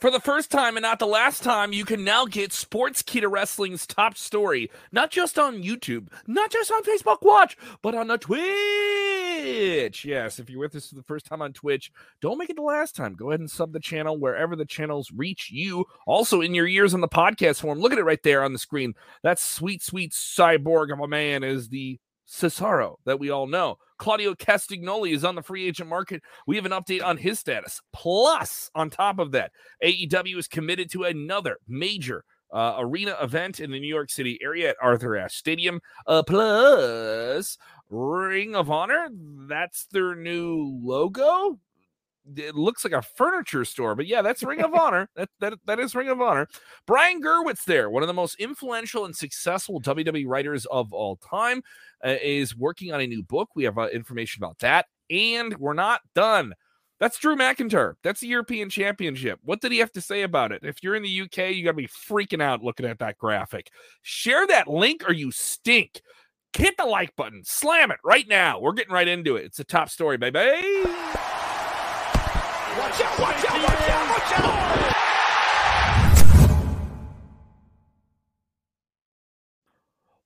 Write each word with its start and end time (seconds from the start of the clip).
For 0.00 0.10
the 0.10 0.18
first 0.18 0.50
time 0.50 0.78
and 0.78 0.82
not 0.82 0.98
the 0.98 1.06
last 1.06 1.42
time, 1.42 1.74
you 1.74 1.84
can 1.84 2.04
now 2.04 2.24
get 2.24 2.52
Sportskeeda 2.52 3.30
Wrestling's 3.30 3.86
top 3.86 4.16
story, 4.16 4.70
not 4.90 5.10
just 5.10 5.38
on 5.38 5.62
YouTube, 5.62 6.08
not 6.26 6.50
just 6.50 6.72
on 6.72 6.82
Facebook 6.84 7.18
Watch, 7.20 7.58
but 7.82 7.94
on 7.94 8.08
the 8.08 8.16
Twitch. 8.16 10.02
Yes, 10.06 10.38
if 10.38 10.48
you're 10.48 10.58
with 10.58 10.74
us 10.74 10.88
for 10.88 10.94
the 10.94 11.02
first 11.02 11.26
time 11.26 11.42
on 11.42 11.52
Twitch, 11.52 11.92
don't 12.22 12.38
make 12.38 12.48
it 12.48 12.56
the 12.56 12.62
last 12.62 12.96
time. 12.96 13.14
Go 13.14 13.28
ahead 13.28 13.40
and 13.40 13.50
sub 13.50 13.74
the 13.74 13.78
channel 13.78 14.18
wherever 14.18 14.56
the 14.56 14.64
channels 14.64 15.12
reach 15.14 15.50
you. 15.50 15.84
Also, 16.06 16.40
in 16.40 16.54
your 16.54 16.66
ears 16.66 16.94
on 16.94 17.02
the 17.02 17.06
podcast 17.08 17.60
form, 17.60 17.78
look 17.78 17.92
at 17.92 17.98
it 17.98 18.04
right 18.04 18.22
there 18.22 18.42
on 18.42 18.54
the 18.54 18.58
screen. 18.58 18.94
That 19.22 19.38
sweet, 19.38 19.82
sweet 19.82 20.12
cyborg 20.12 20.94
of 20.94 21.00
a 21.00 21.08
man 21.08 21.44
is 21.44 21.68
the 21.68 22.00
Cesaro 22.30 22.96
that 23.04 23.18
we 23.18 23.30
all 23.30 23.46
know. 23.46 23.76
Claudio 23.98 24.34
Castagnoli 24.34 25.12
is 25.12 25.24
on 25.24 25.34
the 25.34 25.42
free 25.42 25.66
agent 25.66 25.88
market. 25.88 26.22
We 26.46 26.56
have 26.56 26.64
an 26.64 26.72
update 26.72 27.04
on 27.04 27.16
his 27.16 27.38
status. 27.38 27.80
Plus, 27.92 28.70
on 28.74 28.88
top 28.88 29.18
of 29.18 29.32
that, 29.32 29.52
AEW 29.84 30.38
is 30.38 30.48
committed 30.48 30.90
to 30.92 31.04
another 31.04 31.58
major 31.68 32.24
uh, 32.52 32.76
arena 32.78 33.16
event 33.20 33.60
in 33.60 33.70
the 33.70 33.80
New 33.80 33.88
York 33.88 34.10
City 34.10 34.38
area 34.42 34.70
at 34.70 34.76
Arthur 34.80 35.16
Ashe 35.16 35.34
Stadium. 35.34 35.80
Uh, 36.06 36.22
plus, 36.22 37.58
Ring 37.90 38.54
of 38.54 38.70
Honor. 38.70 39.08
That's 39.48 39.86
their 39.86 40.14
new 40.14 40.78
logo 40.82 41.58
it 42.36 42.54
looks 42.54 42.84
like 42.84 42.92
a 42.92 43.02
furniture 43.02 43.64
store, 43.64 43.94
but 43.94 44.06
yeah, 44.06 44.22
that's 44.22 44.42
Ring 44.42 44.60
of 44.60 44.74
Honor. 44.74 45.08
That, 45.16 45.28
that 45.40 45.54
that 45.66 45.80
is 45.80 45.94
Ring 45.94 46.08
of 46.08 46.20
Honor. 46.20 46.48
Brian 46.86 47.22
Gewirtz 47.22 47.64
there, 47.64 47.90
one 47.90 48.02
of 48.02 48.06
the 48.06 48.14
most 48.14 48.36
influential 48.36 49.04
and 49.04 49.14
successful 49.14 49.80
WWE 49.80 50.26
writers 50.26 50.66
of 50.66 50.92
all 50.92 51.16
time, 51.16 51.62
uh, 52.04 52.16
is 52.22 52.56
working 52.56 52.92
on 52.92 53.00
a 53.00 53.06
new 53.06 53.22
book. 53.22 53.50
We 53.54 53.64
have 53.64 53.78
uh, 53.78 53.88
information 53.88 54.42
about 54.42 54.58
that, 54.60 54.86
and 55.10 55.56
we're 55.58 55.74
not 55.74 56.00
done. 56.14 56.54
That's 57.00 57.18
Drew 57.18 57.34
McIntyre. 57.34 57.94
That's 58.02 58.20
the 58.20 58.26
European 58.26 58.68
Championship. 58.68 59.40
What 59.42 59.62
did 59.62 59.72
he 59.72 59.78
have 59.78 59.92
to 59.92 60.02
say 60.02 60.22
about 60.22 60.52
it? 60.52 60.60
If 60.62 60.82
you're 60.82 60.94
in 60.94 61.02
the 61.02 61.22
UK, 61.22 61.54
you 61.54 61.64
got 61.64 61.70
to 61.70 61.76
be 61.76 61.88
freaking 61.88 62.42
out 62.42 62.62
looking 62.62 62.84
at 62.84 62.98
that 62.98 63.16
graphic. 63.16 63.70
Share 64.02 64.46
that 64.46 64.68
link 64.68 65.08
or 65.08 65.14
you 65.14 65.32
stink. 65.32 66.02
Hit 66.52 66.76
the 66.76 66.84
like 66.84 67.16
button. 67.16 67.42
Slam 67.42 67.90
it 67.90 68.00
right 68.04 68.28
now. 68.28 68.60
We're 68.60 68.72
getting 68.72 68.92
right 68.92 69.08
into 69.08 69.36
it. 69.36 69.46
It's 69.46 69.60
a 69.60 69.64
top 69.64 69.88
story, 69.88 70.18
baby. 70.18 70.40
Watch 72.78 73.00
out, 73.00 73.18
watch 73.18 73.44
out, 73.46 73.62
watch 73.64 73.90
out, 73.90 74.10
watch 74.10 74.32
out! 74.38 74.94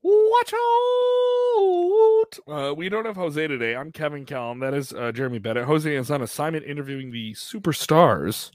Watch 0.02 0.52
out! 0.52 2.38
Uh, 2.46 2.74
we 2.74 2.90
don't 2.90 3.06
have 3.06 3.16
Jose 3.16 3.46
today. 3.46 3.74
I'm 3.74 3.92
Kevin 3.92 4.26
Callum. 4.26 4.60
That 4.60 4.74
is 4.74 4.92
uh, 4.92 5.12
Jeremy 5.12 5.38
Bennett. 5.38 5.64
Jose 5.64 5.94
is 5.94 6.10
on 6.10 6.20
assignment 6.20 6.66
interviewing 6.66 7.12
the 7.12 7.32
superstars, 7.32 8.50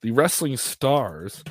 the 0.00 0.12
wrestling 0.12 0.56
stars 0.56 1.44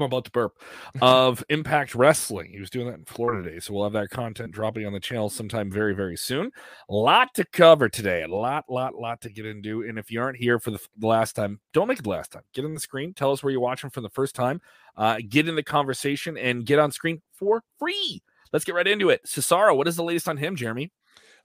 I'm 0.00 0.06
about 0.06 0.24
to 0.26 0.30
burp 0.30 0.60
of 1.00 1.44
Impact 1.48 1.94
Wrestling. 1.94 2.52
He 2.52 2.60
was 2.60 2.70
doing 2.70 2.86
that 2.86 2.98
in 2.98 3.04
Florida 3.04 3.42
today, 3.42 3.60
so 3.60 3.74
we'll 3.74 3.84
have 3.84 3.92
that 3.94 4.10
content 4.10 4.52
dropping 4.52 4.86
on 4.86 4.92
the 4.92 5.00
channel 5.00 5.30
sometime 5.30 5.70
very, 5.70 5.94
very 5.94 6.16
soon. 6.16 6.50
A 6.88 6.94
lot 6.94 7.34
to 7.34 7.44
cover 7.44 7.88
today, 7.88 8.22
a 8.22 8.28
lot, 8.28 8.64
lot, 8.68 8.94
lot 8.94 9.20
to 9.22 9.30
get 9.30 9.46
into. 9.46 9.82
And 9.82 9.98
if 9.98 10.10
you 10.10 10.20
aren't 10.20 10.38
here 10.38 10.58
for 10.58 10.70
the, 10.70 10.80
the 10.98 11.06
last 11.06 11.34
time, 11.34 11.60
don't 11.72 11.88
make 11.88 11.98
it 11.98 12.02
the 12.02 12.10
last 12.10 12.32
time. 12.32 12.42
Get 12.52 12.64
on 12.64 12.74
the 12.74 12.80
screen, 12.80 13.14
tell 13.14 13.32
us 13.32 13.42
where 13.42 13.50
you're 13.50 13.60
watching 13.60 13.90
from 13.90 14.02
the 14.02 14.10
first 14.10 14.34
time, 14.34 14.60
uh, 14.96 15.18
get 15.28 15.48
in 15.48 15.56
the 15.56 15.62
conversation, 15.62 16.36
and 16.36 16.66
get 16.66 16.78
on 16.78 16.92
screen 16.92 17.22
for 17.32 17.62
free. 17.78 18.22
Let's 18.52 18.64
get 18.64 18.74
right 18.74 18.86
into 18.86 19.10
it. 19.10 19.24
Cesaro, 19.26 19.76
what 19.76 19.88
is 19.88 19.96
the 19.96 20.04
latest 20.04 20.28
on 20.28 20.36
him, 20.36 20.56
Jeremy? 20.56 20.92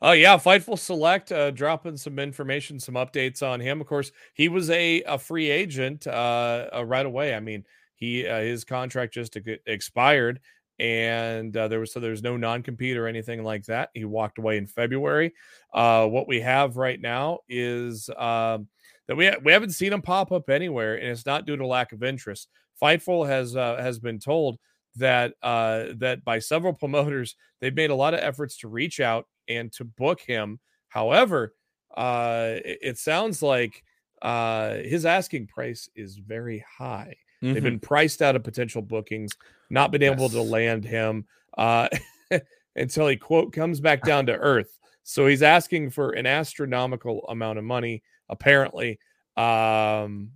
Oh 0.04 0.14
yeah, 0.14 0.36
Fightful 0.38 0.80
Select 0.80 1.32
uh, 1.32 1.52
dropping 1.52 1.96
some 1.96 2.18
information, 2.18 2.80
some 2.80 2.96
updates 2.96 3.48
on 3.48 3.60
him. 3.60 3.82
Of 3.82 3.88
course, 3.88 4.12
he 4.34 4.50
was 4.50 4.70
a, 4.72 5.04
a 5.04 5.20
free 5.20 5.52
agent 5.52 6.08
uh, 6.08 6.70
uh, 6.76 6.84
right 6.84 7.06
away. 7.06 7.36
I 7.36 7.40
mean, 7.40 7.66
he 8.02 8.28
uh, 8.28 8.40
his 8.40 8.66
contract 8.66 9.14
just 9.14 9.38
expired, 9.68 10.40
and 10.80 11.56
uh, 11.56 11.68
there 11.68 11.80
was 11.80 11.94
so 11.94 12.00
there's 12.00 12.24
no 12.24 12.36
non 12.36 12.64
compete 12.64 12.98
or 12.98 13.08
anything 13.08 13.44
like 13.44 13.64
that. 13.68 13.90
He 13.94 14.04
walked 14.06 14.40
away 14.40 14.58
in 14.58 14.66
February. 14.66 15.34
Uh, 15.72 16.08
what 16.08 16.28
we 16.28 16.42
have 16.42 16.78
right 16.78 17.00
now 17.00 17.40
is 17.48 18.10
um, 18.18 18.68
that 19.08 19.16
we 19.16 19.28
ha- 19.28 19.38
we 19.46 19.52
haven't 19.52 19.70
seen 19.70 19.94
him 19.94 20.02
pop 20.02 20.32
up 20.32 20.50
anywhere, 20.50 20.96
and 20.96 21.08
it's 21.10 21.28
not 21.28 21.46
due 21.46 21.56
to 21.56 21.66
lack 21.66 21.92
of 21.92 22.02
interest. 22.02 22.50
Fightful 22.82 23.28
has 23.28 23.56
uh, 23.56 23.78
has 23.80 24.00
been 24.00 24.18
told 24.18 24.58
that 24.96 25.36
uh, 25.44 25.86
that 25.98 26.26
by 26.26 26.40
several 26.40 26.74
promoters 26.80 27.36
they've 27.62 27.76
made 27.76 27.92
a 27.92 27.96
lot 27.96 28.16
of 28.16 28.20
efforts 28.20 28.58
to 28.58 28.68
reach 28.68 29.00
out 29.00 29.28
and 29.48 29.72
to 29.74 29.86
book 29.86 30.22
him. 30.22 30.60
However, 30.90 31.54
uh, 31.96 32.56
it, 32.66 32.80
it 32.82 32.98
sounds 32.98 33.44
like 33.44 33.84
uh, 34.24 34.78
his 34.78 35.06
asking 35.06 35.46
price 35.46 35.88
is 35.96 36.18
very 36.18 36.66
high. 36.80 37.16
Mm-hmm. 37.44 37.54
They've 37.54 37.64
been 37.64 37.80
priced 37.80 38.22
out 38.22 38.36
of 38.36 38.44
potential 38.44 38.82
bookings, 38.82 39.32
not 39.70 39.92
been 39.92 40.04
able 40.04 40.26
yes. 40.26 40.32
to 40.34 40.42
land 40.42 40.86
him 40.86 41.26
uh, 41.58 41.88
until 42.76 43.08
he 43.08 43.18
quote 43.18 43.54
comes 43.54 43.80
back 43.80 44.04
down 44.04 44.28
to 44.28 44.34
earth. 44.34 44.78
So 45.04 45.28
he's 45.28 45.44
asking 45.44 45.90
for 45.90 46.12
an 46.12 46.28
astronomical 46.28 47.26
amount 47.28 47.58
of 47.58 47.66
money, 47.66 48.04
apparently. 48.30 49.00
Um, 49.36 50.32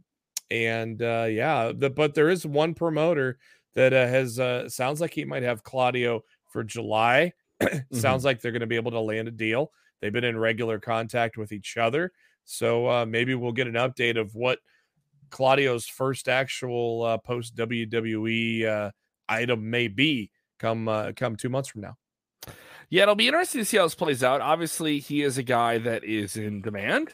and 0.50 1.02
uh, 1.02 1.28
yeah, 1.30 1.72
the, 1.76 1.90
but 1.90 2.14
there 2.14 2.30
is 2.30 2.46
one 2.46 2.74
promoter 2.74 3.38
that 3.76 3.94
uh, 3.94 4.08
has 4.08 4.40
uh, 4.40 4.68
sounds 4.70 5.02
like 5.02 5.14
he 5.14 5.26
might 5.26 5.44
have 5.44 5.64
Claudio 5.64 6.24
for 6.48 6.64
July. 6.64 7.34
mm-hmm. 7.62 7.96
Sounds 7.96 8.26
like 8.26 8.42
they're 8.42 8.52
going 8.52 8.62
to 8.62 8.68
be 8.68 8.76
able 8.76 8.92
to 8.92 9.00
land 9.00 9.28
a 9.28 9.32
deal. 9.32 9.72
They've 10.02 10.14
been 10.14 10.24
in 10.24 10.38
regular 10.38 10.80
contact 10.80 11.38
with 11.38 11.52
each 11.52 11.78
other, 11.78 12.12
so 12.44 12.90
uh, 12.90 13.06
maybe 13.06 13.34
we'll 13.34 13.52
get 13.52 13.68
an 13.68 13.74
update 13.74 14.20
of 14.20 14.36
what 14.36 14.60
Claudio's 15.30 15.88
first 15.88 16.28
actual 16.28 17.04
uh, 17.04 17.18
post 17.18 17.56
WWE 17.56 18.66
uh, 18.66 18.92
item 19.28 19.70
may 19.70 19.88
be 19.88 20.32
come 20.60 20.88
uh, 20.88 21.12
come 21.16 21.36
two 21.36 21.50
months 21.50 21.70
from 21.70 21.82
now. 21.82 21.96
Yeah, 22.90 23.04
it'll 23.04 23.16
be 23.16 23.28
interesting 23.28 23.62
to 23.62 23.66
see 23.66 23.78
how 23.78 23.84
this 23.84 23.96
plays 23.96 24.24
out. 24.24 24.42
Obviously, 24.42 25.00
he 25.00 25.24
is 25.24 25.38
a 25.38 25.44
guy 25.44 25.78
that 25.80 26.04
is 26.04 26.38
in 26.38 26.62
demand. 26.62 27.14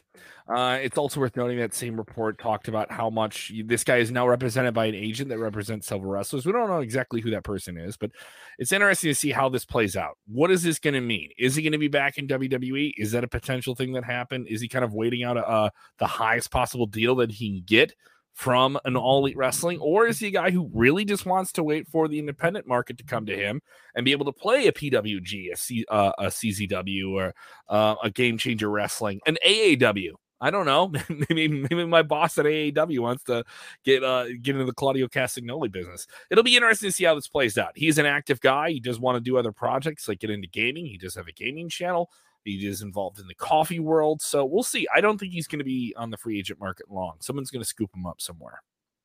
Uh, 0.54 0.80
it's 0.82 0.98
also 0.98 1.20
worth 1.20 1.38
noting 1.38 1.58
that 1.60 1.74
same 1.74 1.96
report 1.96 2.38
talked 2.38 2.68
about 2.68 2.92
how 2.92 3.10
much 3.10 3.54
this 3.66 3.84
guy 3.84 3.98
is 3.98 4.12
now 4.12 4.28
represented 4.28 4.74
by 4.74 4.86
an 4.86 4.96
agent 4.96 5.30
that 5.30 5.40
represents 5.40 5.88
several 5.88 6.12
wrestlers. 6.12 6.46
We 6.46 6.52
don't 6.52 6.68
know 6.68 6.82
exactly 6.82 7.22
who 7.22 7.32
that 7.32 7.44
person 7.44 7.78
is, 7.78 7.96
but 7.96 8.12
it's 8.58 8.72
interesting 8.74 9.12
to 9.12 9.16
see 9.16 9.32
how 9.32 9.48
this 9.48 9.64
plays 9.64 9.96
out. 9.96 10.18
What 10.28 10.52
is 10.52 10.64
this 10.64 10.80
going 10.80 10.96
to 10.96 11.02
mean? 11.02 11.30
Is 11.38 11.56
he 11.56 11.62
going 11.62 11.72
to 11.72 11.78
be 11.78 11.88
back 11.88 12.18
in 12.18 12.28
WWE? 12.28 12.94
Is 12.98 13.12
that 13.12 13.24
a 13.24 13.30
potential 13.30 13.76
thing 13.76 13.94
that 13.94 14.04
happened? 14.04 14.48
Is 14.50 14.62
he 14.62 14.68
kind 14.68 14.84
of 14.84 14.94
waiting 14.94 15.24
out 15.24 15.38
a, 15.38 15.72
the 16.00 16.08
highest 16.08 16.52
possible 16.52 16.86
deal 16.86 17.16
that 17.16 17.32
he 17.32 17.50
can 17.50 17.64
get? 17.66 17.94
From 18.34 18.80
an 18.86 18.96
all 18.96 19.20
elite 19.20 19.38
wrestling, 19.38 19.80
or 19.80 20.08
is 20.08 20.20
he 20.20 20.28
a 20.28 20.32
guy 20.32 20.52
who 20.52 20.70
really 20.74 21.06
just 21.06 21.26
wants 21.26 21.52
to 21.54 21.64
wait 21.64 21.88
for 21.88 22.08
the 22.08 22.20
independent 22.20 22.68
market 22.68 22.98
to 22.98 23.04
come 23.04 23.26
to 23.26 23.36
him 23.36 23.62
and 23.96 24.06
be 24.06 24.12
able 24.12 24.26
to 24.26 24.32
play 24.32 24.68
a 24.68 24.72
PWG, 24.72 25.52
a, 25.52 25.58
C, 25.58 25.86
uh, 25.90 26.12
a 26.18 26.26
CZW, 26.26 27.12
or 27.12 27.34
uh, 27.70 27.96
a 28.04 28.10
Game 28.10 28.38
Changer 28.38 28.70
Wrestling, 28.70 29.20
an 29.26 29.38
AAW? 29.46 30.12
I 30.44 30.50
don't 30.50 30.66
know. 30.66 30.92
maybe 31.30 31.48
maybe 31.48 31.86
my 31.86 32.02
boss 32.02 32.38
at 32.40 32.46
AAW 32.46 33.00
wants 33.00 33.24
to 33.26 33.44
get 33.86 34.04
uh 34.04 34.26
get 34.42 34.56
into 34.56 34.66
the 34.66 34.74
Claudio 34.74 35.08
Castagnoli 35.08 35.72
business. 35.72 36.08
It'll 36.32 36.44
be 36.44 36.56
interesting 36.56 36.90
to 36.90 36.94
see 36.94 37.04
how 37.04 37.14
this 37.14 37.28
plays 37.28 37.60
out. 37.60 37.74
He's 37.76 38.00
an 38.00 38.08
active 38.08 38.42
guy. 38.42 38.72
He 38.72 38.80
does 38.80 39.00
want 39.00 39.18
to 39.18 39.22
do 39.22 39.38
other 39.38 39.52
projects, 39.52 40.08
like 40.08 40.20
get 40.20 40.32
into 40.32 40.48
gaming. 40.48 40.88
He 40.88 40.98
does 40.98 41.14
have 41.14 41.28
a 41.28 41.32
gaming 41.32 41.70
channel. 41.70 42.10
He 42.44 42.66
is 42.66 42.82
involved 42.82 43.20
in 43.20 43.28
the 43.28 43.36
coffee 43.36 43.80
world. 43.80 44.22
So 44.22 44.46
we'll 44.46 44.64
see. 44.64 44.88
I 44.94 45.02
don't 45.02 45.18
think 45.18 45.34
he's 45.34 45.48
going 45.48 45.60
to 45.60 45.66
be 45.66 45.94
on 45.98 46.10
the 46.10 46.18
free 46.18 46.40
agent 46.40 46.60
market 46.60 46.90
long. 46.90 47.18
Someone's 47.20 47.52
going 47.52 47.62
to 47.62 47.68
scoop 47.68 47.90
him 47.96 48.06
up 48.06 48.22
somewhere. 48.22 48.62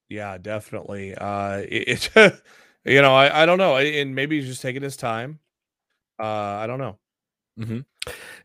Yeah, 0.09 0.39
definitely. 0.39 1.15
Uh, 1.15 1.65
it, 1.69 2.11
it 2.17 2.43
you 2.85 3.03
know, 3.03 3.15
I, 3.15 3.43
I 3.43 3.47
don't 3.47 3.59
know. 3.59 3.77
And 3.77 4.15
maybe 4.15 4.39
he's 4.39 4.49
just 4.49 4.63
taking 4.63 4.83
his 4.83 4.97
time. 4.97 5.41
Uh, 6.19 6.25
I 6.25 6.67
don't 6.67 6.79
know. 6.79 6.99
Mm-hmm. 7.59 7.81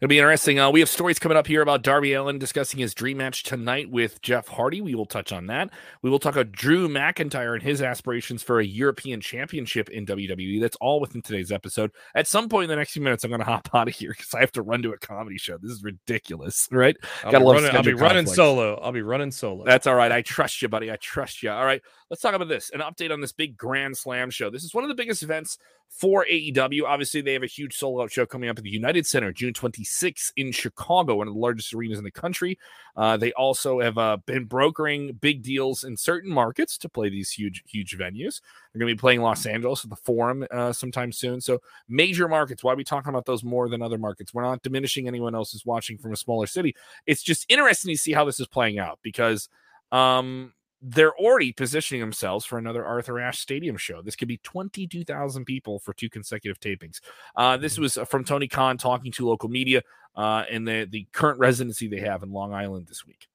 It'll 0.02 0.10
be 0.10 0.18
interesting. 0.18 0.60
Uh, 0.60 0.72
we 0.72 0.80
have 0.80 0.90
stories 0.90 1.20
coming 1.20 1.38
up 1.38 1.46
here 1.46 1.62
about 1.62 1.84
Darby 1.84 2.14
Allin 2.14 2.40
discussing 2.40 2.80
his 2.80 2.96
dream 2.96 3.18
match 3.18 3.44
tonight 3.44 3.92
with 3.92 4.20
Jeff 4.24 4.48
Hardy. 4.48 4.82
We 4.82 4.96
will 4.96 5.06
touch 5.06 5.32
on 5.32 5.46
that. 5.48 5.70
We 6.02 6.10
will 6.10 6.18
talk 6.18 6.34
about 6.34 6.52
Drew 6.52 6.90
McIntyre 6.90 7.54
and 7.54 7.62
his 7.62 7.82
aspirations 7.84 8.42
for 8.42 8.60
a 8.60 8.66
European 8.66 9.22
championship 9.22 9.90
in 9.90 10.08
WWE. 10.08 10.60
That's 10.60 10.78
all 10.78 11.00
within 11.00 11.22
today's 11.22 11.52
episode. 11.52 11.92
At 12.16 12.26
some 12.26 12.50
point 12.50 12.64
in 12.64 12.70
the 12.70 12.78
next 12.78 12.94
few 12.94 13.04
minutes, 13.04 13.24
I'm 13.24 13.30
going 13.30 13.42
to 13.42 13.46
hop 13.46 13.70
out 13.76 13.88
of 13.88 13.94
here 13.94 14.10
because 14.18 14.34
I 14.34 14.40
have 14.40 14.52
to 14.54 14.64
run 14.64 14.82
to 14.82 14.94
a 14.94 14.98
comedy 14.98 15.38
show. 15.38 15.58
This 15.60 15.72
is 15.72 15.84
ridiculous, 15.84 16.68
right? 16.72 16.98
I'll 17.24 17.32
be, 17.32 17.38
running, 17.38 17.76
I'll 17.76 17.84
be 17.84 17.94
running, 17.94 18.26
solo. 18.26 18.80
I'll 18.82 18.92
be 18.92 19.04
running 19.04 19.32
solo. 19.32 19.66
That's 19.66 19.86
all 19.86 19.96
right. 19.96 20.12
I 20.12 20.24
trust 20.24 20.64
you, 20.64 20.70
buddy. 20.70 20.92
I 20.92 20.96
trust 20.96 21.44
you. 21.44 21.52
All 21.52 21.66
right. 21.66 21.82
Let's 22.10 22.24
talk 22.24 22.34
about 22.34 22.48
this. 22.48 22.72
An 22.72 22.80
update 22.80 23.12
on 23.12 23.22
this 23.22 23.34
big 23.34 23.56
Grand 23.56 23.96
Slam 23.96 24.32
show. 24.32 24.50
This 24.50 24.64
is 24.64 24.74
one 24.74 24.84
of 24.84 24.88
the 24.88 24.96
biggest 24.96 25.22
events 25.22 25.60
for 25.92 26.26
AEW. 26.26 26.84
Obviously, 26.84 27.22
they 27.22 27.34
have 27.34 27.44
a 27.44 27.48
huge 27.48 27.76
solo 27.76 28.04
out 28.04 28.12
show 28.12 28.26
coming 28.26 28.50
up 28.50 28.58
at 28.58 28.64
the 28.64 28.70
United 28.70 29.06
Center 29.06 29.32
June 29.32 29.54
26th 29.54 30.32
in 30.38 30.52
Chicago, 30.52 31.16
one 31.16 31.28
of 31.28 31.34
the 31.34 31.40
largest 31.40 31.74
arenas 31.74 31.98
in 31.98 32.04
the 32.04 32.12
country. 32.12 32.58
Uh, 32.96 33.18
they 33.18 33.32
also 33.34 33.80
have 33.80 33.98
uh, 33.98 34.18
been 34.26 34.46
brokering 34.46 35.14
big 35.14 35.44
deals 35.44 35.84
in 35.84 35.98
certain 35.98 36.32
markets 36.32 36.78
to 36.78 36.90
play 36.90 37.10
these 37.10 37.30
huge, 37.30 37.64
huge 37.68 37.98
venues. 37.98 38.42
They're 38.74 38.80
going 38.80 38.90
to 38.90 38.96
be 38.96 39.00
playing 39.00 39.22
Los 39.22 39.46
Angeles 39.46 39.84
at 39.84 39.90
the 39.90 39.98
Forum 39.98 40.46
uh, 40.50 40.72
sometime 40.72 41.12
soon. 41.12 41.42
So, 41.42 41.60
major 41.90 42.28
markets. 42.28 42.64
Why 42.64 42.74
are 42.74 42.78
we 42.78 42.84
talking 42.86 43.10
about 43.10 43.26
those 43.26 43.44
more 43.44 43.70
than 43.70 43.82
other 43.82 43.98
markets? 43.98 44.34
We're 44.34 44.44
not 44.44 44.64
diminishing 44.64 45.08
anyone 45.08 45.36
else 45.36 45.52
who's 45.52 45.66
watching 45.66 45.98
from 45.98 46.14
a 46.14 46.18
smaller 46.18 46.48
city. 46.48 46.74
It's 47.06 47.22
just 47.22 47.46
interesting 47.50 47.94
to 47.94 48.00
see 48.00 48.14
how 48.14 48.26
this 48.26 48.40
is 48.40 48.48
playing 48.48 48.80
out 48.80 49.00
because 49.04 49.50
um, 49.92 50.54
they're 50.82 51.16
already 51.16 51.52
positioning 51.52 52.02
themselves 52.02 52.46
for 52.46 52.58
another 52.58 52.84
Arthur 52.84 53.20
Ashe 53.20 53.40
Stadium 53.40 53.78
show. 53.78 54.02
This 54.02 54.16
could 54.16 54.28
be 54.28 54.38
22,000 54.38 55.46
people 55.46 55.80
for 55.80 55.94
two 55.94 56.10
consecutive 56.10 56.60
tapings. 56.60 57.00
Uh, 57.36 57.58
this 57.58 57.74
mm-hmm. 57.74 57.84
was 57.84 57.98
uh, 57.98 58.06
from 58.06 58.24
Tony 58.24 58.48
Khan 58.48 58.78
talking 58.78 59.12
to 59.14 59.28
local 59.28 59.50
media 59.50 59.84
uh, 60.16 60.44
and 60.50 60.68
the, 60.68 60.88
the 60.90 61.08
current 61.12 61.40
residency 61.40 61.88
they 61.88 62.00
have 62.00 62.24
in 62.24 62.32
Long 62.32 62.54
Island 62.54 62.88
this 62.88 63.06
week. 63.06 63.28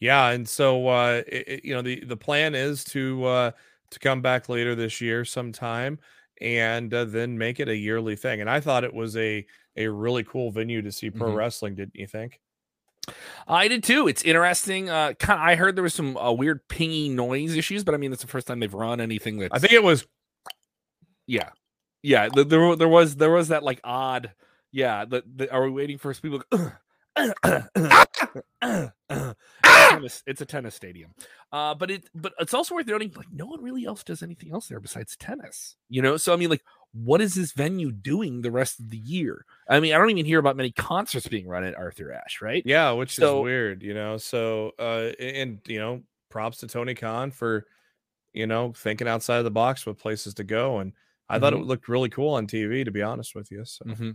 Yeah, 0.00 0.30
and 0.30 0.48
so 0.48 0.88
uh, 0.88 1.22
it, 1.26 1.64
you 1.64 1.74
know 1.74 1.82
the 1.82 2.02
the 2.04 2.16
plan 2.16 2.54
is 2.54 2.84
to 2.84 3.24
uh, 3.24 3.50
to 3.90 3.98
come 3.98 4.22
back 4.22 4.48
later 4.48 4.74
this 4.74 5.00
year 5.00 5.24
sometime 5.24 5.98
and 6.40 6.92
uh, 6.92 7.04
then 7.04 7.36
make 7.36 7.60
it 7.60 7.68
a 7.68 7.76
yearly 7.76 8.16
thing. 8.16 8.40
And 8.40 8.48
I 8.48 8.60
thought 8.60 8.84
it 8.84 8.94
was 8.94 9.16
a 9.16 9.44
a 9.76 9.88
really 9.88 10.24
cool 10.24 10.50
venue 10.50 10.82
to 10.82 10.92
see 10.92 11.10
pro 11.10 11.28
mm-hmm. 11.28 11.36
wrestling. 11.36 11.74
Didn't 11.74 11.96
you 11.96 12.06
think? 12.06 12.40
I 13.46 13.68
did 13.68 13.84
too. 13.84 14.08
It's 14.08 14.22
interesting. 14.22 14.90
Uh, 14.90 15.12
kind 15.18 15.40
of, 15.40 15.46
I 15.46 15.54
heard 15.54 15.76
there 15.76 15.82
was 15.82 15.94
some 15.94 16.16
uh, 16.16 16.32
weird 16.32 16.66
pingy 16.68 17.10
noise 17.10 17.56
issues, 17.56 17.84
but 17.84 17.94
I 17.94 17.98
mean, 17.98 18.12
it's 18.12 18.22
the 18.22 18.28
first 18.28 18.46
time 18.46 18.60
they've 18.60 18.72
run 18.72 19.00
anything 19.00 19.38
that 19.38 19.54
I 19.54 19.58
think 19.58 19.72
it 19.72 19.82
was. 19.82 20.06
Yeah, 21.26 21.50
yeah. 22.02 22.28
The, 22.28 22.44
there, 22.44 22.76
there 22.76 22.88
was 22.88 23.16
there 23.16 23.30
was 23.30 23.48
that 23.48 23.62
like 23.62 23.80
odd. 23.84 24.32
Yeah. 24.72 25.04
The, 25.04 25.22
the 25.26 25.52
are 25.52 25.64
we 25.64 25.70
waiting 25.70 25.98
for 25.98 26.10
us 26.10 26.20
people? 26.20 26.42
it's 30.26 30.40
a 30.40 30.46
tennis 30.46 30.74
stadium. 30.74 31.14
Uh, 31.52 31.74
but 31.74 31.90
it 31.90 32.08
but 32.14 32.34
it's 32.38 32.52
also 32.52 32.74
worth 32.74 32.86
noting 32.86 33.12
like 33.16 33.32
no 33.32 33.46
one 33.46 33.62
really 33.62 33.86
else 33.86 34.04
does 34.04 34.22
anything 34.22 34.52
else 34.52 34.68
there 34.68 34.80
besides 34.80 35.16
tennis. 35.16 35.76
You 35.88 36.02
know, 36.02 36.16
so 36.16 36.32
I 36.32 36.36
mean, 36.36 36.50
like, 36.50 36.62
what 37.04 37.20
is 37.20 37.34
this 37.34 37.52
venue 37.52 37.92
doing 37.92 38.40
the 38.40 38.50
rest 38.50 38.80
of 38.80 38.90
the 38.90 38.96
year? 38.96 39.44
I 39.68 39.80
mean, 39.80 39.92
I 39.94 39.98
don't 39.98 40.10
even 40.10 40.24
hear 40.24 40.38
about 40.38 40.56
many 40.56 40.70
concerts 40.72 41.28
being 41.28 41.46
run 41.46 41.64
at 41.64 41.76
Arthur 41.76 42.12
Ashe, 42.12 42.40
right? 42.40 42.62
Yeah, 42.64 42.92
which 42.92 43.14
so, 43.14 43.40
is 43.40 43.44
weird, 43.44 43.82
you 43.82 43.94
know. 43.94 44.16
So 44.16 44.72
uh 44.78 45.12
and 45.20 45.60
you 45.66 45.78
know, 45.78 46.02
props 46.30 46.58
to 46.58 46.66
Tony 46.66 46.94
Khan 46.94 47.30
for 47.30 47.66
you 48.32 48.46
know 48.46 48.72
thinking 48.74 49.08
outside 49.08 49.38
of 49.38 49.44
the 49.44 49.50
box 49.50 49.84
with 49.84 49.98
places 49.98 50.34
to 50.34 50.44
go 50.44 50.78
and 50.78 50.92
I 51.28 51.34
mm-hmm. 51.34 51.42
thought 51.42 51.52
it 51.52 51.56
mm-hmm. 51.56 51.68
looked 51.68 51.88
really 51.88 52.08
cool 52.08 52.34
on 52.34 52.46
TV, 52.46 52.84
to 52.84 52.90
be 52.90 53.02
honest 53.02 53.34
with 53.34 53.50
you. 53.50 53.64
So. 53.64 53.84
Mm-hmm. 53.84 54.10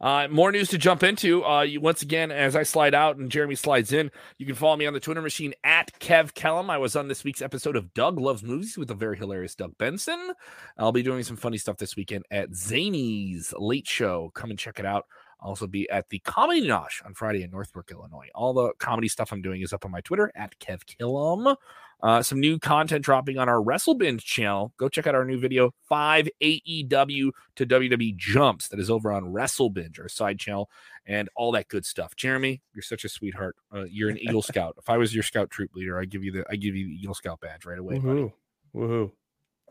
Uh, 0.00 0.28
more 0.28 0.52
news 0.52 0.68
to 0.70 0.78
jump 0.78 1.02
into. 1.02 1.44
Uh, 1.44 1.62
you, 1.62 1.80
once 1.80 2.02
again, 2.02 2.30
as 2.30 2.54
I 2.54 2.62
slide 2.62 2.94
out 2.94 3.16
and 3.16 3.30
Jeremy 3.30 3.54
slides 3.54 3.92
in, 3.92 4.10
you 4.38 4.46
can 4.46 4.54
follow 4.54 4.76
me 4.76 4.86
on 4.86 4.92
the 4.92 5.00
Twitter 5.00 5.22
machine 5.22 5.54
at 5.64 5.98
Kev 5.98 6.34
Kellum. 6.34 6.70
I 6.70 6.78
was 6.78 6.96
on 6.96 7.08
this 7.08 7.24
week's 7.24 7.42
episode 7.42 7.76
of 7.76 7.92
Doug 7.94 8.18
Loves 8.18 8.42
Movies 8.42 8.78
with 8.78 8.88
the 8.88 8.94
very 8.94 9.16
hilarious 9.16 9.54
Doug 9.54 9.76
Benson. 9.78 10.32
I'll 10.78 10.92
be 10.92 11.02
doing 11.02 11.22
some 11.22 11.36
funny 11.36 11.58
stuff 11.58 11.76
this 11.76 11.96
weekend 11.96 12.24
at 12.30 12.50
Zanies 12.50 13.52
Late 13.56 13.86
Show. 13.86 14.30
Come 14.34 14.50
and 14.50 14.58
check 14.58 14.78
it 14.78 14.86
out. 14.86 15.06
I'll 15.40 15.50
also 15.50 15.66
be 15.66 15.88
at 15.90 16.08
the 16.08 16.20
Comedy 16.20 16.62
Nosh 16.62 17.04
on 17.04 17.12
Friday 17.12 17.42
in 17.42 17.50
Northbrook, 17.50 17.90
Illinois. 17.90 18.28
All 18.34 18.54
the 18.54 18.72
comedy 18.78 19.08
stuff 19.08 19.30
I'm 19.30 19.42
doing 19.42 19.60
is 19.60 19.72
up 19.74 19.84
on 19.84 19.90
my 19.90 20.00
Twitter 20.00 20.32
at 20.34 20.58
Kev 20.58 20.86
Kellum. 20.86 21.56
Uh, 22.02 22.22
some 22.22 22.38
new 22.38 22.58
content 22.58 23.04
dropping 23.04 23.38
on 23.38 23.48
our 23.48 23.62
WrestleBinge 23.62 24.20
channel. 24.20 24.72
Go 24.76 24.88
check 24.88 25.06
out 25.06 25.14
our 25.14 25.24
new 25.24 25.38
video, 25.38 25.72
five 25.88 26.28
AEW 26.42 27.30
to 27.56 27.66
WWE 27.66 28.16
jumps 28.16 28.68
that 28.68 28.78
is 28.78 28.90
over 28.90 29.12
on 29.12 29.24
WrestleBinge, 29.24 29.98
our 29.98 30.08
side 30.08 30.38
channel, 30.38 30.68
and 31.06 31.28
all 31.36 31.52
that 31.52 31.68
good 31.68 31.86
stuff. 31.86 32.14
Jeremy, 32.16 32.60
you're 32.74 32.82
such 32.82 33.04
a 33.04 33.08
sweetheart. 33.08 33.56
Uh, 33.74 33.84
you're 33.84 34.10
an 34.10 34.18
Eagle 34.18 34.42
Scout. 34.42 34.74
If 34.78 34.90
I 34.90 34.96
was 34.96 35.14
your 35.14 35.22
Scout 35.22 35.50
troop 35.50 35.74
leader, 35.74 35.98
I 35.98 36.04
give 36.04 36.22
you 36.24 36.32
the 36.32 36.44
I 36.50 36.56
give 36.56 36.74
you 36.74 36.86
the 36.86 36.94
Eagle 36.94 37.14
Scout 37.14 37.40
badge 37.40 37.64
right 37.64 37.78
away. 37.78 37.96
Woohoo! 37.96 38.32
Buddy. 38.74 38.86
Woohoo! 38.86 39.10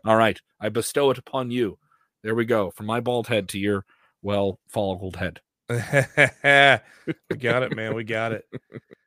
All 0.05 0.15
right, 0.15 0.39
I 0.59 0.69
bestow 0.69 1.11
it 1.11 1.17
upon 1.17 1.51
you. 1.51 1.77
There 2.23 2.35
we 2.35 2.45
go. 2.45 2.71
From 2.71 2.85
my 2.87 2.99
bald 2.99 3.27
head 3.27 3.49
to 3.49 3.59
your 3.59 3.85
well 4.21 4.59
follicled 4.69 5.17
head. 5.17 5.41
we 5.69 7.37
got 7.37 7.63
it, 7.63 7.75
man. 7.75 7.95
We 7.95 8.03
got 8.03 8.31
it. 8.31 8.45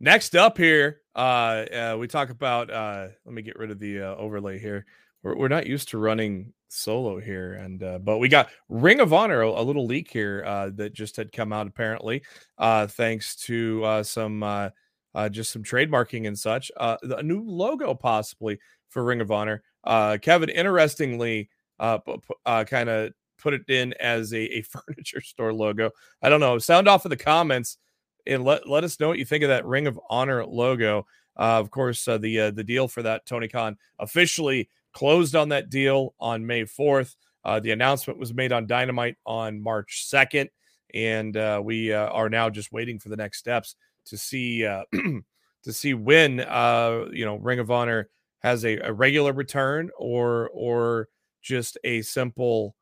Next 0.00 0.36
up 0.36 0.56
here, 0.56 1.00
uh, 1.16 1.18
uh, 1.18 1.96
we 1.98 2.06
talk 2.06 2.30
about. 2.30 2.70
Uh, 2.70 3.08
let 3.24 3.34
me 3.34 3.42
get 3.42 3.58
rid 3.58 3.72
of 3.72 3.80
the 3.80 4.00
uh, 4.02 4.14
overlay 4.14 4.58
here. 4.58 4.86
We're, 5.24 5.36
we're 5.36 5.48
not 5.48 5.66
used 5.66 5.88
to 5.88 5.98
running 5.98 6.52
solo 6.68 7.18
here, 7.18 7.54
and 7.54 7.82
uh, 7.82 7.98
but 7.98 8.18
we 8.18 8.28
got 8.28 8.50
Ring 8.68 9.00
of 9.00 9.12
Honor, 9.12 9.42
a, 9.42 9.48
a 9.48 9.62
little 9.62 9.86
leak 9.86 10.08
here 10.10 10.44
uh, 10.46 10.70
that 10.74 10.92
just 10.92 11.16
had 11.16 11.32
come 11.32 11.52
out 11.52 11.66
apparently, 11.66 12.22
uh, 12.58 12.86
thanks 12.86 13.34
to 13.46 13.84
uh, 13.84 14.02
some 14.04 14.44
uh, 14.44 14.70
uh, 15.16 15.28
just 15.28 15.50
some 15.50 15.64
trademarking 15.64 16.28
and 16.28 16.38
such. 16.38 16.70
Uh, 16.76 16.96
a 17.02 17.22
new 17.22 17.42
logo 17.42 17.92
possibly 17.92 18.58
for 18.90 19.02
Ring 19.02 19.20
of 19.20 19.32
Honor. 19.32 19.64
Uh, 19.82 20.16
Kevin, 20.22 20.48
interestingly, 20.48 21.50
uh, 21.80 21.98
uh 22.46 22.64
kind 22.64 22.88
of 22.88 23.12
put 23.36 23.54
it 23.54 23.68
in 23.68 23.94
as 23.94 24.32
a, 24.32 24.58
a 24.58 24.62
furniture 24.86 25.20
store 25.20 25.52
logo. 25.52 25.90
I 26.22 26.28
don't 26.28 26.40
know. 26.40 26.58
Sound 26.58 26.86
off 26.86 27.04
in 27.04 27.10
the 27.10 27.16
comments 27.16 27.78
and 28.26 28.44
let, 28.44 28.68
let 28.68 28.84
us 28.84 28.98
know 28.98 29.08
what 29.08 29.18
you 29.18 29.24
think 29.24 29.44
of 29.44 29.48
that 29.48 29.66
Ring 29.66 29.86
of 29.86 29.98
Honor 30.10 30.44
logo. 30.44 31.06
Uh, 31.36 31.60
of 31.60 31.70
course, 31.70 32.06
uh, 32.08 32.18
the 32.18 32.40
uh, 32.40 32.50
the 32.50 32.64
deal 32.64 32.88
for 32.88 33.02
that 33.02 33.24
Tony 33.26 33.48
Khan 33.48 33.76
officially 33.98 34.68
closed 34.92 35.36
on 35.36 35.50
that 35.50 35.70
deal 35.70 36.14
on 36.18 36.46
May 36.46 36.64
4th. 36.64 37.14
Uh, 37.44 37.60
the 37.60 37.70
announcement 37.70 38.18
was 38.18 38.34
made 38.34 38.52
on 38.52 38.66
Dynamite 38.66 39.16
on 39.24 39.62
March 39.62 40.06
2nd, 40.12 40.48
and 40.94 41.36
uh, 41.36 41.60
we 41.62 41.92
uh, 41.92 42.08
are 42.08 42.28
now 42.28 42.50
just 42.50 42.72
waiting 42.72 42.98
for 42.98 43.08
the 43.08 43.16
next 43.16 43.38
steps 43.38 43.76
to 44.06 44.18
see 44.18 44.62
to 44.92 45.72
see 45.72 45.94
when 45.94 46.38
you 46.38 47.24
know 47.24 47.38
Ring 47.40 47.60
of 47.60 47.70
Honor 47.70 48.08
has 48.40 48.64
a, 48.64 48.78
a 48.78 48.92
regular 48.92 49.32
return 49.32 49.90
or 49.96 50.50
or 50.52 51.08
just 51.42 51.78
a 51.84 52.02
simple, 52.02 52.74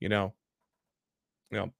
you 0.00 0.08
know, 0.08 0.34
you 1.50 1.58
know 1.58 1.72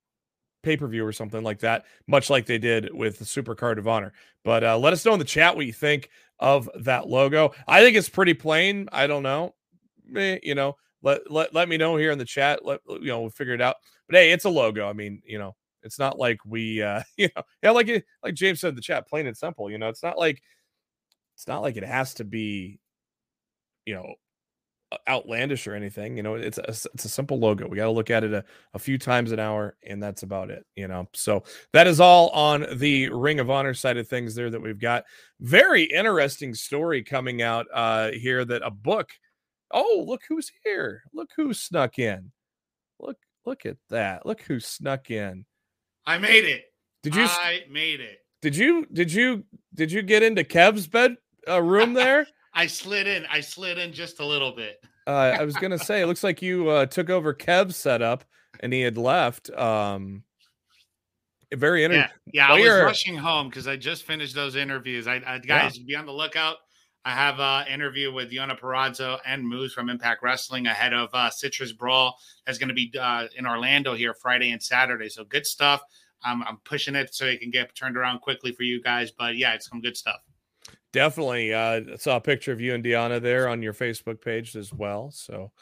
pay 0.63 0.77
per 0.77 0.87
view 0.87 1.05
or 1.05 1.13
something 1.13 1.43
like 1.43 1.61
that, 1.61 1.85
much 2.07 2.31
like 2.31 2.47
they 2.47 2.59
did 2.59 2.93
with 2.93 3.19
the 3.19 3.25
Super 3.25 3.55
Card 3.55 3.79
of 3.79 3.89
Honor. 3.89 4.13
But 4.45 4.65
uh, 4.65 4.79
let 4.79 4.93
us 4.93 5.05
know 5.05 5.13
in 5.13 5.19
the 5.19 5.25
chat 5.25 5.57
what 5.57 5.67
you 5.67 5.73
think 5.73 6.11
of 6.39 6.69
that 6.81 7.09
logo. 7.09 7.53
I 7.67 7.81
think 7.81 7.97
it's 7.97 8.09
pretty 8.09 8.35
plain. 8.35 8.89
I 8.93 9.07
don't 9.07 9.23
know. 9.23 9.55
Eh, 10.17 10.39
you 10.43 10.55
know, 10.55 10.77
let, 11.03 11.31
let 11.31 11.55
let 11.55 11.69
me 11.69 11.77
know 11.77 11.97
here 11.97 12.11
in 12.11 12.19
the 12.19 12.25
chat. 12.25 12.65
Let 12.65 12.81
you 12.89 13.09
know, 13.09 13.21
we'll 13.21 13.31
figure 13.31 13.55
it 13.55 13.61
out. 13.61 13.77
But 14.09 14.17
hey, 14.17 14.33
it's 14.33 14.45
a 14.45 14.51
logo. 14.51 14.89
I 14.89 14.93
mean, 14.93 15.23
you 15.25 15.39
know, 15.39 15.55
it's 15.83 15.99
not 15.99 16.19
like 16.19 16.39
we, 16.45 16.83
uh, 16.83 17.03
you 17.17 17.29
know, 17.37 17.43
yeah, 17.63 17.71
like 17.71 17.89
it, 17.89 18.05
like 18.23 18.35
James 18.35 18.61
said 18.61 18.71
in 18.71 18.75
the 18.75 18.81
chat, 18.81 19.09
plain 19.09 19.27
and 19.27 19.37
simple. 19.37 19.71
You 19.71 19.79
know, 19.79 19.89
it's 19.89 20.03
not 20.03 20.19
like 20.19 20.43
it's 21.35 21.47
not 21.47 21.63
like 21.63 21.77
it 21.77 21.85
has 21.85 22.15
to 22.15 22.25
be, 22.25 22.81
you 23.87 23.95
know, 23.95 24.15
outlandish 25.09 25.67
or 25.67 25.75
anything. 25.75 26.17
You 26.17 26.23
know, 26.23 26.35
it's 26.35 26.59
a, 26.59 26.69
it's 26.69 27.05
a 27.05 27.09
simple 27.09 27.39
logo. 27.39 27.69
We 27.69 27.77
got 27.77 27.85
to 27.85 27.91
look 27.91 28.11
at 28.11 28.25
it 28.25 28.33
a, 28.33 28.45
a 28.75 28.79
few 28.79 28.99
times 28.99 29.33
an 29.33 29.39
hour, 29.39 29.77
and 29.87 30.03
that's 30.03 30.23
about 30.23 30.51
it. 30.51 30.65
You 30.77 30.89
know, 30.89 31.09
so 31.13 31.45
that 31.73 31.87
is 31.87 32.01
all 32.01 32.29
on 32.31 32.67
the 32.75 33.09
Ring 33.11 33.41
of 33.41 33.51
Honor 33.51 33.75
side 33.75 33.97
of 33.97 34.09
things 34.09 34.35
there 34.35 34.51
that 34.51 34.61
we've 34.61 34.81
got. 34.81 35.05
Very 35.41 35.85
interesting 35.85 36.55
story 36.55 37.03
coming 37.03 37.43
out 37.43 37.67
uh, 37.73 38.11
here 38.13 38.45
that 38.45 38.63
a 38.65 38.71
book. 38.71 39.11
Oh, 39.71 40.05
look 40.07 40.23
who's 40.29 40.51
here! 40.65 41.03
Look 41.13 41.31
who 41.37 41.53
snuck 41.53 41.99
in. 41.99 42.33
Look, 42.99 43.19
look 43.45 43.67
at 43.67 43.77
that! 43.91 44.25
Look 44.25 44.41
who 44.43 44.61
snuck 44.61 45.11
in. 45.11 45.45
I 46.07 46.17
made 46.19 46.45
it. 46.45 46.65
Did 47.03 47.15
you? 47.15 47.25
I 47.25 47.65
made 47.71 48.01
it. 48.01 48.19
Did 48.41 48.57
you? 48.57 48.87
Did 48.93 49.13
you? 49.13 49.45
Did 49.75 49.93
you 49.93 50.01
get 50.03 50.23
into 50.23 50.43
Kev's 50.43 50.87
bed 50.87 51.17
uh, 51.47 51.61
room 51.61 51.93
there? 51.95 52.27
I 52.59 52.67
slid 52.67 53.07
in. 53.07 53.25
I 53.31 53.41
slid 53.41 53.79
in 53.79 53.93
just 53.93 54.19
a 54.19 54.27
little 54.27 54.51
bit. 54.51 54.85
uh, 55.07 55.37
I 55.39 55.45
was 55.45 55.55
gonna 55.55 55.79
say, 55.79 56.03
it 56.03 56.07
looks 56.07 56.25
like 56.25 56.43
you 56.43 56.69
uh, 56.69 56.87
took 56.87 57.09
over 57.09 57.33
Kev's 57.33 57.77
setup 57.77 58.25
and 58.59 58.73
he 58.73 58.81
had 58.81 58.99
left. 58.99 59.49
Um, 59.51 60.25
very 61.55 61.85
interesting. 61.85 62.11
Yeah, 62.27 62.49
yeah 62.49 62.53
I 62.53 62.59
was 62.61 62.83
rushing 62.83 63.17
home 63.17 63.49
because 63.49 63.69
I 63.69 63.77
just 63.77 64.03
finished 64.03 64.35
those 64.35 64.57
interviews. 64.57 65.07
I, 65.07 65.23
I 65.25 65.39
guys, 65.39 65.79
yeah. 65.79 65.85
be 65.87 65.95
on 65.95 66.05
the 66.05 66.13
lookout. 66.13 66.57
I 67.05 67.13
have 67.13 67.39
an 67.39 67.73
interview 67.73 68.13
with 68.13 68.33
Yona 68.33 68.59
Perazzo 68.59 69.21
and 69.25 69.49
Moose 69.49 69.73
from 69.73 69.89
Impact 69.89 70.21
Wrestling 70.25 70.67
ahead 70.67 70.93
of 70.93 71.11
uh, 71.13 71.31
Citrus 71.31 71.73
Brawl. 71.73 72.19
That's 72.45 72.59
going 72.59 72.71
to 72.71 72.75
be 72.75 72.93
uh, 73.01 73.29
in 73.37 73.47
Orlando 73.47 73.95
here 73.95 74.15
Friday 74.15 74.51
and 74.51 74.61
Saturday. 74.61 75.09
So 75.09 75.23
good 75.25 75.47
stuff. 75.47 75.81
Um, 76.27 76.45
I'm 76.47 76.59
pushing 76.65 76.97
it 76.97 77.15
so 77.15 77.25
it 77.25 77.41
can 77.41 77.53
get 77.53 77.73
turned 77.77 77.97
around 77.97 78.19
quickly 78.19 78.51
for 78.51 78.65
you 78.65 78.83
guys. 78.83 79.13
But 79.13 79.37
yeah, 79.37 79.55
it's 79.55 79.69
some 79.69 79.81
good 79.81 79.97
stuff. 79.97 80.19
Definitely. 80.99 81.55
Uh, 81.55 81.81
I 81.93 81.97
saw 81.97 82.17
a 82.17 82.21
picture 82.21 82.53
of 82.53 82.61
you 82.61 82.75
and 82.75 82.85
Deanna 82.85 83.23
there 83.23 83.49
on 83.49 83.63
your 83.63 83.73
Facebook 83.73 84.21
page 84.21 84.57
as 84.57 84.73
well. 84.73 85.11
So 85.13 85.53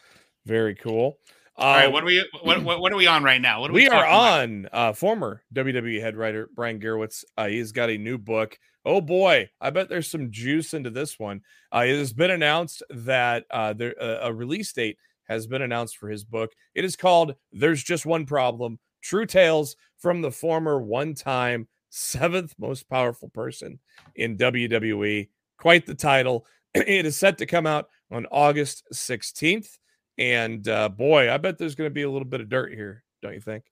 very 0.47 0.75
cool. 0.75 1.19
Uh, 1.59 1.61
All 1.61 1.75
right, 1.75 1.87
Uh, 1.87 1.91
what 1.91 2.03
are 2.03 2.07
we 2.07 2.27
what, 2.43 2.63
what, 2.63 2.81
what 2.81 2.93
are 2.93 2.97
we 2.97 3.07
on 3.07 3.23
right 3.23 3.41
now? 3.41 3.61
What 3.61 3.71
are 3.71 3.75
we 3.75 3.87
are 3.87 3.91
talking 3.91 4.09
about? 4.09 4.43
on 4.43 4.69
uh, 4.73 4.93
former 4.93 5.43
WWE 5.55 6.01
head 6.01 6.17
writer 6.17 6.49
Brian 6.55 6.81
Gewirtz. 6.81 7.25
Uh, 7.37 7.49
he's 7.49 7.73
got 7.73 7.91
a 7.91 7.99
new 7.99 8.19
book. 8.19 8.59
Oh 8.85 9.01
boy, 9.01 9.51
I 9.61 9.71
bet 9.71 9.89
there's 9.89 10.11
some 10.11 10.31
juice 10.31 10.73
into 10.73 10.91
this 10.91 11.19
one. 11.19 11.43
Uh, 11.75 11.85
it 11.87 11.97
has 11.99 12.13
been 12.13 12.31
announced 12.31 12.83
that 12.91 13.45
uh, 13.51 13.73
there 13.73 13.95
uh, 14.01 14.21
a 14.23 14.33
release 14.33 14.73
date 14.73 14.97
has 15.29 15.47
been 15.47 15.63
announced 15.63 15.97
for 15.97 16.09
his 16.09 16.25
book. 16.25 16.53
It 16.75 16.85
is 16.85 16.97
called 16.97 17.35
"There's 17.53 17.83
Just 17.83 18.07
One 18.07 18.27
Problem: 18.27 18.79
True 19.03 19.27
Tales 19.27 19.77
from 19.99 20.23
the 20.23 20.31
Former 20.31 20.81
One-Time 20.81 21.69
Seventh 21.91 22.55
Most 22.59 22.89
Powerful 22.89 23.29
Person 23.29 23.79
in 24.15 24.37
WWE." 24.37 25.29
Quite 25.59 25.87
the 25.87 25.95
title. 25.95 26.47
It 26.75 27.07
is 27.07 27.17
set 27.17 27.39
to 27.39 27.47
come 27.47 27.67
out 27.67 27.89
on 28.11 28.27
August 28.31 28.85
16th. 28.93 29.79
And 30.19 30.69
uh, 30.69 30.91
boy, 30.91 31.33
I 31.33 31.39
bet 31.39 31.57
there's 31.57 31.75
going 31.75 31.89
to 31.89 31.95
be 31.95 32.03
a 32.03 32.11
little 32.11 32.29
bit 32.29 32.43
of 32.43 32.51
dirt 32.51 32.75
here, 32.75 33.03
don't 33.23 33.33
you 33.33 33.41
think? 33.41 33.65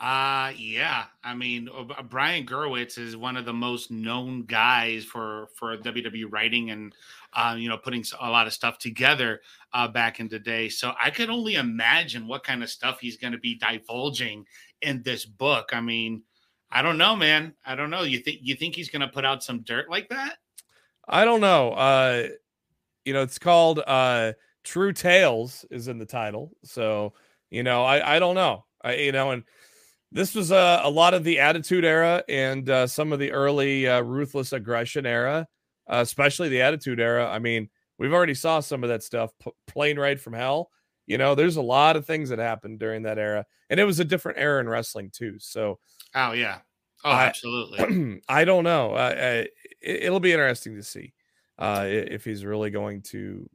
Uh 0.00 0.52
yeah. 0.56 1.04
I 1.22 1.34
mean, 1.34 1.68
uh, 1.68 2.02
Brian 2.02 2.46
Gewirtz 2.46 2.96
is 2.96 3.18
one 3.18 3.36
of 3.36 3.44
the 3.44 3.52
most 3.52 3.90
known 3.90 4.44
guys 4.46 5.04
for 5.04 5.48
for 5.56 5.76
WWE 5.76 6.24
writing 6.30 6.70
and 6.70 6.94
uh, 7.34 7.54
you 7.58 7.68
know 7.68 7.76
putting 7.76 8.02
a 8.18 8.30
lot 8.30 8.46
of 8.46 8.54
stuff 8.54 8.78
together 8.78 9.42
uh, 9.74 9.88
back 9.88 10.18
in 10.18 10.26
the 10.28 10.38
day. 10.38 10.70
So 10.70 10.94
I 10.98 11.10
could 11.10 11.28
only 11.28 11.56
imagine 11.56 12.26
what 12.26 12.44
kind 12.44 12.62
of 12.62 12.70
stuff 12.70 12.98
he's 12.98 13.18
going 13.18 13.34
to 13.34 13.38
be 13.38 13.58
divulging 13.58 14.46
in 14.80 15.02
this 15.02 15.26
book. 15.26 15.68
I 15.74 15.82
mean, 15.82 16.22
I 16.70 16.82
don't 16.82 16.98
know, 16.98 17.16
man. 17.16 17.54
I 17.64 17.74
don't 17.74 17.90
know. 17.90 18.02
You 18.02 18.18
think 18.18 18.40
you 18.42 18.54
think 18.54 18.76
he's 18.76 18.90
going 18.90 19.00
to 19.00 19.08
put 19.08 19.24
out 19.24 19.42
some 19.42 19.62
dirt 19.62 19.90
like 19.90 20.08
that? 20.10 20.36
I 21.08 21.24
don't 21.24 21.40
know. 21.40 21.72
Uh, 21.72 22.28
you 23.04 23.12
know, 23.12 23.22
it's 23.22 23.38
called 23.38 23.80
uh, 23.86 24.32
True 24.62 24.92
Tales 24.92 25.64
is 25.70 25.88
in 25.88 25.98
the 25.98 26.06
title. 26.06 26.52
So, 26.64 27.14
you 27.50 27.62
know, 27.62 27.84
I, 27.84 28.16
I 28.16 28.18
don't 28.18 28.36
know. 28.36 28.64
I, 28.82 28.94
you 28.94 29.12
know, 29.12 29.32
and 29.32 29.42
this 30.12 30.34
was 30.34 30.52
uh, 30.52 30.80
a 30.82 30.90
lot 30.90 31.14
of 31.14 31.24
the 31.24 31.40
Attitude 31.40 31.84
Era 31.84 32.22
and 32.28 32.68
uh, 32.68 32.86
some 32.86 33.12
of 33.12 33.18
the 33.18 33.32
early 33.32 33.88
uh, 33.88 34.00
Ruthless 34.00 34.52
Aggression 34.52 35.06
era, 35.06 35.46
uh, 35.88 35.96
especially 35.96 36.48
the 36.48 36.62
Attitude 36.62 37.00
Era. 37.00 37.28
I 37.28 37.38
mean, 37.38 37.68
we've 37.98 38.12
already 38.12 38.34
saw 38.34 38.60
some 38.60 38.82
of 38.82 38.90
that 38.90 39.02
stuff. 39.02 39.30
P- 39.42 39.52
Plane 39.66 39.98
Ride 39.98 40.20
from 40.20 40.32
Hell. 40.32 40.70
You 41.06 41.18
know, 41.18 41.34
there's 41.34 41.56
a 41.56 41.62
lot 41.62 41.96
of 41.96 42.06
things 42.06 42.28
that 42.28 42.38
happened 42.38 42.78
during 42.78 43.02
that 43.02 43.18
era, 43.18 43.44
and 43.68 43.80
it 43.80 43.84
was 43.84 43.98
a 43.98 44.04
different 44.04 44.38
era 44.38 44.60
in 44.60 44.68
wrestling 44.68 45.10
too. 45.12 45.36
So, 45.40 45.80
Oh 46.14 46.32
yeah. 46.32 46.60
Oh, 47.04 47.10
I- 47.10 47.26
absolutely. 47.26 48.20
I 48.28 48.44
don't 48.44 48.64
know. 48.64 48.92
Uh, 48.92 48.94
uh, 48.94 49.44
it, 49.80 50.04
it'll 50.04 50.20
be 50.20 50.32
interesting 50.32 50.76
to 50.76 50.82
see 50.82 51.14
uh, 51.58 51.84
if 51.86 52.24
he's 52.24 52.44
really 52.44 52.70
going 52.70 53.02
to 53.02 53.48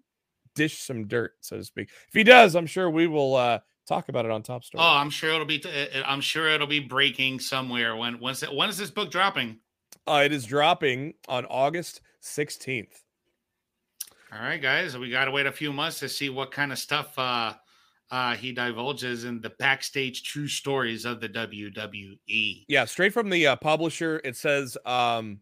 dish 0.56 0.80
some 0.80 1.08
dirt, 1.08 1.34
so 1.42 1.58
to 1.58 1.64
speak. 1.64 1.90
If 2.08 2.14
he 2.14 2.24
does, 2.24 2.56
I'm 2.56 2.66
sure 2.66 2.90
we 2.90 3.08
will 3.08 3.36
uh, 3.36 3.60
talk 3.88 4.10
about 4.10 4.26
it 4.26 4.32
on 4.32 4.42
Top 4.42 4.64
Story. 4.64 4.84
Oh, 4.84 4.96
I'm 4.96 5.10
sure 5.10 5.34
it'll 5.34 5.46
be. 5.46 5.62
uh, 5.64 6.02
I'm 6.06 6.22
sure 6.22 6.48
it'll 6.50 6.68
be 6.68 6.80
breaking 6.80 7.40
somewhere. 7.40 7.96
When 7.96 8.20
when's 8.20 8.42
it, 8.44 8.54
when 8.54 8.70
is 8.70 8.78
this 8.78 8.90
book 8.92 9.12
dropping? 9.12 9.60
Uh, 10.08 10.22
it 10.26 10.32
is 10.32 10.46
dropping 10.46 11.14
on 11.28 11.46
August 11.46 12.02
16th. 12.22 13.04
All 14.32 14.40
right, 14.40 14.62
guys, 14.62 14.98
we 14.98 15.10
got 15.10 15.26
to 15.26 15.32
wait 15.32 15.46
a 15.46 15.52
few 15.52 15.72
months 15.72 16.00
to 16.00 16.10
see 16.10 16.30
what 16.30 16.52
kind 16.52 16.72
of 16.72 16.80
stuff 16.80 17.18
uh, 17.18 17.54
uh, 18.16 18.34
he 18.34 18.54
divulges 18.54 19.26
in 19.26 19.42
the 19.42 19.50
backstage 19.60 20.24
true 20.24 20.48
stories 20.48 21.04
of 21.04 21.20
the. 21.20 21.36
WWE. 21.36 22.64
Yeah, 22.68 22.86
straight 22.86 23.14
from 23.14 23.30
the 23.30 23.48
uh, 23.48 23.56
publisher. 23.58 24.22
It 24.24 24.38
says 24.38 24.78
um, 24.86 25.40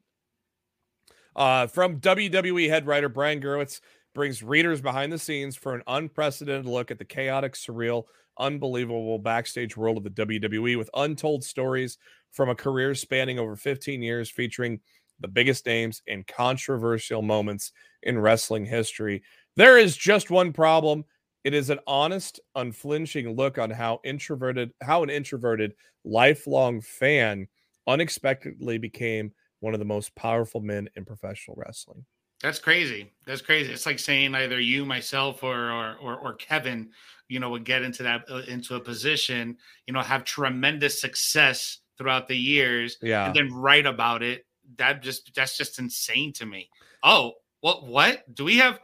uh, 1.36 1.68
from 1.68 2.00
WWE 2.00 2.68
head 2.68 2.88
writer 2.88 3.10
Brian 3.10 3.39
Gewirtz 3.39 3.80
brings 4.15 4.42
readers 4.42 4.82
behind 4.82 5.12
the 5.12 5.20
scenes 5.20 5.56
for 5.56 5.75
an 5.75 5.84
unprecedented 5.86 6.65
look 6.65 6.89
at 6.89 6.98
the 6.98 7.06
chaotic, 7.06 7.53
surreal, 7.53 8.06
unbelievable 8.39 9.20
backstage 9.20 9.77
world 9.77 9.98
of 9.98 10.03
the 10.03 10.10
WWE 10.10 10.77
with 10.77 10.89
untold 10.96 11.44
stories 11.44 11.98
from 12.32 12.50
a 12.50 12.56
career 12.56 12.96
spanning 12.96 13.38
over 13.38 13.56
15 13.56 14.01
years, 14.01 14.32
featuring 14.32 14.80
the 15.20 15.27
biggest 15.27 15.65
names 15.68 16.01
and 16.08 16.25
controversial 16.25 17.22
moments 17.22 17.72
in 18.01 18.18
wrestling 18.18 18.65
history. 18.65 19.22
There 19.56 19.77
is 19.77 19.96
just 19.96 20.32
one 20.32 20.53
problem. 20.53 21.06
It 21.44 21.54
is 21.54 21.70
an 21.70 21.80
honest, 21.88 22.40
unflinching 22.56 23.36
look 23.36 23.58
on 23.58 23.70
how 23.70 24.00
introverted, 24.04 24.72
how 24.82 25.04
an 25.04 25.10
introverted, 25.10 25.74
lifelong 26.06 26.82
fan 26.82 27.48
unexpectedly 27.88 28.78
became 28.78 29.34
one 29.60 29.74
of 29.74 29.80
the 29.80 29.86
most 29.86 30.14
powerful 30.16 30.62
men 30.62 30.90
in 30.96 31.06
professional 31.06 31.56
wrestling. 31.58 32.06
That's 32.42 32.60
crazy. 32.60 33.14
That's 33.26 33.42
crazy. 33.42 33.72
It's 33.72 33.86
like 33.86 34.00
saying 34.00 34.36
either 34.36 34.60
you, 34.60 34.86
myself, 34.86 35.44
or 35.44 35.72
or 35.72 35.96
or, 36.02 36.18
or 36.18 36.34
Kevin, 36.34 36.90
you 37.30 37.40
know, 37.40 37.50
would 37.50 37.64
get 37.64 37.84
into 37.84 38.04
that 38.04 38.26
uh, 38.30 38.42
into 38.48 38.76
a 38.76 38.80
position, 38.80 39.58
you 39.88 39.94
know, 39.94 40.02
have 40.02 40.26
tremendous 40.26 41.00
success 41.00 41.80
throughout 41.98 42.28
the 42.28 42.36
years, 42.36 42.98
Yeah. 43.02 43.28
and 43.28 43.36
then 43.36 43.54
write 43.54 43.86
about 43.86 44.24
it. 44.24 44.46
That 44.78 45.02
just 45.02 45.34
that's 45.36 45.58
just 45.58 45.80
insane 45.80 46.34
to 46.34 46.46
me. 46.46 46.70
Oh, 47.02 47.34
what 47.62 47.86
what 47.86 48.36
do 48.36 48.44
we 48.44 48.58
have? 48.58 48.80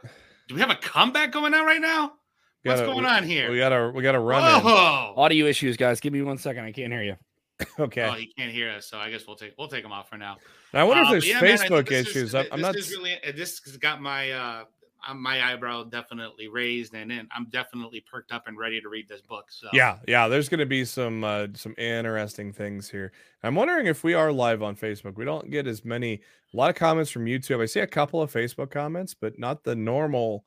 Do 0.48 0.54
we 0.54 0.60
have 0.62 0.70
a 0.70 0.76
comeback 0.76 1.30
going 1.30 1.52
on 1.52 1.66
right 1.66 1.80
now? 1.80 2.14
What's 2.62 2.80
Gotta- 2.80 2.92
going 2.92 3.06
on 3.06 3.22
here? 3.24 3.50
We 3.50 3.58
gotta 3.58 3.90
we 3.94 4.02
gotta 4.02 4.18
run 4.20 4.62
Whoa! 4.62 5.14
Audio 5.16 5.46
issues, 5.46 5.76
guys. 5.76 5.98
Give 6.00 6.12
me 6.12 6.22
one 6.22 6.38
second. 6.38 6.64
I 6.64 6.72
can't 6.72 6.92
hear 6.92 7.02
you. 7.02 7.16
Okay. 7.78 8.02
Oh, 8.04 8.12
he 8.12 8.26
can't 8.26 8.50
hear 8.52 8.70
us, 8.70 8.86
so 8.86 8.98
I 8.98 9.10
guess 9.10 9.26
we'll 9.26 9.36
take 9.36 9.52
we'll 9.58 9.68
take 9.68 9.84
him 9.84 9.92
off 9.92 10.08
for 10.08 10.16
now. 10.16 10.36
Now, 10.72 10.80
I 10.80 10.84
wonder 10.84 11.02
Uh, 11.02 11.06
if 11.06 11.10
there's 11.12 11.28
yeah, 11.28 11.40
man, 11.42 11.44
I 11.52 11.56
think 11.58 11.70
Facebook 11.72 11.88
this 11.88 12.06
is- 12.08 12.16
issues. 12.16 12.34
I'm, 12.34 12.46
I'm 12.52 12.58
this 12.60 12.66
not. 12.66 12.76
is 12.76 12.90
really 12.90 13.14
uh, 13.26 13.32
this 13.34 13.60
has 13.64 13.76
got 13.76 14.00
my 14.00 14.30
uh 14.30 14.64
uh, 15.08 15.14
my 15.14 15.42
eyebrow 15.52 15.84
definitely 15.84 16.48
raised, 16.48 16.94
and 16.94 17.10
then 17.10 17.26
I'm 17.34 17.46
definitely 17.50 18.02
perked 18.10 18.32
up 18.32 18.48
and 18.48 18.58
ready 18.58 18.80
to 18.82 18.88
read 18.90 19.08
this 19.08 19.22
book. 19.22 19.46
So 19.50 19.68
Yeah, 19.72 19.98
yeah. 20.06 20.28
There's 20.28 20.48
going 20.50 20.60
to 20.60 20.66
be 20.66 20.84
some 20.84 21.24
uh, 21.24 21.46
some 21.54 21.74
interesting 21.78 22.52
things 22.52 22.90
here. 22.90 23.12
I'm 23.42 23.54
wondering 23.54 23.86
if 23.86 24.04
we 24.04 24.12
are 24.14 24.30
live 24.32 24.62
on 24.62 24.76
Facebook. 24.76 25.16
We 25.16 25.24
don't 25.24 25.50
get 25.50 25.66
as 25.66 25.84
many. 25.84 26.20
A 26.52 26.56
lot 26.56 26.68
of 26.70 26.76
comments 26.76 27.10
from 27.10 27.24
YouTube. 27.26 27.62
I 27.62 27.66
see 27.66 27.80
a 27.80 27.86
couple 27.86 28.20
of 28.22 28.30
Facebook 28.32 28.70
comments, 28.70 29.14
but 29.14 29.38
not 29.38 29.64
the 29.64 29.74
normal. 29.74 30.44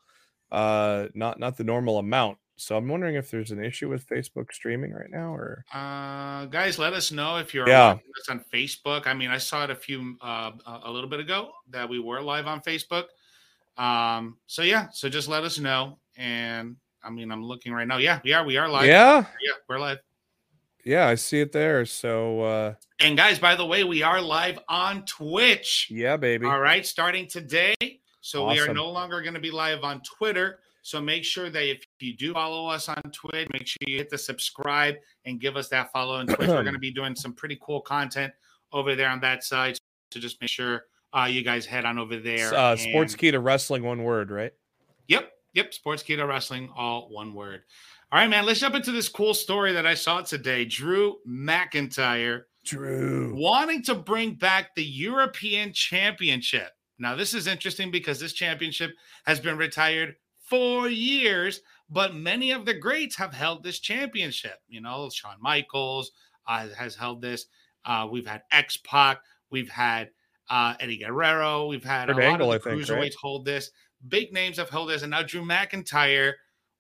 Uh, 0.53 1.07
not 1.15 1.39
not 1.39 1.57
the 1.57 1.63
normal 1.63 1.97
amount. 1.97 2.37
So 2.55 2.77
I'm 2.77 2.87
wondering 2.87 3.15
if 3.15 3.31
there's 3.31 3.49
an 3.49 3.63
issue 3.63 3.89
with 3.89 4.07
Facebook 4.07 4.53
streaming 4.53 4.93
right 4.93 5.09
now, 5.09 5.33
or 5.33 5.65
Uh, 5.73 6.45
guys, 6.45 6.77
let 6.77 6.93
us 6.93 7.11
know 7.11 7.37
if 7.37 7.51
you're 7.53 7.67
Yeah. 7.67 7.93
watching 7.93 8.11
us 8.21 8.29
on 8.29 8.45
Facebook. 8.53 9.07
I 9.07 9.13
mean, 9.15 9.31
I 9.31 9.39
saw 9.39 9.63
it 9.63 9.71
a 9.71 9.75
few 9.75 10.15
uh, 10.21 10.51
a 10.67 10.81
a 10.85 10.91
little 10.91 11.09
bit 11.09 11.19
ago 11.19 11.51
that 11.71 11.89
we 11.89 11.99
were 11.99 12.21
live 12.21 12.45
on 12.45 12.61
Facebook. 12.61 13.05
Um, 13.77 14.37
so 14.45 14.61
yeah, 14.61 14.89
so 14.91 15.09
just 15.09 15.27
let 15.27 15.43
us 15.43 15.57
know. 15.57 15.97
And 16.15 16.75
I 17.03 17.09
mean, 17.09 17.31
I'm 17.31 17.43
looking 17.43 17.73
right 17.73 17.87
now. 17.87 17.97
Yeah, 17.97 18.19
we 18.23 18.33
are. 18.33 18.45
We 18.45 18.57
are 18.57 18.69
live. 18.69 18.85
yeah, 18.85 19.25
yeah, 19.41 19.53
we're 19.67 19.79
live. 19.79 19.97
yeah. 20.85 21.07
I 21.07 21.15
see 21.15 21.39
it 21.41 21.51
there. 21.51 21.85
So 21.85 22.41
uh, 22.41 22.73
And 22.99 23.17
guys, 23.17 23.39
by 23.39 23.55
the 23.55 23.65
way, 23.65 23.83
we 23.83 24.03
are 24.03 24.21
live 24.21 24.59
on 24.69 25.05
Twitch. 25.05 25.87
yeah, 25.89 26.17
baby. 26.17 26.45
All 26.45 26.59
right, 26.61 26.85
starting 26.85 27.27
today. 27.27 27.73
So 28.23 28.47
we 28.47 28.57
are 28.61 28.73
no 28.73 28.89
longer 28.89 29.21
going 29.21 29.33
to 29.33 29.41
be 29.41 29.51
live 29.51 29.83
on 29.83 30.01
Twitter. 30.01 30.59
So 30.81 31.01
make 31.01 31.25
sure 31.25 31.49
that 31.49 31.69
if 31.69 31.83
you 31.99 32.15
do 32.15 32.31
follow 32.31 32.67
us 32.67 32.87
on 32.87 33.01
Twitter, 33.11 33.45
make 33.51 33.67
sure 33.67 33.79
you 33.85 33.97
hit 33.97 34.09
the 34.09 34.17
subscribe 34.17 34.95
and 35.25 35.41
give 35.41 35.57
us 35.57 35.67
that 35.69 35.91
follow 35.91 36.15
on 36.15 36.27
Twitch. 36.27 36.47
We're 36.47 36.63
going 36.63 36.73
to 36.73 36.79
be 36.79 36.91
doing 36.91 37.15
some 37.15 37.33
pretty 37.33 37.59
cool 37.61 37.81
content 37.81 38.31
over 38.71 38.95
there 38.95 39.09
on 39.09 39.19
that 39.19 39.43
side. 39.43 39.77
So 40.11 40.21
just 40.21 40.39
make 40.39 40.49
sure 40.49 40.85
uh, 41.13 41.27
you 41.29 41.43
guys 41.43 41.65
head 41.65 41.83
on 41.83 41.99
over 41.99 42.17
there. 42.17 42.53
Uh, 42.55 42.77
sports 42.77 43.11
and- 43.11 43.19
key 43.19 43.31
to 43.31 43.41
wrestling, 43.41 43.83
one 43.83 44.03
word, 44.03 44.31
right? 44.31 44.53
Yep, 45.09 45.29
yep. 45.53 45.73
Sportskeeda 45.73 46.25
Wrestling, 46.25 46.69
all 46.77 47.09
one 47.09 47.33
word. 47.33 47.63
All 48.09 48.19
right, 48.19 48.29
man. 48.29 48.45
Let's 48.45 48.61
jump 48.61 48.75
into 48.75 48.93
this 48.93 49.09
cool 49.09 49.33
story 49.33 49.73
that 49.73 49.85
I 49.85 49.95
saw 49.95 50.21
today. 50.21 50.63
Drew 50.63 51.17
McIntyre 51.27 52.43
True. 52.63 53.33
wanting 53.35 53.83
to 53.83 53.95
bring 53.95 54.35
back 54.35 54.75
the 54.75 54.83
European 54.83 55.73
Championship. 55.73 56.69
Now, 56.99 57.15
this 57.15 57.33
is 57.33 57.47
interesting 57.47 57.91
because 57.91 58.19
this 58.19 58.33
championship 58.33 58.91
has 59.25 59.39
been 59.39 59.57
retired 59.57 60.15
for 60.43 60.87
years, 60.87 61.61
but 61.89 62.15
many 62.15 62.51
of 62.51 62.65
the 62.65 62.73
greats 62.73 63.15
have 63.15 63.33
held 63.33 63.63
this 63.63 63.79
championship. 63.79 64.59
You 64.67 64.81
know, 64.81 65.09
Shawn 65.11 65.37
Michaels 65.41 66.11
uh, 66.47 66.67
has 66.77 66.95
held 66.95 67.21
this. 67.21 67.45
Uh, 67.85 68.07
we've 68.09 68.27
had 68.27 68.43
X 68.51 68.77
Pac, 68.77 69.19
we've 69.49 69.69
had 69.69 70.09
uh, 70.49 70.75
Eddie 70.79 70.97
Guerrero, 70.97 71.67
we've 71.67 71.83
had 71.83 72.07
Kurt 72.07 72.17
a 72.17 72.19
lot 72.19 72.25
Angle, 72.33 72.53
of 72.53 72.63
think, 72.63 72.81
cruiserweights 72.81 72.99
right? 72.99 73.15
hold 73.21 73.45
this. 73.45 73.71
Big 74.07 74.31
names 74.33 74.57
have 74.57 74.69
held 74.69 74.89
this, 74.89 75.01
and 75.01 75.11
now 75.11 75.23
Drew 75.23 75.41
McIntyre 75.41 76.33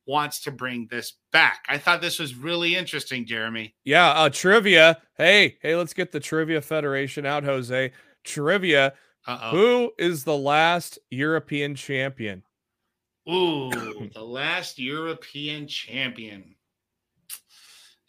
wants 0.05 0.41
to 0.41 0.51
bring 0.51 0.87
this 0.91 1.13
back. 1.31 1.63
I 1.69 1.77
thought 1.77 2.01
this 2.01 2.19
was 2.19 2.35
really 2.35 2.75
interesting, 2.75 3.25
Jeremy. 3.25 3.75
Yeah, 3.85 4.09
uh 4.11 4.29
trivia. 4.29 5.01
Hey, 5.17 5.57
hey, 5.61 5.75
let's 5.75 5.93
get 5.93 6.11
the 6.11 6.19
Trivia 6.19 6.61
Federation 6.61 7.25
out, 7.25 7.43
Jose. 7.43 7.91
Trivia. 8.23 8.93
Uh-oh. 9.25 9.51
Who 9.51 9.91
is 9.97 10.23
the 10.23 10.37
last 10.37 10.99
European 11.09 11.75
champion? 11.75 12.43
Ooh, 13.29 13.69
the 14.13 14.23
last 14.23 14.79
European 14.79 15.67
champion. 15.67 16.55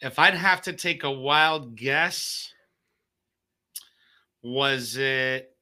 If 0.01 0.19
I'd 0.19 0.33
have 0.33 0.61
to 0.63 0.73
take 0.73 1.03
a 1.03 1.11
wild 1.11 1.75
guess, 1.75 2.51
was 4.43 4.97
it 4.97 5.55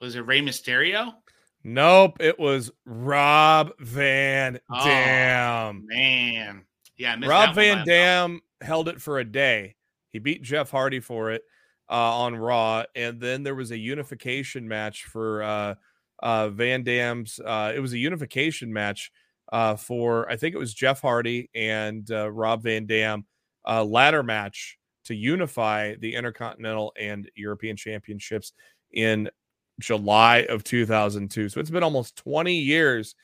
was 0.00 0.16
it 0.16 0.26
Rey 0.26 0.40
Mysterio? 0.40 1.14
Nope, 1.62 2.16
it 2.20 2.38
was 2.38 2.70
Rob 2.84 3.72
Van 3.80 4.60
Oh, 4.70 4.84
Dam. 4.84 5.84
Man, 5.86 6.64
yeah, 6.96 7.14
Rob 7.14 7.20
that 7.20 7.28
one 7.28 7.48
by 7.48 7.54
Van 7.54 7.86
Dam 7.86 8.40
held 8.62 8.88
it 8.88 9.02
for 9.02 9.18
a 9.18 9.24
day. 9.24 9.74
He 10.12 10.18
beat 10.18 10.42
Jeff 10.42 10.70
Hardy 10.70 11.00
for 11.00 11.30
it 11.30 11.42
uh, 11.88 12.18
on 12.18 12.36
Raw, 12.36 12.84
and 12.94 13.20
then 13.20 13.42
there 13.42 13.54
was 13.54 13.70
a 13.70 13.78
unification 13.78 14.66
match 14.66 15.04
for 15.04 15.42
uh, 15.42 15.74
uh, 16.22 16.48
Van 16.48 16.82
Dam's. 16.82 17.40
Uh, 17.44 17.72
it 17.74 17.80
was 17.80 17.92
a 17.92 17.98
unification 17.98 18.72
match 18.72 19.10
uh, 19.52 19.76
for 19.76 20.30
I 20.30 20.36
think 20.36 20.54
it 20.54 20.58
was 20.58 20.74
Jeff 20.74 21.00
Hardy 21.00 21.50
and 21.54 22.10
uh, 22.10 22.30
Rob 22.30 22.62
Van 22.62 22.86
Dam 22.86 23.24
uh, 23.66 23.84
ladder 23.84 24.22
match 24.22 24.78
to 25.04 25.14
unify 25.14 25.94
the 25.96 26.14
Intercontinental 26.14 26.92
and 26.98 27.30
European 27.36 27.76
Championships 27.76 28.52
in 28.92 29.30
July 29.80 30.46
of 30.48 30.64
2002. 30.64 31.48
So 31.48 31.60
it's 31.60 31.70
been 31.70 31.82
almost 31.82 32.16
20 32.16 32.54
years 32.54 33.14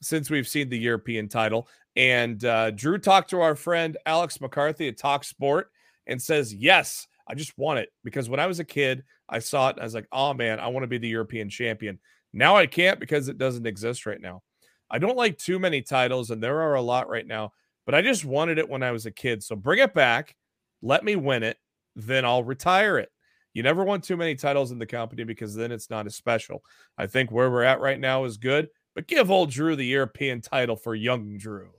since 0.00 0.30
we've 0.30 0.48
seen 0.48 0.68
the 0.68 0.78
European 0.78 1.28
title. 1.28 1.68
And 1.94 2.42
uh, 2.44 2.70
Drew 2.70 2.98
talked 2.98 3.30
to 3.30 3.40
our 3.40 3.54
friend 3.54 3.96
Alex 4.06 4.40
McCarthy 4.40 4.88
at 4.88 4.98
Talk 4.98 5.24
Sport 5.24 5.70
and 6.06 6.20
says, 6.20 6.54
Yes, 6.54 7.06
I 7.28 7.34
just 7.34 7.56
want 7.58 7.80
it 7.80 7.88
because 8.04 8.28
when 8.28 8.40
I 8.40 8.46
was 8.46 8.60
a 8.60 8.64
kid, 8.64 9.04
I 9.28 9.40
saw 9.40 9.68
it 9.68 9.78
I 9.80 9.84
was 9.84 9.94
like, 9.94 10.08
Oh 10.12 10.34
man, 10.34 10.60
I 10.60 10.68
want 10.68 10.84
to 10.84 10.88
be 10.88 10.98
the 10.98 11.08
European 11.08 11.48
champion. 11.48 11.98
Now 12.32 12.56
I 12.56 12.66
can't 12.66 13.00
because 13.00 13.28
it 13.28 13.38
doesn't 13.38 13.66
exist 13.66 14.06
right 14.06 14.20
now. 14.20 14.42
I 14.90 14.98
don't 14.98 15.16
like 15.16 15.38
too 15.38 15.58
many 15.58 15.82
titles, 15.82 16.30
and 16.30 16.42
there 16.42 16.60
are 16.62 16.74
a 16.74 16.82
lot 16.82 17.08
right 17.08 17.26
now, 17.26 17.52
but 17.86 17.94
I 17.94 18.02
just 18.02 18.24
wanted 18.24 18.58
it 18.58 18.68
when 18.68 18.82
I 18.82 18.92
was 18.92 19.06
a 19.06 19.10
kid. 19.10 19.42
So 19.42 19.56
bring 19.56 19.80
it 19.80 19.94
back, 19.94 20.36
let 20.82 21.04
me 21.04 21.16
win 21.16 21.42
it, 21.42 21.56
then 21.96 22.24
I'll 22.24 22.44
retire 22.44 22.98
it. 22.98 23.10
You 23.52 23.62
never 23.62 23.84
want 23.84 24.04
too 24.04 24.16
many 24.16 24.34
titles 24.34 24.70
in 24.70 24.78
the 24.78 24.86
company 24.86 25.24
because 25.24 25.54
then 25.54 25.72
it's 25.72 25.88
not 25.88 26.06
as 26.06 26.14
special. 26.14 26.62
I 26.98 27.06
think 27.06 27.32
where 27.32 27.50
we're 27.50 27.62
at 27.62 27.80
right 27.80 27.98
now 27.98 28.24
is 28.24 28.36
good, 28.36 28.68
but 28.94 29.08
give 29.08 29.30
old 29.30 29.50
Drew 29.50 29.74
the 29.76 29.86
European 29.86 30.40
title 30.42 30.76
for 30.76 30.94
young 30.94 31.38
Drew. 31.38 31.70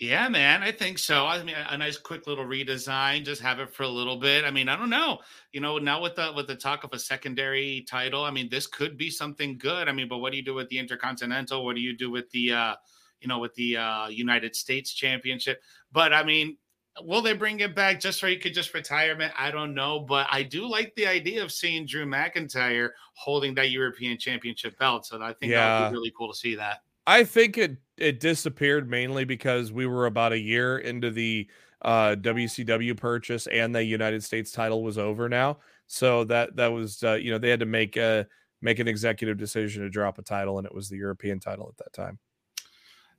Yeah, 0.00 0.28
man, 0.28 0.62
I 0.62 0.70
think 0.70 0.96
so. 0.98 1.26
I 1.26 1.42
mean, 1.42 1.56
a 1.56 1.76
nice 1.76 1.96
quick 1.96 2.28
little 2.28 2.44
redesign, 2.44 3.24
just 3.24 3.42
have 3.42 3.58
it 3.58 3.74
for 3.74 3.82
a 3.82 3.88
little 3.88 4.16
bit. 4.16 4.44
I 4.44 4.50
mean, 4.52 4.68
I 4.68 4.76
don't 4.76 4.90
know. 4.90 5.18
You 5.52 5.60
know, 5.60 5.78
now 5.78 6.00
with 6.00 6.14
the 6.14 6.32
with 6.36 6.46
the 6.46 6.54
talk 6.54 6.84
of 6.84 6.90
a 6.92 6.98
secondary 7.00 7.82
title, 7.82 8.22
I 8.22 8.30
mean, 8.30 8.48
this 8.48 8.68
could 8.68 8.96
be 8.96 9.10
something 9.10 9.58
good. 9.58 9.88
I 9.88 9.92
mean, 9.92 10.06
but 10.06 10.18
what 10.18 10.30
do 10.30 10.36
you 10.36 10.44
do 10.44 10.54
with 10.54 10.68
the 10.68 10.78
Intercontinental? 10.78 11.64
What 11.64 11.74
do 11.74 11.82
you 11.82 11.96
do 11.96 12.12
with 12.12 12.30
the 12.30 12.52
uh, 12.52 12.76
you 13.20 13.26
know, 13.26 13.40
with 13.40 13.54
the 13.54 13.76
uh 13.76 14.06
United 14.06 14.54
States 14.54 14.92
Championship? 14.92 15.60
But 15.90 16.12
I 16.12 16.22
mean, 16.22 16.58
will 17.00 17.20
they 17.20 17.32
bring 17.34 17.58
it 17.58 17.74
back 17.74 17.98
just 17.98 18.20
so 18.20 18.28
you 18.28 18.38
could 18.38 18.54
just 18.54 18.74
retirement? 18.74 19.32
I 19.36 19.50
don't 19.50 19.74
know, 19.74 19.98
but 19.98 20.28
I 20.30 20.44
do 20.44 20.68
like 20.68 20.94
the 20.94 21.08
idea 21.08 21.42
of 21.42 21.50
seeing 21.50 21.86
Drew 21.86 22.06
McIntyre 22.06 22.90
holding 23.14 23.52
that 23.56 23.70
European 23.72 24.16
Championship 24.16 24.78
belt. 24.78 25.06
So 25.06 25.20
I 25.20 25.32
think 25.32 25.54
that 25.54 25.64
Yeah. 25.64 25.72
would 25.74 25.74
be 25.74 25.86
really 25.86 26.12
cool 26.16 26.32
to 26.32 26.38
see 26.38 26.54
that. 26.54 26.82
I 27.08 27.24
think 27.24 27.56
it 27.56 27.78
it 27.96 28.20
disappeared 28.20 28.88
mainly 28.88 29.24
because 29.24 29.72
we 29.72 29.86
were 29.86 30.04
about 30.04 30.32
a 30.32 30.38
year 30.38 30.78
into 30.78 31.10
the 31.10 31.48
uh, 31.80 32.16
WCW 32.20 32.96
purchase 32.96 33.46
and 33.46 33.74
the 33.74 33.82
United 33.82 34.22
States 34.22 34.52
title 34.52 34.82
was 34.84 34.98
over 34.98 35.26
now. 35.26 35.56
So 35.86 36.24
that 36.24 36.54
that 36.56 36.66
was 36.66 37.02
uh, 37.02 37.14
you 37.14 37.30
know 37.30 37.38
they 37.38 37.48
had 37.48 37.60
to 37.60 37.66
make 37.66 37.96
a 37.96 38.26
make 38.60 38.78
an 38.78 38.86
executive 38.86 39.38
decision 39.38 39.82
to 39.82 39.88
drop 39.88 40.18
a 40.18 40.22
title 40.22 40.58
and 40.58 40.66
it 40.66 40.74
was 40.74 40.90
the 40.90 40.98
European 40.98 41.40
title 41.40 41.66
at 41.70 41.78
that 41.78 41.94
time. 41.94 42.18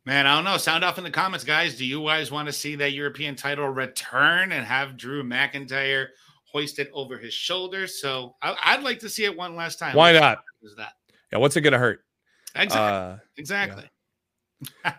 Man, 0.05 0.27
I 0.27 0.35
don't 0.35 0.43
know. 0.43 0.57
Sound 0.57 0.83
off 0.83 0.99
in 0.99 1.03
the 1.03 1.09
comments, 1.09 1.43
guys. 1.43 1.75
Do 1.75 1.83
you 1.83 2.03
guys 2.03 2.31
want 2.31 2.47
to 2.47 2.53
see 2.53 2.75
that 2.75 2.93
European 2.93 3.35
title 3.35 3.67
return 3.69 4.51
and 4.51 4.65
have 4.65 4.97
Drew 4.97 5.23
McIntyre 5.23 6.07
hoisted 6.45 6.89
over 6.93 7.17
his 7.17 7.33
shoulders? 7.33 7.99
So 7.99 8.35
I, 8.41 8.75
would 8.75 8.85
like 8.85 8.99
to 8.99 9.09
see 9.09 9.25
it 9.25 9.35
one 9.35 9.55
last 9.55 9.79
time. 9.79 9.95
Why 9.95 10.13
not? 10.13 10.43
Is 10.61 10.75
that 10.77 10.93
Yeah, 11.33 11.39
what's 11.39 11.55
it 11.57 11.61
going 11.61 11.73
to 11.73 11.79
hurt? 11.79 12.03
Exactly? 12.59 13.13
Uh, 13.13 13.17
exactly. 13.37 13.83
All 14.85 14.91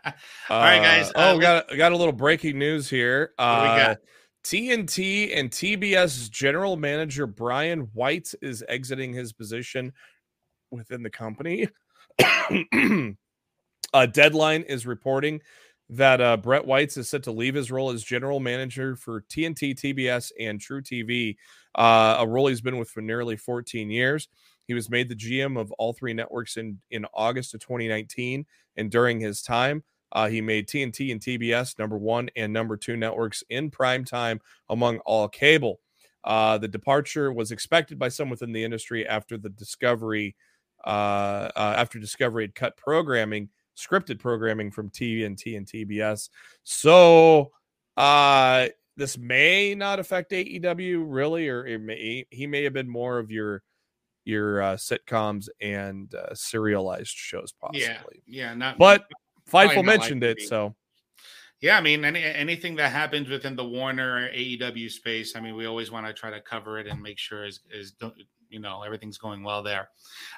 right, 0.49 0.81
guys. 0.81 1.11
Uh, 1.11 1.13
oh, 1.17 1.31
Uh, 1.31 1.35
we 1.35 1.41
got 1.41 1.77
got 1.77 1.93
a 1.93 1.97
little 1.97 2.13
breaking 2.13 2.59
news 2.59 2.89
here. 2.89 3.33
Uh, 3.39 3.77
got? 3.77 3.99
TNT 4.43 5.39
and 5.39 5.51
TBS 5.51 6.31
general 6.31 6.77
manager 6.77 7.27
Brian 7.27 7.81
White 7.93 8.33
is 8.41 8.65
exiting 8.69 9.13
his 9.13 9.33
position 9.33 9.93
within 10.71 11.03
the 11.03 11.11
company. 11.11 11.69
uh, 13.93 14.07
Deadline 14.07 14.63
is 14.63 14.87
reporting 14.87 15.41
that 15.91 16.21
uh, 16.21 16.37
Brett 16.37 16.65
Weitz 16.65 16.97
is 16.97 17.09
set 17.09 17.25
to 17.25 17.33
leave 17.33 17.55
his 17.55 17.71
role 17.71 17.91
as 17.91 18.03
general 18.03 18.41
manager 18.41 18.97
for 18.97 19.23
TNT, 19.23 19.75
TBS, 19.75 20.31
and 20.39 20.61
truTV, 20.61 21.37
uh, 21.75 22.17
a 22.21 22.27
role 22.27 22.47
he's 22.47 22.61
been 22.61 22.79
with 22.79 22.89
for 22.89 23.01
nearly 23.01 23.37
14 23.37 23.91
years. 23.91 24.29
He 24.71 24.75
was 24.75 24.89
made 24.89 25.09
the 25.09 25.17
GM 25.17 25.59
of 25.59 25.73
all 25.73 25.93
three 25.93 26.15
networks 26.15 26.57
in, 26.57 26.79
in 26.93 27.05
August 27.13 27.55
of 27.55 27.61
2019. 27.61 28.47
And 28.77 28.89
during 28.89 29.19
his 29.19 29.43
time, 29.43 29.83
uh, 30.13 30.29
he 30.29 30.41
made 30.41 30.69
TNT 30.69 31.11
and 31.11 31.21
TBS 31.21 31.77
number 31.77 31.99
one 31.99 32.31
and 32.37 32.53
number 32.53 32.77
two 32.77 32.97
networks 32.97 33.43
in 33.51 33.73
prime 33.73 34.05
time 34.05 34.41
among 34.69 34.99
all 34.99 35.27
cable. 35.27 35.81
Uh, 36.23 36.57
the 36.57 36.69
departure 36.69 37.33
was 37.33 37.51
expected 37.51 37.99
by 37.99 38.09
some 38.09 38.31
within 38.31 38.53
the 38.53 38.63
industry 38.63 39.05
after 39.09 39.37
the 39.37 39.49
Discovery, 39.49 40.37
uh, 40.87 41.51
uh, 41.57 41.75
after 41.77 41.99
Discovery 41.99 42.45
had 42.45 42.55
cut 42.55 42.77
programming, 42.77 43.49
scripted 43.77 44.21
programming 44.21 44.71
from 44.71 44.89
TNT 44.89 45.57
and 45.57 45.67
TBS. 45.67 46.29
So 46.63 47.51
uh, 47.97 48.69
this 48.97 49.19
may 49.19 49.75
not 49.75 49.99
affect 49.99 50.31
AEW 50.31 51.03
really, 51.09 51.49
or 51.49 51.77
may, 51.81 52.25
he 52.31 52.47
may 52.47 52.63
have 52.63 52.73
been 52.73 52.89
more 52.89 53.19
of 53.19 53.33
your 53.33 53.65
your 54.31 54.63
uh, 54.63 54.77
sitcoms 54.77 55.49
and 55.61 56.15
uh, 56.15 56.35
serialized 56.35 57.15
shows 57.15 57.53
possibly. 57.53 57.83
yeah, 57.83 58.01
yeah. 58.27 58.55
Not, 58.55 58.79
But 58.79 59.05
Fightful 59.51 59.85
mentioned 59.85 60.25
it, 60.25 60.43
so 60.43 60.75
yeah. 61.61 61.77
I 61.77 61.81
mean, 61.81 62.05
any, 62.05 62.23
anything 62.23 62.77
that 62.77 62.93
happens 62.93 63.29
within 63.29 63.57
the 63.57 63.65
Warner 63.65 64.17
or 64.17 64.29
AEW 64.29 64.91
space, 64.91 65.37
I 65.37 65.41
mean, 65.41 65.57
we 65.57 65.67
always 65.67 65.91
want 65.91 66.07
to 66.07 66.13
try 66.13 66.31
to 66.31 66.41
cover 66.41 66.79
it 66.79 66.87
and 66.87 67.03
make 67.03 67.19
sure 67.19 67.45
is 67.45 67.61
is 67.71 67.95
you 68.49 68.61
know 68.61 68.83
everything's 68.83 69.19
going 69.19 69.43
well 69.43 69.63
there. 69.63 69.89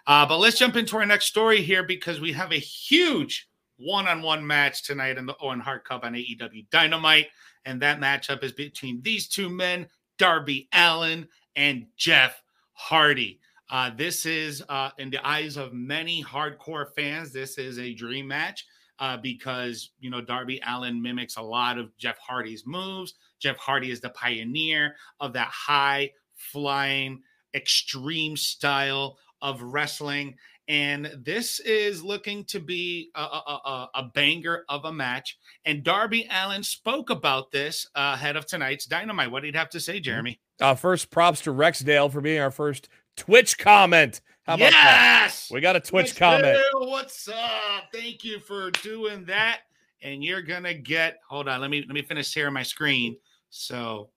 Uh, 0.07 0.27
but 0.27 0.39
let's 0.39 0.59
jump 0.59 0.77
into 0.77 0.97
our 0.97 1.07
next 1.07 1.27
story 1.27 1.63
here 1.63 1.83
because 1.83 2.21
we 2.21 2.33
have 2.33 2.53
a 2.53 2.59
huge 2.59 3.49
one-on-one 3.79 4.47
match 4.47 4.85
tonight 4.85 5.19
in 5.19 5.27
the 5.27 5.37
Owen 5.41 5.61
Hart 5.61 5.85
Cup 5.85 6.05
on 6.05 6.13
AEW 6.15 6.69
Dynamite, 6.71 7.29
and 7.65 7.81
that 7.83 8.01
matchup 8.01 8.45
is 8.45 8.53
between 8.53 9.03
these 9.03 9.29
two 9.29 9.49
men, 9.49 9.89
Darby 10.19 10.69
Allin 10.73 11.27
and 11.57 11.87
Jeff 11.97 12.43
Hardy. 12.73 13.41
Uh, 13.71 13.91
this 13.97 14.27
is, 14.27 14.63
uh, 14.69 14.91
in 14.99 15.11
the 15.11 15.27
eyes 15.27 15.57
of 15.57 15.73
many 15.73 16.23
hardcore 16.23 16.87
fans, 16.95 17.33
this 17.33 17.59
is 17.59 17.79
a 17.79 17.95
dream 17.95 18.29
match 18.29 18.67
uh, 18.99 19.17
because 19.17 19.91
you 19.99 20.11
know 20.11 20.21
Darby 20.21 20.61
Allin 20.65 21.03
mimics 21.03 21.37
a 21.37 21.43
lot 21.43 21.77
of 21.79 21.97
Jeff 21.99 22.19
Hardy's 22.19 22.65
moves. 22.67 23.15
Jeff 23.41 23.57
Hardy 23.57 23.91
is 23.91 24.01
the 24.01 24.11
pioneer 24.11 24.95
of 25.21 25.33
that 25.33 25.49
high 25.49 26.13
flying, 26.35 27.23
extreme 27.55 28.37
style 28.37 29.19
of 29.41 29.61
wrestling, 29.61 30.37
and 30.69 31.11
this 31.25 31.59
is 31.59 32.05
looking 32.05 32.45
to 32.45 32.61
be 32.61 33.11
a, 33.17 33.21
a, 33.21 33.61
a, 33.65 33.89
a 33.97 34.03
banger 34.15 34.65
of 34.69 34.85
a 34.85 34.93
match. 34.93 35.37
And 35.65 35.83
Darby 35.83 36.29
Allin 36.31 36.63
spoke 36.63 37.11
about 37.11 37.51
this 37.51 37.89
uh, 37.97 38.13
ahead 38.15 38.37
of 38.37 38.47
tonight's 38.47 38.87
Dynamite. 38.87 39.33
What 39.33 39.43
did 39.43 39.55
he 39.55 39.59
have 39.59 39.71
to 39.71 39.81
say, 39.81 39.99
Jeremy? 39.99 40.39
uh, 40.63 40.75
first 40.75 41.11
props 41.11 41.41
to 41.43 41.53
Rexdale 41.53 42.11
for 42.11 42.21
being 42.21 42.41
our 42.41 42.51
first 42.51 42.89
Twitch 43.17 43.59
comment. 43.59 44.21
How 44.45 44.55
about 44.55 44.73
that? 44.73 45.21
yes, 45.25 45.51
We 45.53 45.61
got 45.61 45.77
a 45.77 45.81
Twitch 45.81 46.07
What's 46.09 46.19
comment. 46.19 46.59
good? 46.73 46.89
What's 46.89 47.29
up? 47.29 47.85
Thank 47.93 48.25
you 48.25 48.41
for 48.41 48.71
doing 48.71 49.25
that. 49.27 49.61
And 50.03 50.25
you're 50.25 50.43
gonna 50.43 50.75
get. 50.75 51.19
Hold 51.29 51.49
on. 51.49 51.61
Let 51.61 51.71
me 51.71 51.85
let 51.87 51.95
me 51.95 52.03
finish 52.03 52.29
sharing 52.29 52.53
my 52.53 52.65
screen 52.65 53.17
so 53.51 54.11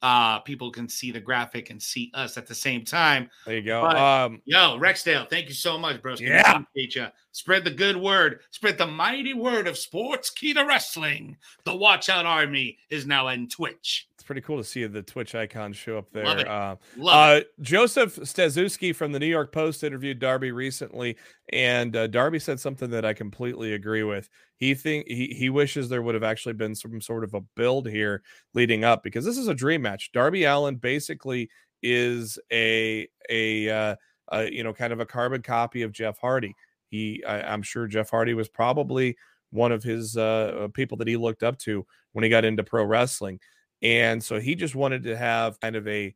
uh 0.00 0.38
people 0.40 0.70
can 0.70 0.88
see 0.88 1.10
the 1.10 1.20
graphic 1.20 1.68
and 1.68 1.82
see 1.82 2.10
us 2.14 2.38
at 2.38 2.46
the 2.46 2.54
same 2.54 2.86
time. 2.86 3.28
There 3.44 3.56
you 3.56 3.62
go. 3.62 3.82
But- 3.82 3.96
Um, 3.98 4.40
Yo, 4.46 4.78
Rexdale, 4.78 5.28
thank 5.28 5.48
you 5.48 5.54
so 5.54 5.76
much, 5.76 6.00
bro. 6.00 6.14
Yeah. 6.18 6.62
Ya. 6.74 7.08
Spread 7.32 7.64
the 7.64 7.70
good 7.70 7.98
word. 7.98 8.40
Spread 8.50 8.78
the 8.78 8.86
mighty 8.86 9.34
word 9.34 9.66
of 9.66 9.74
Sportskeeda 9.74 10.66
wrestling. 10.66 11.36
The 11.64 11.76
Watch 11.76 12.08
Out 12.08 12.24
Army 12.24 12.78
is 12.88 13.04
now 13.06 13.28
in 13.28 13.46
Twitch. 13.46 14.08
Pretty 14.30 14.42
cool 14.42 14.58
to 14.58 14.64
see 14.64 14.86
the 14.86 15.02
Twitch 15.02 15.34
icon 15.34 15.72
show 15.72 15.98
up 15.98 16.12
there. 16.12 16.24
Love 16.24 16.38
it. 16.38 16.46
Uh, 16.46 16.76
Love 16.96 17.38
it. 17.38 17.42
Uh, 17.42 17.62
Joseph 17.62 18.14
Staszewski 18.14 18.94
from 18.94 19.10
the 19.10 19.18
New 19.18 19.26
York 19.26 19.50
Post 19.50 19.82
interviewed 19.82 20.20
Darby 20.20 20.52
recently, 20.52 21.16
and 21.52 21.96
uh, 21.96 22.06
Darby 22.06 22.38
said 22.38 22.60
something 22.60 22.90
that 22.90 23.04
I 23.04 23.12
completely 23.12 23.74
agree 23.74 24.04
with. 24.04 24.28
He 24.54 24.74
think 24.74 25.08
he 25.08 25.34
he 25.36 25.50
wishes 25.50 25.88
there 25.88 26.02
would 26.02 26.14
have 26.14 26.22
actually 26.22 26.52
been 26.52 26.76
some 26.76 27.00
sort 27.00 27.24
of 27.24 27.34
a 27.34 27.40
build 27.56 27.88
here 27.88 28.22
leading 28.54 28.84
up 28.84 29.02
because 29.02 29.24
this 29.24 29.36
is 29.36 29.48
a 29.48 29.54
dream 29.54 29.82
match. 29.82 30.12
Darby 30.12 30.44
Allin 30.44 30.76
basically 30.76 31.50
is 31.82 32.38
a 32.52 33.08
a 33.28 33.68
uh, 33.68 33.96
uh, 34.30 34.46
you 34.48 34.62
know, 34.62 34.72
kind 34.72 34.92
of 34.92 35.00
a 35.00 35.06
carbon 35.06 35.42
copy 35.42 35.82
of 35.82 35.90
Jeff 35.90 36.18
Hardy. 36.18 36.54
He, 36.88 37.20
I, 37.26 37.52
am 37.52 37.62
sure 37.62 37.88
Jeff 37.88 38.10
Hardy 38.10 38.34
was 38.34 38.48
probably 38.48 39.16
one 39.50 39.72
of 39.72 39.82
his 39.82 40.16
uh, 40.16 40.68
people 40.72 40.96
that 40.98 41.08
he 41.08 41.16
looked 41.16 41.42
up 41.42 41.58
to 41.58 41.84
when 42.12 42.22
he 42.22 42.30
got 42.30 42.44
into 42.44 42.62
pro 42.62 42.84
wrestling, 42.84 43.40
and 43.82 44.22
so 44.22 44.40
he 44.40 44.54
just 44.54 44.74
wanted 44.74 45.04
to 45.04 45.16
have 45.16 45.60
kind 45.60 45.76
of 45.76 45.86
a 45.88 46.14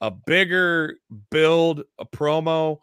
a 0.00 0.10
bigger 0.10 0.98
build, 1.30 1.82
a 1.98 2.04
promo, 2.04 2.78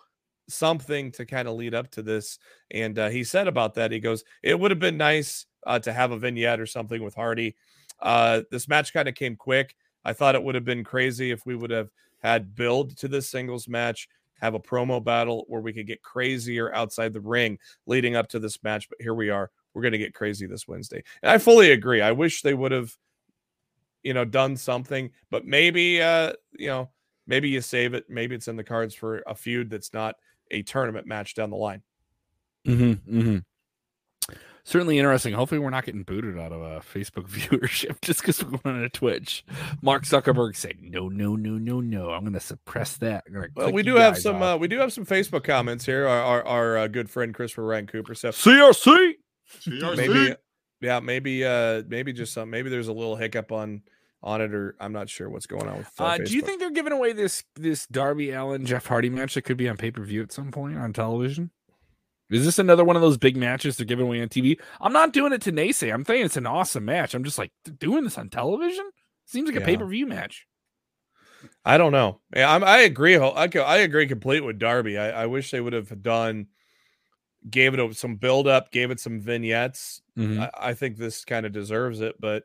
something 0.49 1.12
to 1.12 1.26
kind 1.26 1.47
of 1.47 1.56
lead 1.56 1.76
up 1.76 1.91
to 1.91 2.02
this. 2.02 2.39
And 2.71 2.97
uh, 2.97 3.10
he 3.10 3.23
said 3.23 3.47
about 3.47 3.76
that, 3.76 3.91
he 3.91 3.99
goes, 3.99 4.23
"It 4.41 4.60
would 4.60 4.71
have 4.71 4.80
been 4.80 4.97
nice 4.97 5.45
uh, 5.65 5.80
to 5.80 5.93
have 5.93 6.12
a 6.12 6.17
vignette 6.17 6.60
or 6.60 6.65
something 6.65 7.04
with 7.04 7.15
Hardy." 7.15 7.56
Uh, 7.99 8.41
this 8.52 8.67
match 8.67 8.93
kind 8.93 9.08
of 9.08 9.15
came 9.15 9.36
quick. 9.36 9.76
I 10.04 10.13
thought 10.13 10.36
it 10.36 10.43
would 10.43 10.56
have 10.56 10.65
been 10.65 10.84
crazy 10.84 11.32
if 11.32 11.45
we 11.45 11.56
would 11.56 11.71
have 11.71 11.89
had 12.21 12.56
build 12.56 12.97
to 12.97 13.08
this 13.08 13.30
singles 13.30 13.67
match, 13.67 14.08
have 14.39 14.54
a 14.54 14.60
promo 14.60 15.04
battle 15.04 15.45
where 15.47 15.62
we 15.62 15.73
could 15.73 15.88
get 15.88 16.02
crazier 16.02 16.73
outside 16.73 17.13
the 17.13 17.21
ring 17.21 17.58
leading 17.86 18.15
up 18.15 18.28
to 18.30 18.39
this 18.39 18.62
match. 18.63 18.89
But 18.89 19.02
here 19.02 19.13
we 19.13 19.30
are. 19.30 19.52
We're 19.73 19.82
going 19.82 19.93
to 19.93 19.97
get 19.97 20.13
crazy 20.13 20.45
this 20.45 20.67
Wednesday. 20.67 21.04
And 21.21 21.32
I 21.32 21.38
fully 21.38 21.71
agree. 21.71 22.02
I 22.02 22.12
wish 22.12 22.41
they 22.41 22.54
would 22.54 22.71
have, 22.71 22.95
you 24.03 24.13
know, 24.13 24.25
done 24.25 24.55
something, 24.57 25.09
but 25.29 25.45
maybe, 25.45 26.01
uh, 26.01 26.33
you 26.57 26.67
know, 26.67 26.89
maybe 27.27 27.49
you 27.49 27.61
save 27.61 27.93
it. 27.93 28.05
Maybe 28.09 28.35
it's 28.35 28.47
in 28.47 28.55
the 28.55 28.63
cards 28.63 28.93
for 28.93 29.23
a 29.27 29.35
feud 29.35 29.69
that's 29.69 29.93
not 29.93 30.15
a 30.51 30.61
tournament 30.63 31.07
match 31.07 31.35
down 31.35 31.49
the 31.49 31.55
line. 31.55 31.81
Mm-hmm, 32.67 33.19
mm-hmm 33.19 33.37
certainly 34.63 34.97
interesting. 34.97 35.33
Hopefully, 35.33 35.59
we're 35.59 35.69
not 35.69 35.85
getting 35.85 36.03
booted 36.03 36.39
out 36.39 36.51
of 36.51 36.61
a 36.61 36.79
Facebook 36.79 37.27
viewership 37.29 38.01
just 38.01 38.21
because 38.21 38.43
we're 38.43 38.57
going 38.57 38.77
on 38.77 38.83
a 38.83 38.89
Twitch. 38.89 39.45
Mark 39.81 40.03
Zuckerberg 40.03 40.55
said, 40.55 40.77
"No, 40.81 41.09
no, 41.09 41.35
no, 41.35 41.51
no, 41.51 41.81
no. 41.81 42.11
I'm 42.11 42.21
going 42.21 42.33
to 42.33 42.39
suppress 42.39 42.97
that." 42.97 43.25
Well, 43.55 43.71
we 43.71 43.83
do 43.83 43.95
have 43.95 44.17
some. 44.17 44.41
Uh, 44.41 44.57
we 44.57 44.67
do 44.67 44.79
have 44.79 44.93
some 44.93 45.05
Facebook 45.05 45.43
comments 45.43 45.85
here. 45.85 46.07
Our 46.07 46.21
our, 46.21 46.45
our 46.45 46.77
uh, 46.77 46.87
good 46.87 47.09
friend 47.09 47.33
Christopher 47.33 47.65
Ryan 47.65 47.87
Cooper. 47.87 48.15
So 48.15 48.29
CRC, 48.29 49.13
CRC. 49.61 49.97
Maybe, 49.97 50.35
yeah, 50.81 50.99
maybe, 50.99 51.45
uh, 51.45 51.83
maybe 51.87 52.13
just 52.13 52.33
some. 52.33 52.49
Maybe 52.49 52.69
there's 52.69 52.87
a 52.89 52.93
little 52.93 53.15
hiccup 53.15 53.51
on 53.51 53.81
on 54.23 54.41
it, 54.41 54.53
or 54.53 54.75
I'm 54.79 54.93
not 54.93 55.09
sure 55.09 55.29
what's 55.29 55.45
going 55.45 55.67
on 55.67 55.79
with. 55.79 55.91
Uh, 55.99 56.03
uh, 56.05 56.17
do 56.17 56.33
you 56.33 56.41
think 56.41 56.59
they're 56.59 56.71
giving 56.71 56.93
away 56.93 57.13
this 57.13 57.43
this 57.55 57.86
Darby 57.88 58.31
Allin 58.31 58.65
Jeff 58.65 58.86
Hardy 58.86 59.09
match 59.09 59.36
that 59.36 59.43
could 59.43 59.57
be 59.57 59.69
on 59.69 59.77
pay 59.77 59.91
per 59.91 60.03
view 60.03 60.23
at 60.23 60.31
some 60.31 60.51
point 60.51 60.77
on 60.77 60.93
television? 60.93 61.51
Is 62.29 62.45
this 62.45 62.57
another 62.57 62.83
one 62.83 62.95
of 62.95 63.01
those 63.01 63.17
big 63.17 63.38
matches 63.38 63.77
they're 63.77 63.86
giving 63.86 64.05
away 64.05 64.21
on 64.21 64.29
TV? 64.29 64.59
I'm 64.81 64.93
not 64.93 65.13
doing 65.13 65.33
it 65.33 65.41
to 65.43 65.51
naysay. 65.51 65.93
I'm 65.93 66.05
saying 66.05 66.25
it's 66.25 66.38
an 66.38 66.47
awesome 66.47 66.86
match. 66.86 67.13
I'm 67.13 67.23
just 67.23 67.38
like 67.38 67.51
doing 67.77 68.05
this 68.05 68.17
on 68.17 68.29
television. 68.29 68.89
Seems 69.25 69.47
like 69.47 69.55
yeah. 69.55 69.62
a 69.62 69.65
pay 69.65 69.77
per 69.77 69.86
view 69.86 70.07
match. 70.07 70.47
I 71.65 71.77
don't 71.77 71.91
know. 71.91 72.21
Yeah, 72.33 72.53
I'm, 72.53 72.63
I 72.63 72.79
agree. 72.79 73.17
I, 73.17 73.49
I 73.57 73.77
agree 73.77 74.07
complete 74.07 74.41
with 74.41 74.59
Darby. 74.59 74.97
I, 74.97 75.23
I 75.23 75.25
wish 75.25 75.51
they 75.51 75.59
would 75.59 75.73
have 75.73 76.01
done, 76.01 76.47
gave 77.49 77.73
it 77.73 77.95
some 77.95 78.15
build 78.15 78.47
up, 78.47 78.71
gave 78.71 78.91
it 78.91 79.01
some 79.01 79.19
vignettes. 79.19 80.01
Mm-hmm. 80.17 80.41
I, 80.41 80.51
I, 80.57 80.73
think 80.73 80.95
this 80.95 81.25
kind 81.25 81.45
of 81.45 81.51
deserves 81.51 81.99
it, 81.99 82.15
but 82.19 82.43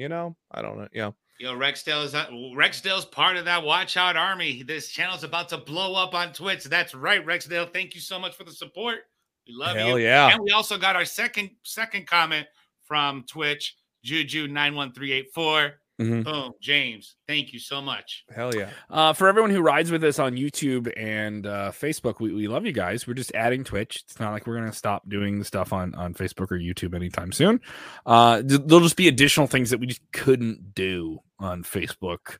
you 0.00 0.08
know, 0.08 0.34
I 0.50 0.62
don't 0.62 0.78
know. 0.78 0.88
Yeah. 0.92 1.10
You 1.38 1.46
know, 1.46 1.54
Rexdale 1.54 2.04
is 2.04 2.12
that 2.12 2.28
uh, 2.28 2.32
Rexdale's 2.32 3.04
part 3.04 3.36
of 3.36 3.44
that 3.44 3.62
watch 3.62 3.96
out 3.96 4.16
army. 4.16 4.62
This 4.62 4.88
channel's 4.88 5.24
about 5.24 5.48
to 5.50 5.58
blow 5.58 5.94
up 5.94 6.14
on 6.14 6.32
Twitch. 6.32 6.64
That's 6.64 6.94
right, 6.94 7.24
Rexdale. 7.24 7.72
Thank 7.72 7.94
you 7.94 8.00
so 8.00 8.18
much 8.18 8.34
for 8.34 8.44
the 8.44 8.52
support. 8.52 8.98
We 9.46 9.54
love 9.54 9.76
Hell 9.76 9.98
you. 9.98 10.04
yeah. 10.04 10.30
And 10.30 10.40
we 10.42 10.50
also 10.52 10.76
got 10.78 10.96
our 10.96 11.04
second 11.04 11.50
second 11.64 12.06
comment 12.06 12.46
from 12.86 13.24
Twitch, 13.28 13.76
Juju91384. 14.06 15.72
Mm-hmm. 16.00 16.22
Boom, 16.22 16.52
James. 16.62 17.16
Thank 17.28 17.52
you 17.52 17.58
so 17.58 17.82
much. 17.82 18.24
Hell 18.34 18.54
yeah. 18.54 18.70
Uh, 18.88 19.12
for 19.12 19.28
everyone 19.28 19.50
who 19.50 19.60
rides 19.60 19.90
with 19.90 20.02
us 20.02 20.18
on 20.18 20.32
YouTube 20.32 20.90
and 20.96 21.46
uh, 21.46 21.72
Facebook, 21.72 22.20
we, 22.20 22.32
we 22.32 22.48
love 22.48 22.64
you 22.64 22.72
guys. 22.72 23.06
We're 23.06 23.14
just 23.14 23.34
adding 23.34 23.64
Twitch. 23.64 24.02
It's 24.04 24.18
not 24.18 24.32
like 24.32 24.46
we're 24.46 24.56
going 24.56 24.70
to 24.70 24.76
stop 24.76 25.06
doing 25.08 25.38
the 25.38 25.44
stuff 25.44 25.74
on, 25.74 25.94
on 25.94 26.14
Facebook 26.14 26.50
or 26.50 26.58
YouTube 26.58 26.94
anytime 26.94 27.32
soon. 27.32 27.60
Uh, 28.06 28.40
there'll 28.42 28.82
just 28.82 28.96
be 28.96 29.08
additional 29.08 29.46
things 29.46 29.68
that 29.70 29.78
we 29.78 29.86
just 29.86 30.00
couldn't 30.12 30.74
do 30.74 31.18
on 31.38 31.62
Facebook 31.64 32.38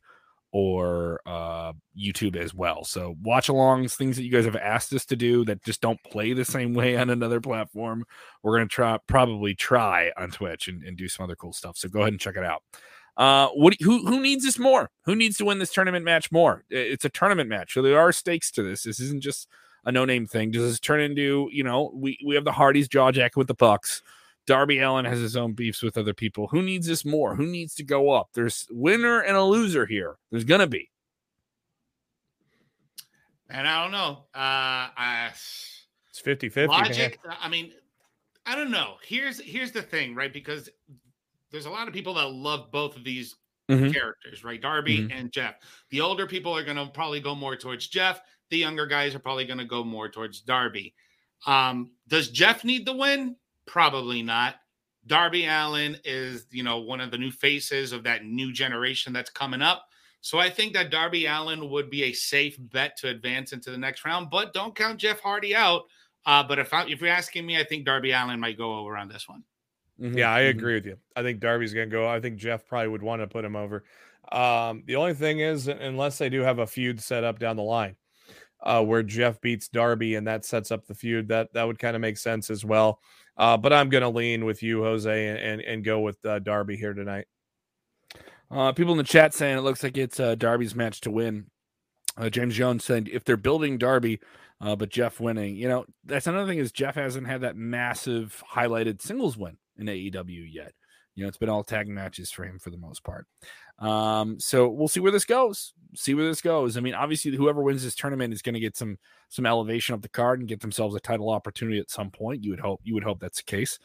or 0.51 1.21
uh, 1.25 1.73
YouTube 1.97 2.35
as 2.35 2.53
well. 2.53 2.83
So 2.83 3.15
watch 3.21 3.47
alongs, 3.47 3.93
things 3.93 4.17
that 4.17 4.23
you 4.23 4.31
guys 4.31 4.45
have 4.45 4.55
asked 4.55 4.91
us 4.93 5.05
to 5.05 5.15
do 5.15 5.45
that 5.45 5.63
just 5.63 5.81
don't 5.81 6.01
play 6.03 6.33
the 6.33 6.45
same 6.45 6.73
way 6.73 6.97
on 6.97 7.09
another 7.09 7.39
platform. 7.39 8.05
We're 8.43 8.57
gonna 8.57 8.67
try 8.67 8.97
probably 9.07 9.55
try 9.55 10.11
on 10.17 10.31
Twitch 10.31 10.67
and, 10.67 10.83
and 10.83 10.97
do 10.97 11.07
some 11.07 11.23
other 11.23 11.35
cool 11.35 11.53
stuff. 11.53 11.77
So 11.77 11.87
go 11.89 12.01
ahead 12.01 12.13
and 12.13 12.19
check 12.19 12.35
it 12.35 12.43
out. 12.43 12.63
Uh, 13.17 13.49
what 13.49 13.75
who 13.81 14.05
who 14.05 14.21
needs 14.21 14.43
this 14.43 14.57
more? 14.57 14.89
Who 15.05 15.15
needs 15.15 15.37
to 15.37 15.45
win 15.45 15.59
this 15.59 15.73
tournament 15.73 16.05
match 16.05 16.31
more? 16.31 16.63
It's 16.69 17.05
a 17.05 17.09
tournament 17.09 17.49
match, 17.49 17.73
so 17.73 17.81
there 17.81 17.99
are 17.99 18.11
stakes 18.11 18.51
to 18.51 18.63
this. 18.63 18.83
This 18.83 18.99
isn't 18.99 19.21
just 19.21 19.47
a 19.85 19.91
no 19.91 20.05
name 20.05 20.27
thing. 20.27 20.51
Does 20.51 20.63
this 20.63 20.79
turn 20.79 21.01
into 21.01 21.49
you 21.51 21.63
know 21.63 21.91
we 21.93 22.17
we 22.25 22.35
have 22.35 22.45
the 22.45 22.51
Hardys 22.51 22.87
jaw 22.87 23.11
jack 23.11 23.35
with 23.35 23.47
the 23.47 23.53
Bucks? 23.53 24.01
Darby 24.47 24.79
Allin 24.79 25.05
has 25.05 25.19
his 25.19 25.35
own 25.35 25.53
beefs 25.53 25.83
with 25.83 25.97
other 25.97 26.13
people. 26.13 26.47
Who 26.47 26.61
needs 26.61 26.87
this 26.87 27.05
more? 27.05 27.35
Who 27.35 27.45
needs 27.45 27.75
to 27.75 27.83
go 27.83 28.09
up? 28.09 28.29
There's 28.33 28.67
winner 28.71 29.19
and 29.19 29.37
a 29.37 29.43
loser 29.43 29.85
here. 29.85 30.17
There's 30.31 30.43
gonna 30.43 30.67
be. 30.67 30.89
And 33.49 33.67
I 33.67 33.83
don't 33.83 33.91
know. 33.91 34.25
Uh 34.33 34.89
I 34.97 35.31
it's 36.09 36.19
50 36.19 36.49
50. 36.49 36.67
Logic, 36.67 37.19
I 37.39 37.47
mean, 37.47 37.71
I 38.45 38.55
don't 38.55 38.71
know. 38.71 38.95
Here's 39.03 39.39
here's 39.39 39.71
the 39.71 39.81
thing, 39.81 40.15
right? 40.15 40.33
Because 40.33 40.69
there's 41.51 41.65
a 41.65 41.69
lot 41.69 41.87
of 41.87 41.93
people 41.93 42.13
that 42.15 42.31
love 42.31 42.71
both 42.71 42.95
of 42.95 43.03
these 43.03 43.35
mm-hmm. 43.69 43.91
characters, 43.91 44.43
right? 44.43 44.61
Darby 44.61 44.99
mm-hmm. 44.99 45.17
and 45.17 45.31
Jeff. 45.31 45.55
The 45.89 46.01
older 46.01 46.27
people 46.27 46.55
are 46.55 46.63
gonna 46.63 46.87
probably 46.87 47.19
go 47.19 47.35
more 47.35 47.55
towards 47.55 47.87
Jeff. 47.87 48.21
The 48.49 48.57
younger 48.57 48.85
guys 48.85 49.15
are 49.15 49.19
probably 49.19 49.45
gonna 49.45 49.65
go 49.65 49.83
more 49.83 50.09
towards 50.09 50.41
Darby. 50.41 50.93
Um, 51.45 51.91
does 52.07 52.29
Jeff 52.29 52.63
need 52.63 52.85
the 52.85 52.95
win? 52.95 53.35
Probably 53.65 54.21
not. 54.21 54.55
Darby 55.07 55.45
Allin 55.45 55.97
is, 56.05 56.45
you 56.51 56.63
know, 56.63 56.79
one 56.79 57.01
of 57.01 57.11
the 57.11 57.17
new 57.17 57.31
faces 57.31 57.91
of 57.91 58.03
that 58.03 58.23
new 58.23 58.53
generation 58.53 59.13
that's 59.13 59.31
coming 59.31 59.61
up. 59.61 59.87
So 60.21 60.37
I 60.37 60.49
think 60.49 60.73
that 60.73 60.91
Darby 60.91 61.25
Allin 61.25 61.69
would 61.71 61.89
be 61.89 62.03
a 62.03 62.13
safe 62.13 62.55
bet 62.59 62.95
to 62.97 63.09
advance 63.09 63.53
into 63.53 63.71
the 63.71 63.77
next 63.77 64.05
round, 64.05 64.29
but 64.29 64.53
don't 64.53 64.75
count 64.75 64.99
Jeff 64.99 65.19
Hardy 65.19 65.55
out. 65.55 65.83
Uh, 66.27 66.43
but 66.43 66.59
if 66.59 66.71
I, 66.71 66.85
if 66.85 67.01
you're 67.01 67.09
asking 67.09 67.47
me, 67.47 67.57
I 67.57 67.63
think 67.63 67.85
Darby 67.85 68.11
Allin 68.11 68.39
might 68.39 68.57
go 68.57 68.75
over 68.77 68.95
on 68.95 69.07
this 69.07 69.27
one. 69.27 69.43
Mm-hmm. 70.01 70.17
Yeah, 70.17 70.33
I 70.33 70.41
mm-hmm. 70.41 70.57
agree 70.57 70.73
with 70.73 70.85
you. 70.85 70.97
I 71.15 71.21
think 71.21 71.39
Darby's 71.39 71.73
going 71.73 71.89
to 71.89 71.95
go. 71.95 72.07
I 72.07 72.19
think 72.19 72.37
Jeff 72.37 72.65
probably 72.65 72.87
would 72.87 73.03
want 73.03 73.21
to 73.21 73.27
put 73.27 73.45
him 73.45 73.55
over. 73.55 73.83
Um, 74.31 74.83
the 74.85 74.95
only 74.95 75.13
thing 75.13 75.39
is, 75.39 75.67
unless 75.67 76.17
they 76.17 76.29
do 76.29 76.41
have 76.41 76.59
a 76.59 76.67
feud 76.67 77.01
set 77.01 77.23
up 77.23 77.37
down 77.37 77.55
the 77.55 77.63
line, 77.63 77.95
uh, 78.63 78.83
where 78.83 79.03
Jeff 79.03 79.39
beats 79.41 79.67
Darby 79.67 80.15
and 80.15 80.27
that 80.27 80.45
sets 80.45 80.71
up 80.71 80.87
the 80.87 80.95
feud, 80.95 81.27
that 81.27 81.53
that 81.53 81.67
would 81.67 81.79
kind 81.79 81.95
of 81.95 82.01
make 82.01 82.17
sense 82.17 82.49
as 82.49 82.65
well. 82.65 82.99
Uh, 83.37 83.57
but 83.57 83.73
I'm 83.73 83.89
going 83.89 84.01
to 84.03 84.09
lean 84.09 84.45
with 84.45 84.63
you, 84.63 84.83
Jose, 84.83 85.27
and 85.27 85.37
and, 85.37 85.61
and 85.61 85.83
go 85.83 85.99
with 85.99 86.23
uh, 86.25 86.39
Darby 86.39 86.77
here 86.77 86.93
tonight. 86.93 87.27
Uh, 88.49 88.71
people 88.71 88.91
in 88.93 88.97
the 88.97 89.03
chat 89.03 89.33
saying 89.33 89.57
it 89.57 89.61
looks 89.61 89.83
like 89.83 89.97
it's 89.97 90.19
uh, 90.19 90.35
Darby's 90.35 90.75
match 90.75 91.01
to 91.01 91.11
win. 91.11 91.45
Uh, 92.17 92.29
James 92.29 92.55
Jones 92.55 92.83
said 92.83 93.07
if 93.11 93.23
they're 93.23 93.37
building 93.37 93.77
Darby, 93.77 94.19
uh, 94.59 94.75
but 94.75 94.89
Jeff 94.89 95.19
winning, 95.19 95.55
you 95.55 95.67
know 95.67 95.85
that's 96.05 96.27
another 96.27 96.47
thing 96.47 96.57
is 96.57 96.71
Jeff 96.71 96.95
hasn't 96.95 97.27
had 97.27 97.41
that 97.41 97.55
massive 97.55 98.43
highlighted 98.53 99.01
singles 99.01 99.37
win 99.37 99.57
in 99.81 99.87
AEW 99.87 100.45
yet. 100.49 100.73
You 101.15 101.23
know, 101.23 101.27
it's 101.27 101.37
been 101.37 101.49
all 101.49 101.63
tag 101.63 101.89
matches 101.89 102.31
for 102.31 102.45
him 102.45 102.57
for 102.57 102.69
the 102.69 102.77
most 102.77 103.03
part. 103.03 103.27
Um, 103.79 104.39
so 104.39 104.69
we'll 104.69 104.87
see 104.87 105.01
where 105.01 105.11
this 105.11 105.25
goes. 105.25 105.73
See 105.93 106.13
where 106.13 106.25
this 106.25 106.41
goes. 106.41 106.77
I 106.77 106.79
mean, 106.79 106.93
obviously, 106.93 107.35
whoever 107.35 107.61
wins 107.61 107.83
this 107.83 107.95
tournament 107.95 108.33
is 108.33 108.41
going 108.41 108.53
to 108.53 108.61
get 108.61 108.77
some 108.77 108.97
some 109.27 109.45
elevation 109.45 109.93
of 109.93 110.01
the 110.01 110.09
card 110.09 110.39
and 110.39 110.47
get 110.47 110.61
themselves 110.61 110.95
a 110.95 110.99
title 111.01 111.29
opportunity 111.29 111.79
at 111.79 111.89
some 111.89 112.11
point. 112.11 112.43
You 112.43 112.51
would 112.51 112.61
hope. 112.61 112.79
You 112.83 112.93
would 112.93 113.03
hope 113.03 113.19
that's 113.19 113.39
the 113.39 113.43
case. 113.43 113.77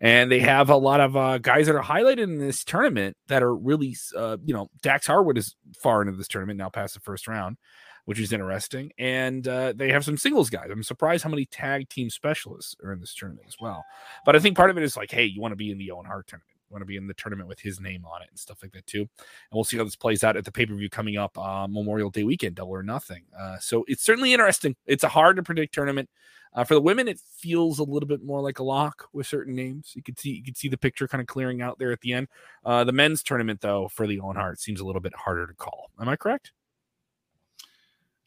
And 0.00 0.30
they 0.32 0.40
have 0.40 0.70
a 0.70 0.76
lot 0.76 1.00
of 1.00 1.16
uh, 1.16 1.38
guys 1.38 1.66
that 1.66 1.76
are 1.76 1.82
highlighted 1.82 2.18
in 2.18 2.38
this 2.38 2.64
tournament 2.64 3.16
that 3.28 3.44
are 3.44 3.54
really, 3.54 3.94
uh, 4.16 4.38
you 4.44 4.54
know, 4.54 4.68
Dax 4.82 5.06
Harwood 5.06 5.38
is 5.38 5.54
far 5.80 6.02
into 6.02 6.16
this 6.16 6.28
tournament 6.28 6.58
now, 6.58 6.68
past 6.68 6.94
the 6.94 7.00
first 7.00 7.28
round 7.28 7.58
which 8.04 8.18
is 8.18 8.32
interesting. 8.32 8.92
And 8.98 9.46
uh, 9.46 9.72
they 9.74 9.90
have 9.90 10.04
some 10.04 10.16
singles 10.16 10.50
guys. 10.50 10.68
I'm 10.70 10.82
surprised 10.82 11.24
how 11.24 11.30
many 11.30 11.46
tag 11.46 11.88
team 11.88 12.10
specialists 12.10 12.74
are 12.82 12.92
in 12.92 13.00
this 13.00 13.14
tournament 13.14 13.46
as 13.46 13.56
well. 13.60 13.84
But 14.24 14.36
I 14.36 14.38
think 14.38 14.56
part 14.56 14.70
of 14.70 14.76
it 14.76 14.82
is 14.82 14.96
like, 14.96 15.10
hey, 15.10 15.24
you 15.24 15.40
want 15.40 15.52
to 15.52 15.56
be 15.56 15.70
in 15.70 15.78
the 15.78 15.90
Owen 15.90 16.06
Hart 16.06 16.26
tournament 16.26 16.56
You 16.68 16.74
want 16.74 16.82
to 16.82 16.86
be 16.86 16.96
in 16.96 17.06
the 17.06 17.14
tournament 17.14 17.48
with 17.48 17.60
his 17.60 17.80
name 17.80 18.04
on 18.04 18.22
it 18.22 18.28
and 18.30 18.38
stuff 18.38 18.58
like 18.62 18.72
that 18.72 18.86
too. 18.86 19.00
And 19.00 19.08
we'll 19.52 19.64
see 19.64 19.76
how 19.76 19.84
this 19.84 19.96
plays 19.96 20.24
out 20.24 20.36
at 20.36 20.44
the 20.44 20.52
pay 20.52 20.66
per 20.66 20.74
view 20.74 20.90
coming 20.90 21.16
up 21.16 21.36
uh, 21.38 21.66
Memorial 21.68 22.10
Day 22.10 22.24
weekend, 22.24 22.56
double 22.56 22.72
or 22.72 22.82
nothing. 22.82 23.22
Uh, 23.38 23.58
so 23.58 23.84
it's 23.88 24.02
certainly 24.02 24.32
interesting. 24.32 24.74
It's 24.86 25.04
a 25.04 25.08
hard 25.08 25.36
to 25.36 25.42
predict 25.42 25.74
tournament. 25.74 26.08
Uh, 26.54 26.64
for 26.64 26.74
the 26.74 26.82
women, 26.82 27.08
it 27.08 27.18
feels 27.18 27.78
a 27.78 27.84
little 27.84 28.06
bit 28.06 28.22
more 28.22 28.42
like 28.42 28.58
a 28.58 28.62
lock 28.62 29.08
with 29.14 29.26
certain 29.26 29.54
names. 29.54 29.92
You 29.94 30.02
could 30.02 30.18
see 30.18 30.30
you 30.30 30.44
could 30.44 30.56
see 30.56 30.68
the 30.68 30.76
picture 30.76 31.08
kind 31.08 31.22
of 31.22 31.26
clearing 31.26 31.62
out 31.62 31.78
there 31.78 31.92
at 31.92 32.00
the 32.02 32.12
end. 32.12 32.28
Uh, 32.64 32.84
the 32.84 32.92
men's 32.92 33.22
tournament, 33.22 33.62
though, 33.62 33.88
for 33.88 34.06
the 34.06 34.20
Owen 34.20 34.36
Hart 34.36 34.60
seems 34.60 34.80
a 34.80 34.84
little 34.84 35.00
bit 35.00 35.14
harder 35.14 35.46
to 35.46 35.54
call. 35.54 35.90
Am 35.98 36.10
I 36.10 36.16
correct? 36.16 36.52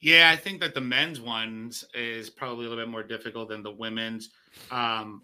Yeah, 0.05 0.29
I 0.29 0.35
think 0.35 0.61
that 0.61 0.75
the 0.75 0.81
men's 0.81 1.19
ones 1.19 1.83
is 1.95 2.29
probably 2.29 2.67
a 2.67 2.69
little 2.69 2.83
bit 2.83 2.91
more 2.91 3.01
difficult 3.01 3.49
than 3.49 3.63
the 3.63 3.71
women's. 3.71 4.29
Um, 4.69 5.23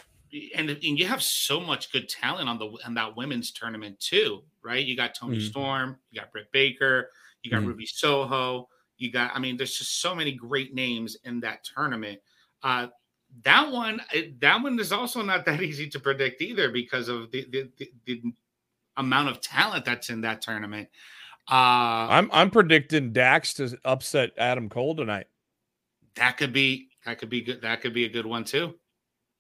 and, 0.56 0.72
and 0.72 0.82
you 0.82 1.06
have 1.06 1.22
so 1.22 1.60
much 1.60 1.91
good 1.91 2.10
talent 2.10 2.50
on 2.50 2.58
the 2.58 2.65
on 2.84 2.96
that 2.96 3.15
women's 3.15 3.52
tournament 3.52 4.00
too, 4.00 4.41
right? 4.63 4.84
You 4.84 4.98
got 4.98 5.13
Toni 5.13 5.38
mm-hmm. 5.38 5.46
Storm, 5.46 5.98
you 6.10 6.20
got 6.20 6.32
Britt 6.32 6.52
Baker, 6.52 7.12
you 7.44 7.52
got 7.52 7.60
mm-hmm. 7.60 7.67
Ruby 7.67 7.86
Soho, 7.86 8.70
You 8.98 9.12
got, 9.12 9.30
I 9.36 9.39
mean, 9.39 9.56
there's 9.56 9.78
just 9.78 10.02
so 10.02 10.15
many 10.15 10.32
great 10.32 10.74
names 10.74 11.15
in 11.26 11.41
that 11.41 11.63
tournament. 11.63 12.20
Uh, 12.63 12.88
that 13.44 13.72
one, 13.72 14.02
that 14.39 14.63
one 14.63 14.80
is 14.80 14.91
also 14.91 15.22
not 15.22 15.46
that 15.46 15.62
easy 15.62 15.89
to 15.91 16.00
predict 16.00 16.41
either 16.41 16.72
because 16.72 17.08
of 17.08 17.30
the 17.30 17.46
the, 17.52 17.70
the, 17.78 17.91
the 18.08 18.22
amount 18.98 19.30
of 19.30 19.41
talent 19.41 19.86
that's 19.86 20.10
in 20.10 20.22
that 20.22 20.41
tournament. 20.41 20.89
Uh, 21.49 22.08
I'm 22.10 22.30
I'm 22.32 22.51
predicting 22.51 23.13
Dax 23.13 23.54
to 23.56 23.77
upset 23.84 24.32
Adam 24.38 24.69
Cole 24.69 24.95
tonight. 24.95 25.27
That 26.15 26.38
could 26.38 26.54
be 26.54 26.89
that 27.06 27.19
could 27.19 27.30
be 27.30 27.41
good. 27.41 27.62
That 27.62 27.82
could 27.82 27.93
be 27.93 28.06
a 28.06 28.10
good 28.10 28.25
one 28.25 28.43
too. 28.43 28.75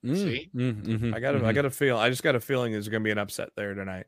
Mm, 0.05 0.15
See, 0.15 0.49
mm-hmm, 0.55 1.13
I 1.13 1.19
got 1.19 1.35
mm-hmm. 1.35 1.45
I 1.45 1.53
got 1.53 1.65
a 1.65 1.69
feel. 1.69 1.97
I 1.97 2.09
just 2.09 2.23
got 2.23 2.35
a 2.35 2.39
feeling 2.39 2.71
there's 2.71 2.89
going 2.89 3.03
to 3.03 3.07
be 3.07 3.11
an 3.11 3.19
upset 3.19 3.49
there 3.55 3.75
tonight. 3.75 4.07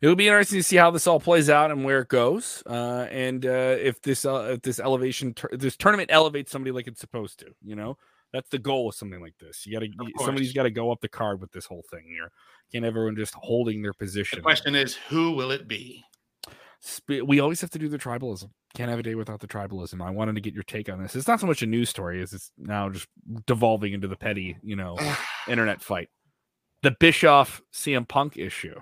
It'll 0.00 0.16
be 0.16 0.28
interesting 0.28 0.60
to 0.60 0.62
see 0.62 0.76
how 0.76 0.90
this 0.92 1.06
all 1.06 1.18
plays 1.18 1.50
out 1.50 1.70
and 1.70 1.84
where 1.84 2.00
it 2.00 2.08
goes, 2.08 2.62
uh, 2.66 3.06
and 3.10 3.44
uh, 3.44 3.76
if 3.78 4.00
this 4.00 4.24
uh, 4.24 4.52
if 4.52 4.62
this 4.62 4.78
elevation 4.78 5.34
this 5.52 5.76
tournament 5.76 6.10
elevates 6.12 6.52
somebody 6.52 6.70
like 6.70 6.86
it's 6.86 7.00
supposed 7.00 7.40
to. 7.40 7.46
You 7.64 7.74
know, 7.74 7.98
that's 8.32 8.48
the 8.50 8.58
goal 8.58 8.88
of 8.88 8.94
something 8.94 9.20
like 9.20 9.34
this. 9.40 9.66
You 9.66 9.72
got 9.72 9.84
to 9.84 10.24
somebody's 10.24 10.52
got 10.52 10.62
to 10.62 10.70
go 10.70 10.92
up 10.92 11.00
the 11.00 11.08
card 11.08 11.40
with 11.40 11.50
this 11.50 11.66
whole 11.66 11.84
thing 11.90 12.04
here. 12.06 12.30
Can't 12.70 12.84
everyone 12.84 13.16
just 13.16 13.34
holding 13.34 13.82
their 13.82 13.92
position. 13.92 14.38
The 14.38 14.42
question 14.42 14.76
is, 14.76 14.94
who 14.94 15.32
will 15.32 15.50
it 15.50 15.66
be? 15.66 16.04
We 17.08 17.40
always 17.40 17.60
have 17.60 17.70
to 17.70 17.78
do 17.78 17.88
the 17.88 17.98
tribalism. 17.98 18.50
Can't 18.74 18.90
have 18.90 19.00
a 19.00 19.02
day 19.02 19.14
without 19.14 19.40
the 19.40 19.48
tribalism. 19.48 20.00
I 20.00 20.10
wanted 20.10 20.36
to 20.36 20.40
get 20.40 20.54
your 20.54 20.62
take 20.62 20.88
on 20.88 21.02
this. 21.02 21.16
It's 21.16 21.26
not 21.26 21.40
so 21.40 21.46
much 21.46 21.62
a 21.62 21.66
news 21.66 21.88
story 21.88 22.22
as 22.22 22.32
it's 22.32 22.52
now 22.56 22.88
just 22.88 23.08
devolving 23.46 23.94
into 23.94 24.06
the 24.06 24.16
petty, 24.16 24.56
you 24.62 24.76
know, 24.76 24.96
internet 25.48 25.82
fight. 25.82 26.08
The 26.82 26.92
Bischoff 26.92 27.60
CM 27.72 28.06
Punk 28.06 28.36
issue. 28.36 28.76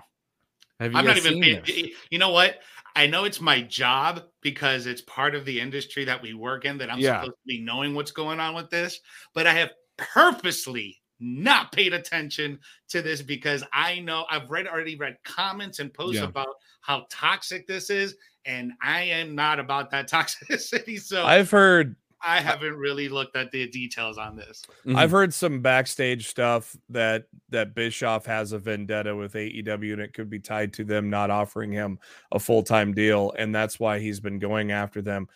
Have 0.79 0.91
you 0.91 0.99
I'm 0.99 1.05
not 1.05 1.17
even. 1.17 1.41
Paying, 1.41 1.89
you 2.11 2.19
know 2.19 2.29
what? 2.29 2.59
I 2.95 3.07
know 3.07 3.25
it's 3.25 3.41
my 3.41 3.61
job 3.61 4.23
because 4.41 4.85
it's 4.85 5.01
part 5.01 5.35
of 5.35 5.45
the 5.45 5.59
industry 5.59 6.05
that 6.05 6.21
we 6.21 6.33
work 6.33 6.65
in 6.65 6.77
that 6.79 6.91
I'm 6.91 6.99
yeah. 6.99 7.21
supposed 7.21 7.37
to 7.37 7.47
be 7.47 7.61
knowing 7.61 7.95
what's 7.95 8.11
going 8.11 8.39
on 8.39 8.55
with 8.55 8.69
this, 8.69 8.99
but 9.33 9.47
I 9.47 9.53
have 9.53 9.71
purposely 9.97 10.99
not 11.19 11.71
paid 11.71 11.93
attention 11.93 12.59
to 12.89 13.01
this 13.01 13.21
because 13.21 13.63
I 13.73 13.99
know 13.99 14.25
I've 14.29 14.49
read 14.49 14.67
already 14.67 14.95
read 14.95 15.17
comments 15.23 15.79
and 15.79 15.93
posts 15.93 16.17
yeah. 16.17 16.25
about 16.25 16.55
how 16.81 17.05
toxic 17.09 17.67
this 17.67 17.89
is, 17.89 18.15
and 18.45 18.71
I 18.81 19.03
am 19.03 19.35
not 19.35 19.59
about 19.59 19.91
that 19.91 20.09
toxicity. 20.11 20.99
So 20.99 21.25
I've 21.25 21.51
heard 21.51 21.95
I 22.21 22.39
haven't 22.41 22.75
really 22.75 23.09
looked 23.09 23.35
at 23.35 23.51
the 23.51 23.67
details 23.67 24.17
on 24.17 24.35
this. 24.35 24.63
Mm-hmm. 24.85 24.97
I've 24.97 25.11
heard 25.11 25.33
some 25.33 25.61
backstage 25.61 26.27
stuff 26.27 26.75
that 26.89 27.25
that 27.49 27.75
Bischoff 27.75 28.25
has 28.25 28.51
a 28.51 28.59
vendetta 28.59 29.15
with 29.15 29.33
AEW 29.33 29.93
and 29.93 30.01
it 30.01 30.13
could 30.13 30.29
be 30.29 30.39
tied 30.39 30.73
to 30.73 30.83
them 30.83 31.09
not 31.09 31.29
offering 31.29 31.71
him 31.71 31.99
a 32.31 32.39
full-time 32.39 32.93
deal 32.93 33.33
and 33.37 33.53
that's 33.53 33.79
why 33.79 33.99
he's 33.99 34.19
been 34.19 34.39
going 34.39 34.71
after 34.71 35.01
them 35.01 35.27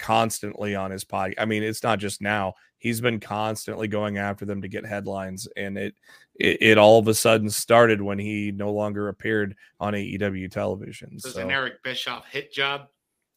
constantly 0.00 0.74
on 0.74 0.90
his 0.90 1.04
pod. 1.04 1.34
I 1.38 1.44
mean, 1.44 1.62
it's 1.62 1.82
not 1.82 1.98
just 1.98 2.20
now. 2.20 2.54
He's 2.78 3.00
been 3.00 3.20
constantly 3.20 3.86
going 3.86 4.16
after 4.16 4.46
them 4.46 4.62
to 4.62 4.68
get 4.68 4.86
headlines 4.86 5.46
and 5.56 5.76
it 5.76 5.94
it, 6.34 6.62
it 6.62 6.78
all 6.78 6.98
of 6.98 7.06
a 7.06 7.14
sudden 7.14 7.50
started 7.50 8.00
when 8.00 8.18
he 8.18 8.50
no 8.50 8.72
longer 8.72 9.08
appeared 9.08 9.54
on 9.78 9.92
AEW 9.92 10.50
television. 10.50 11.18
So, 11.20 11.28
so 11.28 11.40
an 11.42 11.50
Eric 11.50 11.82
Bischoff 11.84 12.26
hit 12.26 12.52
job. 12.52 12.88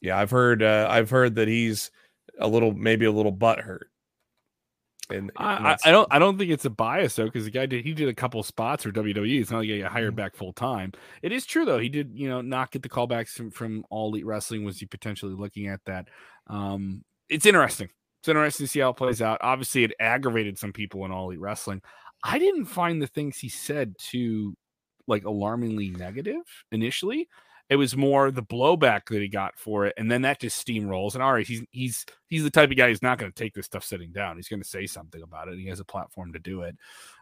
Yeah, 0.01 0.17
I've 0.17 0.31
heard 0.31 0.63
uh, 0.63 0.87
I've 0.89 1.09
heard 1.09 1.35
that 1.35 1.47
he's 1.47 1.91
a 2.39 2.47
little 2.47 2.73
maybe 2.73 3.05
a 3.05 3.11
little 3.11 3.31
butt 3.31 3.59
hurt. 3.59 3.89
And, 5.09 5.31
I, 5.35 5.75
I, 5.83 5.91
don't 5.91 6.07
I 6.11 6.17
don't 6.17 6.37
think 6.37 6.49
it's 6.49 6.63
a 6.63 6.69
bias 6.69 7.15
though 7.15 7.25
because 7.25 7.43
the 7.43 7.51
guy 7.51 7.65
did 7.65 7.83
he 7.83 7.93
did 7.93 8.07
a 8.07 8.13
couple 8.13 8.41
spots 8.41 8.83
for 8.83 8.91
WWE. 8.91 9.41
It's 9.41 9.51
not 9.51 9.59
like 9.59 9.67
he 9.67 9.79
got 9.79 9.91
hired 9.91 10.11
mm-hmm. 10.11 10.15
back 10.15 10.35
full 10.35 10.53
time. 10.53 10.93
It 11.21 11.33
is 11.33 11.45
true 11.45 11.65
though 11.65 11.77
he 11.77 11.89
did 11.89 12.11
you 12.13 12.29
know 12.29 12.41
not 12.41 12.71
get 12.71 12.83
the 12.83 12.89
callbacks 12.89 13.29
from, 13.29 13.51
from 13.51 13.85
All 13.89 14.09
Elite 14.09 14.25
Wrestling. 14.25 14.63
Was 14.63 14.79
he 14.79 14.85
potentially 14.85 15.33
looking 15.33 15.67
at 15.67 15.81
that? 15.85 16.07
Um, 16.47 17.03
it's 17.29 17.45
interesting. 17.45 17.89
It's 18.21 18.27
interesting 18.29 18.65
to 18.65 18.71
see 18.71 18.79
how 18.79 18.91
it 18.91 18.97
plays 18.97 19.21
out. 19.21 19.39
Obviously, 19.41 19.83
it 19.83 19.93
aggravated 19.99 20.57
some 20.57 20.71
people 20.73 21.03
in 21.05 21.11
All 21.11 21.29
Elite 21.29 21.39
Wrestling. 21.39 21.81
I 22.23 22.39
didn't 22.39 22.65
find 22.65 23.01
the 23.01 23.07
things 23.07 23.37
he 23.37 23.49
said 23.49 23.95
too 23.97 24.55
like 25.07 25.25
alarmingly 25.25 25.89
negative 25.89 26.43
initially. 26.71 27.27
It 27.69 27.77
was 27.77 27.95
more 27.95 28.29
the 28.29 28.43
blowback 28.43 29.07
that 29.09 29.21
he 29.21 29.27
got 29.27 29.57
for 29.57 29.85
it, 29.85 29.93
and 29.97 30.11
then 30.11 30.23
that 30.23 30.39
just 30.39 30.65
steamrolls. 30.65 31.13
And 31.13 31.23
all 31.23 31.33
right, 31.33 31.47
he's 31.47 31.63
he's 31.71 32.05
he's 32.27 32.43
the 32.43 32.51
type 32.51 32.69
of 32.69 32.77
guy 32.77 32.89
who's 32.89 33.01
not 33.01 33.17
going 33.17 33.31
to 33.31 33.43
take 33.43 33.53
this 33.53 33.65
stuff 33.65 33.83
sitting 33.83 34.11
down. 34.11 34.35
He's 34.35 34.49
going 34.49 34.61
to 34.61 34.67
say 34.67 34.85
something 34.85 35.21
about 35.21 35.47
it. 35.47 35.57
He 35.57 35.67
has 35.67 35.79
a 35.79 35.85
platform 35.85 36.33
to 36.33 36.39
do 36.39 36.61
it. 36.63 36.75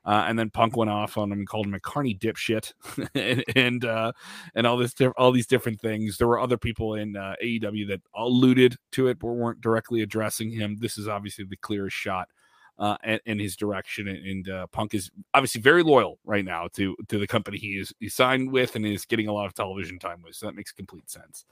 Uh, 0.03 0.25
and 0.27 0.37
then 0.37 0.49
Punk 0.49 0.75
went 0.75 0.89
off 0.89 1.17
on 1.17 1.31
him 1.31 1.39
and 1.39 1.47
called 1.47 1.67
him 1.67 1.75
a 1.75 1.79
carny 1.79 2.15
dipshit, 2.15 2.73
and 3.15 3.43
and, 3.55 3.85
uh, 3.85 4.11
and 4.55 4.65
all 4.65 4.77
this 4.77 4.95
all 5.17 5.31
these 5.31 5.47
different 5.47 5.79
things. 5.79 6.17
There 6.17 6.27
were 6.27 6.39
other 6.39 6.57
people 6.57 6.95
in 6.95 7.15
uh, 7.15 7.35
AEW 7.43 7.87
that 7.89 8.01
alluded 8.15 8.77
to 8.93 9.07
it, 9.07 9.19
but 9.19 9.27
weren't 9.27 9.61
directly 9.61 10.01
addressing 10.01 10.51
him. 10.51 10.77
This 10.79 10.97
is 10.97 11.07
obviously 11.07 11.45
the 11.45 11.57
clearest 11.57 11.95
shot 11.95 12.27
uh, 12.81 12.97
and, 13.03 13.21
and, 13.27 13.39
his 13.39 13.55
direction. 13.55 14.07
And, 14.07 14.49
uh, 14.49 14.65
Punk 14.67 14.95
is 14.95 15.11
obviously 15.35 15.61
very 15.61 15.83
loyal 15.83 16.17
right 16.25 16.43
now 16.43 16.67
to 16.73 16.97
to 17.09 17.19
the 17.19 17.27
company 17.27 17.59
he 17.59 17.77
is 17.77 17.93
he 17.99 18.09
signed 18.09 18.51
with 18.51 18.75
and 18.75 18.85
is 18.85 19.05
getting 19.05 19.27
a 19.27 19.33
lot 19.33 19.45
of 19.45 19.53
television 19.53 19.99
time 19.99 20.23
with. 20.23 20.35
So 20.35 20.47
that 20.47 20.55
makes 20.55 20.71
complete 20.71 21.09
sense. 21.09 21.45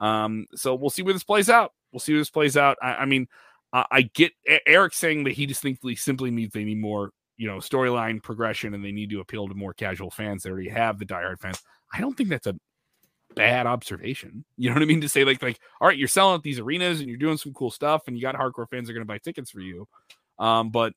Um, 0.00 0.46
so 0.56 0.74
we'll 0.74 0.90
see 0.90 1.02
where 1.02 1.14
this 1.14 1.22
plays 1.22 1.48
out. 1.48 1.72
We'll 1.92 2.00
see 2.00 2.12
where 2.12 2.20
this 2.20 2.30
plays 2.30 2.56
out. 2.56 2.78
I, 2.82 2.94
I 2.94 3.04
mean, 3.04 3.28
I, 3.72 3.86
I 3.92 4.02
get 4.02 4.32
Eric 4.66 4.92
saying 4.92 5.22
that 5.24 5.34
he 5.34 5.46
distinctly 5.46 5.94
simply 5.94 6.32
needs 6.32 6.52
they 6.52 6.64
need 6.64 6.80
more 6.80 7.12
you 7.36 7.46
know 7.46 7.58
storyline 7.58 8.20
progression 8.20 8.74
and 8.74 8.84
they 8.84 8.92
need 8.92 9.10
to 9.10 9.20
appeal 9.20 9.46
to 9.46 9.54
more 9.54 9.72
casual 9.72 10.10
fans. 10.10 10.42
They 10.42 10.50
already 10.50 10.70
have 10.70 10.98
the 10.98 11.06
diehard 11.06 11.38
fans. 11.38 11.62
I 11.92 12.00
don't 12.00 12.16
think 12.16 12.28
that's 12.28 12.48
a 12.48 12.56
bad 13.36 13.68
observation. 13.68 14.44
You 14.56 14.70
know 14.70 14.74
what 14.74 14.82
I 14.82 14.86
mean? 14.86 15.00
To 15.02 15.08
say 15.08 15.24
like 15.24 15.40
like 15.44 15.60
all 15.80 15.86
right, 15.86 15.96
you're 15.96 16.08
selling 16.08 16.34
at 16.34 16.42
these 16.42 16.58
arenas 16.58 16.98
and 16.98 17.08
you're 17.08 17.18
doing 17.18 17.36
some 17.36 17.52
cool 17.52 17.70
stuff 17.70 18.08
and 18.08 18.16
you 18.16 18.22
got 18.22 18.34
hardcore 18.34 18.68
fans 18.68 18.90
are 18.90 18.94
going 18.94 19.06
to 19.06 19.08
buy 19.08 19.18
tickets 19.18 19.52
for 19.52 19.60
you. 19.60 19.86
Um, 20.38 20.70
but 20.70 20.92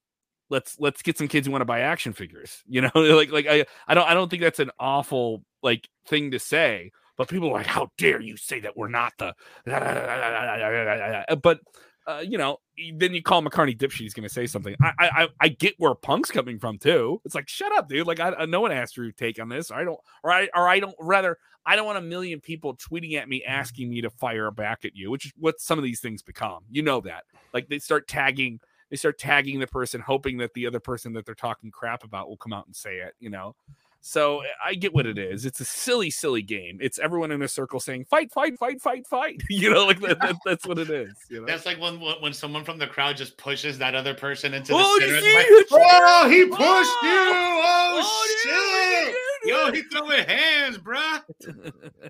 let's 0.50 0.80
let's 0.80 1.02
get 1.02 1.18
some 1.18 1.28
kids 1.28 1.48
who 1.48 1.52
want 1.52 1.62
to 1.62 1.66
buy 1.66 1.82
action 1.82 2.14
figures. 2.14 2.64
You 2.68 2.82
know, 2.82 2.92
like 2.96 3.32
like 3.32 3.48
I 3.48 3.66
I 3.88 3.94
don't 3.94 4.08
I 4.08 4.14
don't 4.14 4.30
think 4.30 4.42
that's 4.42 4.60
an 4.60 4.72
awful 4.80 5.44
like 5.64 5.88
thing 6.08 6.32
to 6.32 6.40
say. 6.40 6.92
But 7.18 7.30
people 7.30 7.48
are 7.50 7.54
like, 7.54 7.66
how 7.66 7.92
dare 7.98 8.20
you 8.20 8.36
say 8.36 8.60
that 8.60 8.76
we're 8.76 8.90
not 8.90 9.14
the 9.18 9.34
but 11.42 11.60
uh, 12.08 12.20
you 12.20 12.38
know, 12.38 12.58
then 12.96 13.14
you 13.14 13.24
call 13.24 13.42
McCartney 13.42 13.76
dipshit, 13.76 14.00
he's 14.00 14.14
going 14.14 14.28
to 14.28 14.34
say 14.34 14.46
something. 14.46 14.76
I, 14.80 14.94
I, 15.00 15.28
I 15.42 15.48
get 15.48 15.74
where 15.80 15.96
Punk's 15.96 16.30
coming 16.30 16.60
from 16.60 16.78
too. 16.78 17.20
It's 17.26 17.34
like, 17.34 17.50
shut 17.50 17.76
up, 17.76 17.90
dude. 17.90 18.06
Like, 18.06 18.20
I, 18.20 18.46
no 18.46 18.62
one 18.62 18.72
asked 18.72 18.96
your 18.96 19.12
take 19.12 19.42
on 19.42 19.50
this. 19.50 19.72
Or 19.72 19.76
I 19.76 19.84
don't, 19.84 20.00
or 20.24 20.32
I, 20.32 20.50
or 20.54 20.70
I 20.70 20.80
don't. 20.80 20.96
Rather, 21.00 21.38
I 21.66 21.76
don't 21.76 21.86
want 21.86 21.98
a 21.98 22.02
million 22.02 22.42
people 22.42 22.78
tweeting 22.78 23.16
at 23.16 23.28
me 23.28 23.44
asking 23.44 23.90
me 23.90 24.02
to 24.02 24.12
fire 24.12 24.52
back 24.52 24.86
at 24.86 24.96
you, 24.96 25.10
which 25.10 25.26
is 25.26 25.34
what 25.36 25.60
some 25.60 25.80
of 25.80 25.84
these 25.84 26.00
things 26.00 26.22
become. 26.22 26.64
You 26.70 26.84
know 26.84 27.02
that. 27.02 27.24
Like 27.54 27.70
they 27.70 27.80
start 27.80 28.08
tagging 28.08 28.60
they 28.90 28.96
start 28.96 29.18
tagging 29.18 29.60
the 29.60 29.68
person, 29.68 30.02
hoping 30.02 30.38
that 30.38 30.54
the 30.54 30.68
other 30.68 30.80
person 30.80 31.14
that 31.14 31.26
they're 31.26 31.36
talking 31.36 31.72
crap 31.72 32.04
about 32.04 32.30
will 32.30 32.38
come 32.38 32.54
out 32.54 32.66
and 32.66 32.76
say 32.76 32.98
it, 32.98 33.14
you 33.20 33.30
know. 33.30 33.56
So 34.02 34.42
eh, 34.42 34.48
I 34.64 34.76
get 34.76 34.94
what 34.94 35.08
it 35.08 35.18
is. 35.18 35.48
It's 35.48 35.60
a 35.62 35.66
silly, 35.66 36.12
silly 36.12 36.44
game. 36.44 36.78
It's 36.80 37.00
everyone 37.00 37.32
in 37.32 37.42
a 37.42 37.48
circle 37.48 37.80
saying 37.80 38.06
"fight, 38.06 38.32
fight, 38.32 38.60
fight, 38.60 38.80
fight, 38.80 39.08
fight." 39.08 39.42
You 39.50 39.74
know, 39.74 39.86
like 39.86 40.00
that, 40.02 40.20
that, 40.22 40.36
that's 40.46 40.68
what 40.68 40.78
it 40.78 40.92
is. 40.92 41.16
You 41.28 41.40
know? 41.42 41.48
That's 41.48 41.66
like 41.66 41.82
when 41.82 42.00
when 42.00 42.32
someone 42.32 42.64
from 42.64 42.78
the 42.78 42.86
crowd 42.86 43.18
just 43.18 43.36
pushes 43.38 43.80
that 43.80 43.96
other 43.96 44.14
person 44.14 44.54
into 44.54 44.74
the 44.74 44.78
oh, 44.80 45.00
center. 45.00 45.16
Like, 45.16 45.48
oh, 45.72 46.30
he 46.30 46.44
oh! 46.44 46.50
pushed 46.50 46.62
oh, 46.62 47.00
you! 47.02 47.32
Oh, 47.34 48.02
oh 48.04 49.12
shit! 49.12 49.16
Yo, 49.46 49.72
he 49.72 49.82
throwing 49.84 50.26
hands, 50.28 50.78
bruh. 50.78 51.22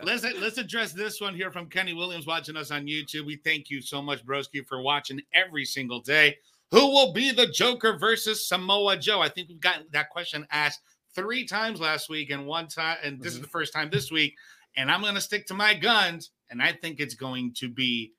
let's 0.04 0.24
let's 0.24 0.58
address 0.58 0.94
this 0.94 1.20
one 1.20 1.36
here 1.36 1.52
from 1.52 1.70
Kenny 1.70 1.94
Williams 1.94 2.26
watching 2.26 2.56
us 2.56 2.72
on 2.72 2.86
YouTube. 2.86 3.26
We 3.26 3.38
thank 3.38 3.70
you 3.70 3.82
so 3.82 4.02
much, 4.02 4.26
Broski, 4.26 4.66
for 4.66 4.82
watching 4.82 5.22
every 5.34 5.66
single 5.66 6.00
day. 6.00 6.38
Who 6.72 6.88
will 6.88 7.14
be 7.14 7.32
the 7.32 7.48
Joker 7.48 7.98
versus 7.98 8.48
Samoa 8.48 8.98
Joe? 8.98 9.22
I 9.22 9.30
think 9.30 9.50
we've 9.50 9.60
gotten 9.60 9.86
that 9.92 10.10
question 10.10 10.48
asked 10.52 10.82
three 11.14 11.46
times 11.46 11.80
last 11.80 12.10
week 12.10 12.32
and 12.32 12.46
one 12.46 12.68
time, 12.68 12.98
and 13.04 13.20
this 13.22 13.34
mm-hmm. 13.34 13.38
is 13.38 13.42
the 13.42 13.48
first 13.50 13.74
time 13.74 13.90
this 13.90 14.12
week. 14.12 14.36
And 14.78 14.92
I'm 14.92 15.02
going 15.02 15.16
to 15.16 15.22
stick 15.22 15.46
to 15.48 15.54
my 15.54 15.74
guns, 15.74 16.32
and 16.50 16.62
I 16.62 16.74
think 16.74 17.00
it's 17.00 17.16
going 17.16 17.54
to 17.56 17.70
be 17.70 18.14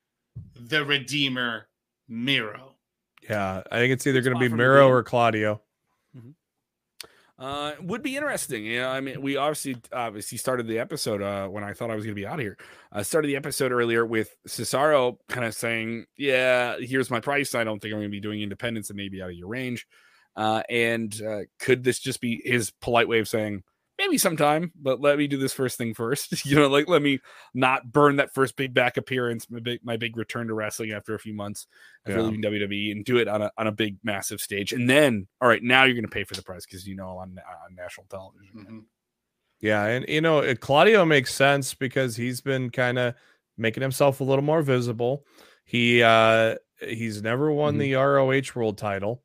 the 0.58 0.84
Redeemer 0.84 1.68
Miro. 2.08 2.76
Yeah, 3.28 3.62
I 3.70 3.78
think 3.78 3.92
it's 3.92 4.06
either 4.06 4.22
going 4.22 4.38
to 4.38 4.40
be 4.40 4.54
Miro 4.54 4.88
or 4.88 5.02
Claudio. 5.02 5.60
Uh, 7.38 7.72
would 7.82 8.02
be 8.02 8.16
interesting. 8.16 8.64
You 8.64 8.80
know, 8.80 8.88
I 8.88 9.00
mean, 9.00 9.20
we 9.20 9.36
obviously 9.36 9.76
obviously 9.92 10.38
started 10.38 10.66
the 10.66 10.78
episode 10.78 11.20
uh, 11.20 11.48
when 11.48 11.64
I 11.64 11.74
thought 11.74 11.90
I 11.90 11.94
was 11.94 12.04
going 12.04 12.14
to 12.14 12.20
be 12.20 12.26
out 12.26 12.34
of 12.34 12.40
here. 12.40 12.56
I 12.90 13.02
started 13.02 13.28
the 13.28 13.36
episode 13.36 13.72
earlier 13.72 14.06
with 14.06 14.34
Cesaro 14.48 15.18
kind 15.28 15.44
of 15.44 15.54
saying, 15.54 16.06
"Yeah, 16.16 16.76
here's 16.80 17.10
my 17.10 17.20
price. 17.20 17.54
I 17.54 17.64
don't 17.64 17.80
think 17.80 17.92
I'm 17.92 18.00
going 18.00 18.08
to 18.08 18.16
be 18.16 18.20
doing 18.20 18.40
independence 18.40 18.88
and 18.88 18.96
maybe 18.96 19.20
out 19.20 19.28
of 19.28 19.36
your 19.36 19.48
range." 19.48 19.86
Uh, 20.34 20.62
and 20.70 21.14
uh, 21.22 21.40
could 21.58 21.84
this 21.84 21.98
just 21.98 22.20
be 22.20 22.40
his 22.44 22.70
polite 22.80 23.08
way 23.08 23.18
of 23.18 23.28
saying, 23.28 23.62
maybe 23.98 24.18
sometime, 24.18 24.72
but 24.80 25.00
let 25.00 25.18
me 25.18 25.26
do 25.26 25.36
this 25.36 25.52
first 25.52 25.78
thing 25.78 25.94
first. 25.94 26.44
you 26.46 26.56
know, 26.56 26.68
like 26.68 26.88
let 26.88 27.02
me 27.02 27.20
not 27.54 27.90
burn 27.92 28.16
that 28.16 28.34
first 28.34 28.56
big 28.56 28.74
back 28.74 28.96
appearance, 28.96 29.50
my 29.50 29.60
big, 29.60 29.80
my 29.82 29.96
big 29.96 30.16
return 30.16 30.48
to 30.48 30.54
wrestling 30.54 30.92
after 30.92 31.14
a 31.14 31.18
few 31.18 31.34
months 31.34 31.66
after 32.06 32.18
yeah. 32.18 32.26
leaving 32.26 32.42
WWE, 32.42 32.92
and 32.92 33.04
do 33.04 33.18
it 33.18 33.28
on 33.28 33.42
a 33.42 33.50
on 33.56 33.66
a 33.66 33.72
big 33.72 33.96
massive 34.02 34.40
stage. 34.40 34.72
And 34.72 34.88
then, 34.88 35.26
all 35.40 35.48
right, 35.48 35.62
now 35.62 35.84
you're 35.84 35.94
going 35.94 36.04
to 36.04 36.10
pay 36.10 36.24
for 36.24 36.34
the 36.34 36.42
price 36.42 36.66
because 36.66 36.86
you 36.86 36.96
know 36.96 37.18
on 37.18 37.38
on 37.64 37.74
national 37.74 38.06
television. 38.06 38.56
Mm-hmm. 38.56 38.78
Yeah, 39.60 39.84
and 39.86 40.04
you 40.08 40.20
know 40.20 40.54
Claudio 40.56 41.04
makes 41.04 41.34
sense 41.34 41.74
because 41.74 42.16
he's 42.16 42.40
been 42.40 42.70
kind 42.70 42.98
of 42.98 43.14
making 43.56 43.82
himself 43.82 44.20
a 44.20 44.24
little 44.24 44.44
more 44.44 44.62
visible. 44.62 45.24
He 45.64 46.02
uh 46.02 46.56
he's 46.80 47.22
never 47.22 47.50
won 47.50 47.76
Mhm. 47.76 47.78
the 47.78 47.94
ROH 47.94 48.54
world 48.54 48.78
title. 48.78 49.22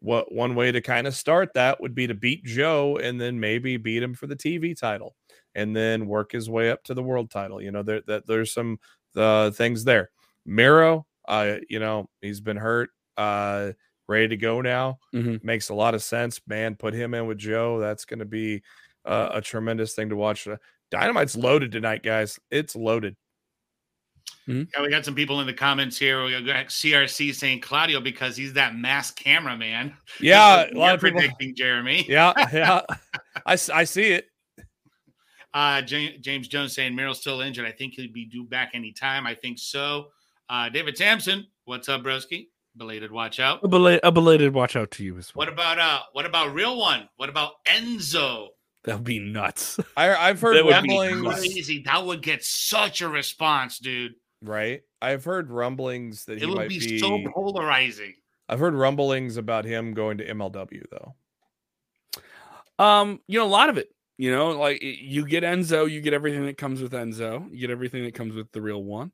What 0.00 0.32
one 0.32 0.54
way 0.54 0.72
to 0.72 0.80
kind 0.80 1.06
of 1.06 1.14
start 1.14 1.54
that 1.54 1.80
would 1.80 1.94
be 1.94 2.06
to 2.06 2.14
beat 2.14 2.44
Joe 2.44 2.98
and 2.98 3.20
then 3.20 3.40
maybe 3.40 3.76
beat 3.76 4.02
him 4.02 4.14
for 4.14 4.26
the 4.26 4.36
TV 4.36 4.74
title 4.74 5.16
and 5.54 5.74
then 5.74 6.06
work 6.06 6.32
his 6.32 6.50
way 6.50 6.70
up 6.70 6.82
to 6.84 6.94
the 6.94 7.02
world 7.02 7.30
title. 7.30 7.60
You 7.62 7.70
know, 7.72 7.82
there 7.82 8.02
that 8.06 8.26
there's 8.26 8.52
some 8.52 8.78
uh, 9.16 9.50
things 9.50 9.84
there. 9.84 10.10
Miro, 10.44 11.06
uh, 11.28 11.56
you 11.68 11.78
know, 11.80 12.08
he's 12.20 12.40
been 12.40 12.56
hurt, 12.58 12.90
uh, 13.16 13.72
ready 14.08 14.28
to 14.28 14.36
go 14.36 14.60
now. 14.60 14.98
Mhm. 15.14 15.42
Makes 15.42 15.70
a 15.70 15.74
lot 15.74 15.94
of 15.94 16.02
sense, 16.02 16.40
man. 16.46 16.76
Put 16.76 16.94
him 16.94 17.14
in 17.14 17.26
with 17.26 17.38
Joe. 17.38 17.80
That's 17.80 18.04
going 18.04 18.20
to 18.20 18.24
be 18.26 18.62
uh, 19.04 19.30
a 19.32 19.40
tremendous 19.40 19.94
thing 19.94 20.10
to 20.10 20.16
watch. 20.16 20.46
Dynamite's 20.90 21.36
loaded 21.36 21.72
tonight, 21.72 22.02
guys. 22.02 22.38
It's 22.50 22.76
loaded. 22.76 23.16
Yeah, 24.48 24.64
we 24.80 24.90
got 24.90 25.04
some 25.04 25.14
people 25.16 25.40
in 25.40 25.46
the 25.48 25.52
comments 25.52 25.98
here. 25.98 26.22
We 26.24 26.30
got 26.44 26.66
CRC 26.66 27.34
saying 27.34 27.60
Claudio 27.62 28.00
because 28.00 28.36
he's 28.36 28.52
that 28.52 28.76
mass 28.76 29.10
cameraman. 29.10 29.96
Yeah, 30.20 30.62
Just 30.64 30.74
a 30.74 30.78
lot 30.78 30.84
you're 30.86 30.94
of 30.94 31.00
people. 31.00 31.18
predicting 31.20 31.54
Jeremy. 31.56 32.04
Yeah, 32.08 32.32
yeah. 32.52 32.82
I, 33.44 33.54
s- 33.54 33.70
I 33.70 33.82
see 33.84 34.12
it. 34.12 34.26
Uh, 35.52 35.80
James 35.82 36.48
Jones 36.48 36.74
saying 36.74 36.94
Merrill's 36.94 37.20
still 37.20 37.40
injured. 37.40 37.66
I 37.66 37.72
think 37.72 37.94
he'll 37.94 38.12
be 38.12 38.26
due 38.26 38.44
back 38.44 38.70
anytime. 38.74 39.26
I 39.26 39.34
think 39.34 39.58
so. 39.58 40.08
Uh, 40.48 40.68
David 40.68 40.96
Sampson, 40.96 41.46
what's 41.64 41.88
up, 41.88 42.02
Broski? 42.02 42.48
Belated 42.76 43.10
watch 43.10 43.40
out. 43.40 43.60
A, 43.64 43.68
bela- 43.68 43.98
a 44.02 44.12
belated 44.12 44.52
watch 44.52 44.76
out 44.76 44.90
to 44.92 45.02
you 45.04 45.16
as 45.18 45.34
well. 45.34 45.46
What 45.46 45.52
about 45.52 45.78
uh 45.78 46.00
what 46.12 46.26
about 46.26 46.52
real 46.52 46.78
one? 46.78 47.08
What 47.16 47.30
about 47.30 47.52
Enzo? 47.66 48.48
That 48.86 48.94
would 48.96 49.04
be 49.04 49.18
nuts. 49.18 49.78
I, 49.96 50.14
I've 50.14 50.40
heard 50.40 50.56
That 50.56 50.64
would 50.64 50.82
be 50.82 50.96
rumblings. 50.96 51.22
nuts. 51.22 51.40
Crazy. 51.40 51.82
That 51.84 52.06
would 52.06 52.22
get 52.22 52.42
such 52.44 53.02
a 53.02 53.08
response, 53.08 53.78
dude. 53.78 54.14
Right. 54.42 54.82
I've 55.02 55.24
heard 55.24 55.50
rumblings 55.50 56.24
that 56.26 56.38
he 56.38 56.44
It 56.44 56.48
would 56.48 56.56
might 56.56 56.68
be, 56.68 56.78
be. 56.78 56.98
so 56.98 57.20
polarizing. 57.34 58.14
I've 58.48 58.60
heard 58.60 58.74
rumblings 58.74 59.36
about 59.36 59.64
him 59.64 59.92
going 59.92 60.18
to 60.18 60.26
MLW 60.32 60.84
though. 60.90 61.14
Um, 62.78 63.20
you 63.26 63.38
know, 63.38 63.46
a 63.46 63.48
lot 63.48 63.68
of 63.70 63.78
it. 63.78 63.88
You 64.18 64.30
know, 64.30 64.50
like 64.50 64.78
you 64.82 65.26
get 65.26 65.44
Enzo, 65.44 65.90
you 65.90 66.00
get 66.00 66.14
everything 66.14 66.46
that 66.46 66.56
comes 66.56 66.80
with 66.80 66.92
Enzo, 66.92 67.50
you 67.50 67.58
get 67.60 67.70
everything 67.70 68.04
that 68.04 68.14
comes 68.14 68.34
with 68.34 68.50
the 68.52 68.62
real 68.62 68.82
one. 68.82 69.12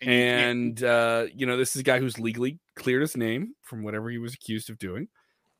And 0.00 0.10
you 0.10 0.16
can't- 0.16 0.50
And 0.50 0.84
uh, 0.84 1.26
you 1.34 1.46
know, 1.46 1.56
this 1.56 1.76
is 1.76 1.80
a 1.80 1.84
guy 1.84 2.00
who's 2.00 2.18
legally 2.18 2.58
cleared 2.74 3.02
his 3.02 3.16
name 3.16 3.54
from 3.62 3.82
whatever 3.84 4.10
he 4.10 4.18
was 4.18 4.34
accused 4.34 4.68
of 4.70 4.78
doing. 4.78 5.08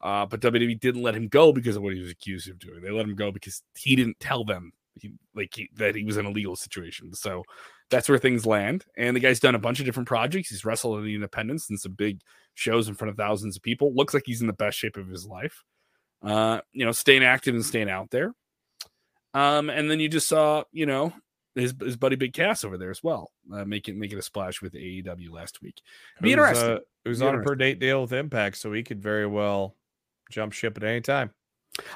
Uh, 0.02 0.26
but 0.26 0.40
WWE 0.40 0.80
didn't 0.80 1.02
let 1.02 1.14
him 1.14 1.28
go 1.28 1.52
because 1.52 1.76
of 1.76 1.82
what 1.82 1.94
he 1.94 2.00
was 2.00 2.10
accused 2.10 2.48
of 2.48 2.58
doing. 2.58 2.82
They 2.82 2.90
let 2.90 3.04
him 3.04 3.14
go 3.14 3.30
because 3.30 3.62
he 3.78 3.94
didn't 3.94 4.18
tell 4.18 4.44
them 4.44 4.72
he, 4.94 5.12
like 5.34 5.54
he, 5.54 5.70
that 5.76 5.94
he 5.94 6.04
was 6.04 6.16
in 6.16 6.26
a 6.26 6.30
legal 6.30 6.56
situation. 6.56 7.14
So 7.14 7.44
that's 7.90 8.08
where 8.08 8.18
things 8.18 8.44
land. 8.44 8.84
And 8.96 9.14
the 9.14 9.20
guy's 9.20 9.40
done 9.40 9.54
a 9.54 9.60
bunch 9.60 9.78
of 9.78 9.86
different 9.86 10.08
projects. 10.08 10.48
He's 10.48 10.64
wrestled 10.64 10.98
in 10.98 11.04
the 11.04 11.14
Independence 11.14 11.70
and 11.70 11.78
some 11.78 11.92
big 11.92 12.20
shows 12.54 12.88
in 12.88 12.94
front 12.94 13.10
of 13.10 13.16
thousands 13.16 13.56
of 13.56 13.62
people. 13.62 13.94
Looks 13.94 14.14
like 14.14 14.24
he's 14.26 14.40
in 14.40 14.46
the 14.48 14.52
best 14.52 14.76
shape 14.76 14.96
of 14.96 15.08
his 15.08 15.26
life. 15.26 15.62
Uh, 16.22 16.60
you 16.72 16.84
know, 16.84 16.92
staying 16.92 17.24
active 17.24 17.54
and 17.54 17.64
staying 17.64 17.90
out 17.90 18.10
there. 18.10 18.32
Um, 19.34 19.70
and 19.70 19.90
then 19.90 20.00
you 20.00 20.08
just 20.08 20.28
saw, 20.28 20.64
you 20.72 20.86
know, 20.86 21.12
his 21.54 21.74
his 21.80 21.96
buddy 21.96 22.16
Big 22.16 22.32
Cass 22.32 22.64
over 22.64 22.78
there 22.78 22.90
as 22.90 23.02
well, 23.02 23.30
uh, 23.52 23.64
making 23.64 23.98
making 23.98 24.18
a 24.18 24.22
splash 24.22 24.62
with 24.62 24.72
AEW 24.72 25.30
last 25.30 25.60
week. 25.62 25.80
Be 26.20 26.30
Who's, 26.30 26.32
interesting. 26.32 26.70
Uh, 26.70 26.78
who's 27.04 27.20
Be 27.20 27.26
on 27.26 27.34
a 27.36 27.42
per 27.42 27.54
date 27.54 27.78
deal 27.78 28.02
with 28.02 28.12
Impact, 28.12 28.56
so 28.56 28.72
he 28.72 28.82
could 28.82 29.02
very 29.02 29.26
well 29.26 29.76
jump 30.32 30.52
ship 30.52 30.76
at 30.76 30.82
any 30.84 31.00
time. 31.00 31.30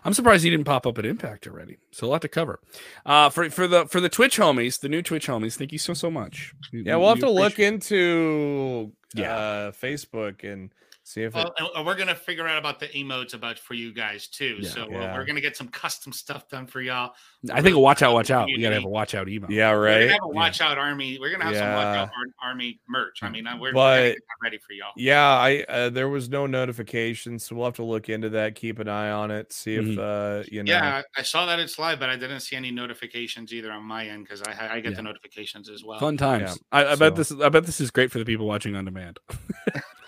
I'm 0.05 0.15
surprised 0.15 0.43
he 0.43 0.49
didn't 0.51 0.65
pop 0.65 0.87
up 0.87 0.97
at 0.99 1.05
Impact 1.05 1.47
already. 1.47 1.77
So 1.93 2.07
a 2.07 2.09
lot 2.09 2.23
to 2.23 2.29
cover. 2.29 2.61
Uh, 3.05 3.29
for 3.29 3.51
for 3.51 3.67
the 3.69 3.87
for 3.87 4.01
the 4.01 4.09
Twitch 4.09 4.39
homies, 4.39 4.81
the 4.81 4.89
new 4.89 5.03
Twitch 5.03 5.27
homies, 5.27 5.57
thank 5.57 5.71
you 5.73 5.79
so 5.79 5.93
so 5.93 6.11
much. 6.11 6.55
We- 6.73 6.83
Yeah, 6.83 6.97
we- 6.97 7.01
we'll 7.01 7.11
have 7.11 7.19
to 7.21 7.31
look 7.31 7.59
into 7.59 8.93
Yeah. 9.15 9.37
uh, 9.37 9.73
Facebook 9.73 10.45
and 10.51 10.73
see 11.07 11.23
if 11.23 11.35
Well, 11.35 11.55
and- 11.57 11.69
and 11.77 11.87
we're 11.87 11.95
gonna 11.95 12.17
figure 12.17 12.49
out 12.49 12.59
about 12.59 12.81
the 12.81 12.89
emotes 12.89 13.33
about 13.33 13.61
for 13.61 13.75
you 13.75 13.93
guys 13.93 14.27
too. 14.27 14.57
Yeah. 14.61 14.69
so 14.71 14.83
uh, 14.83 14.89
Yeah. 14.91 15.15
we're 15.17 15.25
gonna 15.25 15.41
get 15.41 15.57
some 15.57 15.69
custom 15.69 16.13
stuff 16.13 16.49
done 16.49 16.67
for 16.67 16.81
y'all. 16.81 17.15
I 17.53 17.63
think 17.63 17.77
a 17.77 17.79
watch 17.79 18.03
out, 18.03 18.13
watch 18.13 18.33
out. 18.33 18.47
We 18.47 18.59
gotta 18.61 18.75
have 18.75 18.85
a 18.85 18.89
watch 18.89 19.15
out 19.15 19.29
emo. 19.29 19.47
yeah, 19.49 19.71
right. 19.71 19.77
We're 19.77 19.85
right. 19.85 19.99
gonna 20.01 20.13
have 20.15 20.19
a 20.25 20.29
watch 20.29 20.61
out 20.61 20.79
army. 20.79 21.17
We're 21.21 21.31
gonna 21.31 21.45
have 21.45 21.55
some 21.57 21.73
watch 21.75 21.97
out 21.97 22.11
army 22.43 22.81
merch. 22.89 23.21
I 23.23 23.29
mean, 23.31 23.45
we're, 23.61 23.73
we're 23.73 23.73
gonna 23.73 24.09
get 24.11 24.19
ready 24.43 24.59
for 24.59 24.73
y'all. 24.73 24.91
Yeah, 24.97 25.23
I 25.23 25.65
uh, 25.69 25.91
there 25.91 26.09
was 26.09 26.29
no 26.29 26.47
notification, 26.47 27.39
so 27.39 27.55
we'll 27.55 27.67
have 27.67 27.75
to 27.77 27.85
look 27.85 28.09
into 28.09 28.29
that. 28.31 28.57
Keep 28.57 28.81
an 28.81 28.89
eye 28.89 29.11
on 29.11 29.31
it. 29.31 29.53
See 29.53 29.77
if 29.77 29.85
Mhm. 29.85 29.99
uh, 30.41 30.45
you 30.51 30.65
know. 30.65 30.73
Yeah, 30.73 31.03
I 31.17 31.21
I 31.21 31.23
saw 31.23 31.47
that 31.47 31.61
it's 31.61 31.79
live, 31.79 32.01
but 32.01 32.09
I 32.11 32.17
didn't 32.17 32.41
see 32.41 32.57
any 32.57 32.73
notifications 32.73 33.53
either 33.53 33.71
on 33.71 33.85
my 33.85 34.07
end 34.09 34.25
because 34.25 34.43
I 34.43 34.75
I 34.75 34.81
get 34.81 34.91
Yeah. 34.91 34.97
the 34.97 35.03
notifications 35.03 35.69
as 35.69 35.85
well. 35.85 36.01
Fun 36.01 36.17
times. 36.17 36.59
Yeah, 36.73 36.79
I, 36.81 36.85
I 36.85 36.95
so- 36.95 36.99
bet 36.99 37.15
this. 37.15 37.31
I 37.33 37.49
bet 37.49 37.65
this 37.65 37.81
is 37.81 37.93
great 37.93 38.11
for 38.11 38.19
the 38.19 38.25
people 38.25 38.47
watching 38.49 38.75
on 38.75 38.85
demand. 38.87 39.21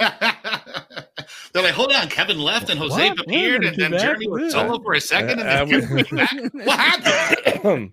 They're 1.59 1.67
like, 1.67 1.75
hold 1.75 1.93
on, 1.93 2.09
Kevin 2.09 2.39
left 2.39 2.71
and 2.71 2.79
Jose 2.79 3.09
What? 3.11 3.21
appeared, 3.21 3.65
and 3.65 3.77
then? 3.77 3.91
Jeremy 3.99 4.29
was 4.29 4.53
solo 4.53 4.81
for 4.83 4.95
a 4.95 5.01
second, 5.01 5.41
and 5.41 5.69
then 5.71 5.83
uh, 5.83 5.87
Kevin 5.87 6.05
came 6.05 6.17
back. 6.17 6.53
What 6.67 6.79
happened? 6.79 7.91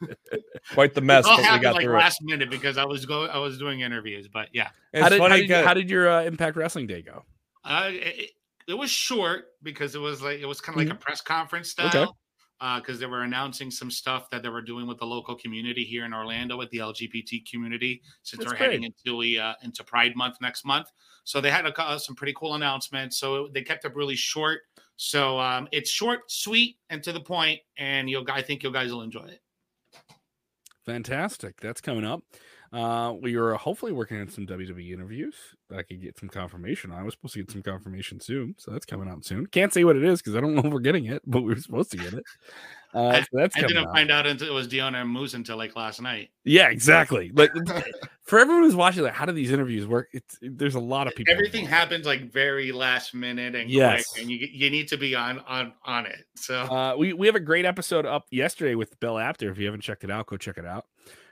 Quite 0.74 0.94
the 0.94 1.00
mess, 1.00 1.24
It 1.26 1.30
all 1.30 1.36
but 1.36 1.40
we 1.42 1.44
happened 1.44 1.62
got 1.62 1.74
like 1.74 1.84
through 1.84 1.94
it. 1.94 1.98
last 1.98 2.18
minute 2.22 2.50
because 2.50 2.78
I 2.78 2.84
was 2.84 3.06
going, 3.06 3.30
I 3.30 3.38
was 3.38 3.58
doing 3.58 3.80
interviews, 3.80 4.28
but 4.28 4.48
yeah, 4.52 4.68
how 4.94 5.08
did, 5.08 5.20
how 5.20 5.28
did, 5.28 5.48
you- 5.48 5.54
how 5.56 5.74
did 5.74 5.90
your 5.90 6.08
uh, 6.08 6.22
Impact 6.24 6.56
Wrestling 6.56 6.86
day 6.86 7.02
go? 7.02 7.24
Uh, 7.64 7.88
it, 7.90 8.30
it 8.68 8.74
was 8.74 8.90
short 8.90 9.46
because 9.62 9.94
it 9.94 9.98
was 9.98 10.22
like 10.22 10.38
it 10.38 10.46
was 10.46 10.60
kind 10.60 10.80
of 10.80 10.86
like 10.86 10.94
a 10.94 10.98
press 10.98 11.20
conference 11.20 11.74
Okay. 11.78 12.06
Because 12.60 13.00
they 13.00 13.06
were 13.06 13.22
announcing 13.22 13.70
some 13.70 13.90
stuff 13.90 14.28
that 14.30 14.42
they 14.42 14.50
were 14.50 14.60
doing 14.60 14.86
with 14.86 14.98
the 14.98 15.06
local 15.06 15.34
community 15.34 15.82
here 15.82 16.04
in 16.04 16.12
Orlando 16.12 16.58
with 16.58 16.68
the 16.70 16.78
LGBT 16.78 17.50
community, 17.50 18.02
since 18.22 18.40
That's 18.42 18.52
we're 18.52 18.58
heading 18.58 18.84
into 18.84 19.16
we 19.16 19.38
uh, 19.38 19.54
into 19.62 19.82
Pride 19.82 20.14
Month 20.14 20.36
next 20.42 20.66
month. 20.66 20.90
So 21.24 21.40
they 21.40 21.50
had 21.50 21.66
a, 21.66 21.80
uh, 21.80 21.98
some 21.98 22.14
pretty 22.14 22.34
cool 22.36 22.54
announcements. 22.54 23.18
So 23.18 23.48
they 23.52 23.62
kept 23.62 23.84
it 23.84 23.94
really 23.94 24.16
short. 24.16 24.60
So 24.96 25.38
um, 25.40 25.68
it's 25.72 25.90
short, 25.90 26.30
sweet, 26.30 26.76
and 26.90 27.02
to 27.04 27.12
the 27.12 27.20
point, 27.20 27.60
and 27.78 28.10
you'll 28.10 28.26
I 28.30 28.42
think 28.42 28.62
you 28.62 28.70
guys 28.70 28.92
will 28.92 29.02
enjoy 29.02 29.24
it. 29.24 29.40
Fantastic. 30.84 31.60
That's 31.60 31.80
coming 31.80 32.04
up. 32.04 32.22
Uh, 32.72 33.14
we 33.20 33.36
were 33.36 33.54
hopefully 33.54 33.90
working 33.90 34.20
on 34.20 34.28
some 34.28 34.46
WWE 34.46 34.92
interviews 34.92 35.34
that 35.70 35.78
I 35.80 35.82
could 35.82 36.00
get 36.00 36.16
some 36.18 36.28
confirmation 36.28 36.92
on. 36.92 37.00
I 37.00 37.02
was 37.02 37.14
supposed 37.14 37.34
to 37.34 37.40
get 37.40 37.50
some 37.50 37.62
confirmation 37.64 38.20
soon, 38.20 38.54
so 38.58 38.70
that's 38.70 38.86
coming 38.86 39.08
out 39.08 39.24
soon. 39.24 39.46
Can't 39.46 39.72
say 39.72 39.82
what 39.82 39.96
it 39.96 40.04
is 40.04 40.20
because 40.22 40.36
I 40.36 40.40
don't 40.40 40.54
know 40.56 40.62
if 40.64 40.72
we're 40.72 40.78
getting 40.78 41.06
it, 41.06 41.20
but 41.26 41.40
we 41.42 41.52
were 41.52 41.60
supposed 41.60 41.90
to 41.92 41.96
get 41.96 42.12
it. 42.14 42.24
Uh, 42.92 43.06
I- 43.06 43.20
so 43.20 43.26
that's 43.34 43.56
I 43.56 43.60
didn't 43.60 43.86
out. 43.86 43.94
find 43.94 44.10
out 44.10 44.26
until 44.26 44.48
it 44.48 44.52
was 44.52 44.66
Deonna 44.66 45.00
and 45.02 45.08
Moose 45.08 45.34
until 45.34 45.56
like 45.56 45.76
last 45.76 46.02
night. 46.02 46.30
Yeah, 46.42 46.70
exactly. 46.70 47.30
Like 47.32 47.52
for 48.24 48.40
everyone 48.40 48.64
who's 48.64 48.74
watching, 48.74 49.04
like, 49.04 49.12
how 49.12 49.26
do 49.26 49.30
these 49.32 49.52
interviews 49.52 49.86
work? 49.86 50.08
It's 50.12 50.36
there's 50.42 50.74
a 50.74 50.80
lot 50.80 51.06
of 51.06 51.14
people. 51.14 51.32
Everything 51.32 51.64
happens 51.66 52.04
like 52.04 52.32
very 52.32 52.72
last 52.72 53.14
minute 53.14 53.54
and 53.54 53.70
Yes. 53.70 54.08
quick, 54.08 54.22
and 54.22 54.28
you 54.32 54.38
you 54.50 54.70
need 54.70 54.88
to 54.88 54.96
be 54.96 55.14
on 55.14 55.38
on 55.46 55.72
on 55.84 56.04
it. 56.06 56.24
So 56.34 56.62
Uh, 56.62 56.96
we 56.98 57.12
we 57.12 57.28
have 57.28 57.36
a 57.36 57.40
great 57.40 57.64
episode 57.64 58.06
up 58.06 58.24
yesterday 58.32 58.74
with 58.74 58.98
Bill 58.98 59.20
Apter. 59.20 59.48
If 59.52 59.58
you 59.58 59.66
haven't 59.66 59.82
checked 59.82 60.02
it 60.02 60.10
out, 60.10 60.26
go 60.26 60.36
check 60.36 60.58
it 60.58 60.66
out. 60.66 60.86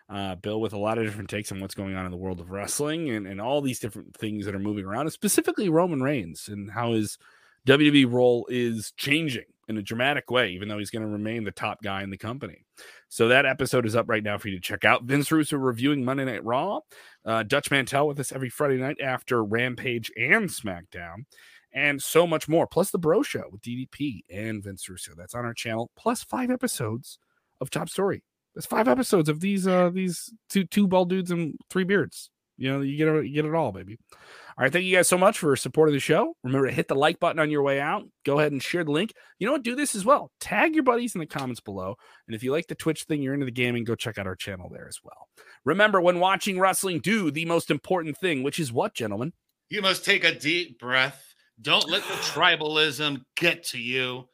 Uh, 0.08 0.34
Bill 0.36 0.60
with 0.60 0.72
a 0.72 0.78
lot 0.78 0.96
of 0.96 1.04
different 1.04 1.28
takes 1.28 1.52
on 1.52 1.60
what's 1.60 1.74
going 1.74 1.94
on 1.94 2.06
in 2.06 2.10
the 2.10 2.16
world 2.16 2.40
of 2.40 2.50
wrestling 2.50 3.10
and, 3.10 3.26
and 3.26 3.40
all 3.40 3.60
these 3.60 3.78
different 3.78 4.16
things 4.16 4.46
that 4.46 4.54
are 4.54 4.60
moving 4.60 4.86
around, 4.86 5.10
specifically 5.10 5.68
Roman 5.68 6.02
Reigns 6.02 6.48
and 6.48 6.70
how 6.70 6.92
his 6.92 7.18
WWE 7.66 8.10
role 8.10 8.46
is 8.48 8.92
changing 8.96 9.44
in 9.68 9.76
a 9.76 9.82
dramatic 9.82 10.30
way, 10.30 10.50
even 10.50 10.68
though 10.68 10.78
he's 10.78 10.90
going 10.90 11.04
to 11.04 11.08
remain 11.08 11.44
the 11.44 11.50
top 11.50 11.82
guy 11.82 12.02
in 12.02 12.08
the 12.08 12.16
company. 12.16 12.64
So 13.10 13.28
that 13.28 13.44
episode 13.44 13.84
is 13.84 13.94
up 13.94 14.08
right 14.08 14.22
now 14.22 14.38
for 14.38 14.48
you 14.48 14.56
to 14.56 14.62
check 14.62 14.84
out. 14.84 15.04
Vince 15.04 15.30
Russo 15.30 15.58
reviewing 15.58 16.04
Monday 16.04 16.24
Night 16.24 16.44
Raw. 16.44 16.80
Uh, 17.24 17.42
Dutch 17.42 17.70
Mantell 17.70 18.08
with 18.08 18.18
us 18.18 18.32
every 18.32 18.48
Friday 18.48 18.78
night 18.78 18.96
after 19.02 19.44
Rampage 19.44 20.10
and 20.16 20.48
SmackDown 20.48 21.26
and 21.72 22.02
so 22.02 22.26
much 22.26 22.48
more. 22.48 22.66
Plus 22.66 22.90
the 22.90 22.98
Bro 22.98 23.22
Show 23.24 23.44
with 23.50 23.60
DDP 23.60 24.20
and 24.30 24.62
Vince 24.62 24.88
Russo. 24.88 25.12
That's 25.14 25.34
on 25.34 25.44
our 25.44 25.54
channel. 25.54 25.90
Plus 25.96 26.22
five 26.22 26.50
episodes 26.50 27.18
of 27.60 27.68
Top 27.68 27.90
Story. 27.90 28.22
There's 28.58 28.66
five 28.66 28.88
episodes 28.88 29.28
of 29.28 29.38
these 29.38 29.68
uh 29.68 29.90
these 29.90 30.34
two 30.50 30.64
two 30.64 30.88
bald 30.88 31.10
dudes 31.10 31.30
and 31.30 31.54
three 31.70 31.84
beards. 31.84 32.28
You 32.56 32.72
know, 32.72 32.80
you 32.80 32.96
get 32.96 33.06
it, 33.06 33.26
you 33.26 33.34
get 33.34 33.44
it 33.44 33.54
all, 33.54 33.70
baby. 33.70 33.98
All 34.10 34.64
right, 34.64 34.72
thank 34.72 34.84
you 34.84 34.96
guys 34.96 35.06
so 35.06 35.16
much 35.16 35.38
for 35.38 35.54
supporting 35.54 35.94
the 35.94 36.00
show. 36.00 36.34
Remember 36.42 36.66
to 36.66 36.74
hit 36.74 36.88
the 36.88 36.96
like 36.96 37.20
button 37.20 37.38
on 37.38 37.52
your 37.52 37.62
way 37.62 37.80
out. 37.80 38.02
Go 38.26 38.40
ahead 38.40 38.50
and 38.50 38.60
share 38.60 38.82
the 38.82 38.90
link. 38.90 39.12
You 39.38 39.46
know 39.46 39.52
what? 39.52 39.62
Do 39.62 39.76
this 39.76 39.94
as 39.94 40.04
well. 40.04 40.32
Tag 40.40 40.74
your 40.74 40.82
buddies 40.82 41.14
in 41.14 41.20
the 41.20 41.26
comments 41.26 41.60
below. 41.60 41.94
And 42.26 42.34
if 42.34 42.42
you 42.42 42.50
like 42.50 42.66
the 42.66 42.74
Twitch 42.74 43.04
thing, 43.04 43.22
you're 43.22 43.34
into 43.34 43.46
the 43.46 43.52
gaming, 43.52 43.84
go 43.84 43.94
check 43.94 44.18
out 44.18 44.26
our 44.26 44.34
channel 44.34 44.68
there 44.72 44.88
as 44.88 44.98
well. 45.04 45.28
Remember, 45.64 46.00
when 46.00 46.18
watching 46.18 46.58
wrestling, 46.58 46.98
do 46.98 47.30
the 47.30 47.44
most 47.44 47.70
important 47.70 48.18
thing, 48.18 48.42
which 48.42 48.58
is 48.58 48.72
what, 48.72 48.92
gentlemen? 48.92 49.32
you 49.70 49.82
must 49.82 50.04
take 50.04 50.24
a 50.24 50.36
deep 50.36 50.78
breath. 50.78 51.34
Don't 51.60 51.88
let 51.88 52.02
the 52.02 52.14
tribalism 52.14 53.22
get 53.36 53.64
to 53.68 53.78
you. 53.78 54.24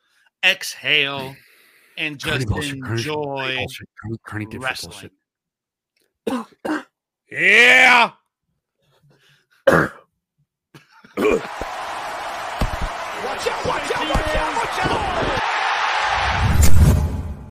Exhale 0.44 1.34
and 1.96 2.18
just 2.18 2.48
Kearney 2.48 2.70
enjoy 2.70 3.66
wrestling. 4.58 5.10
yeah. 7.30 8.10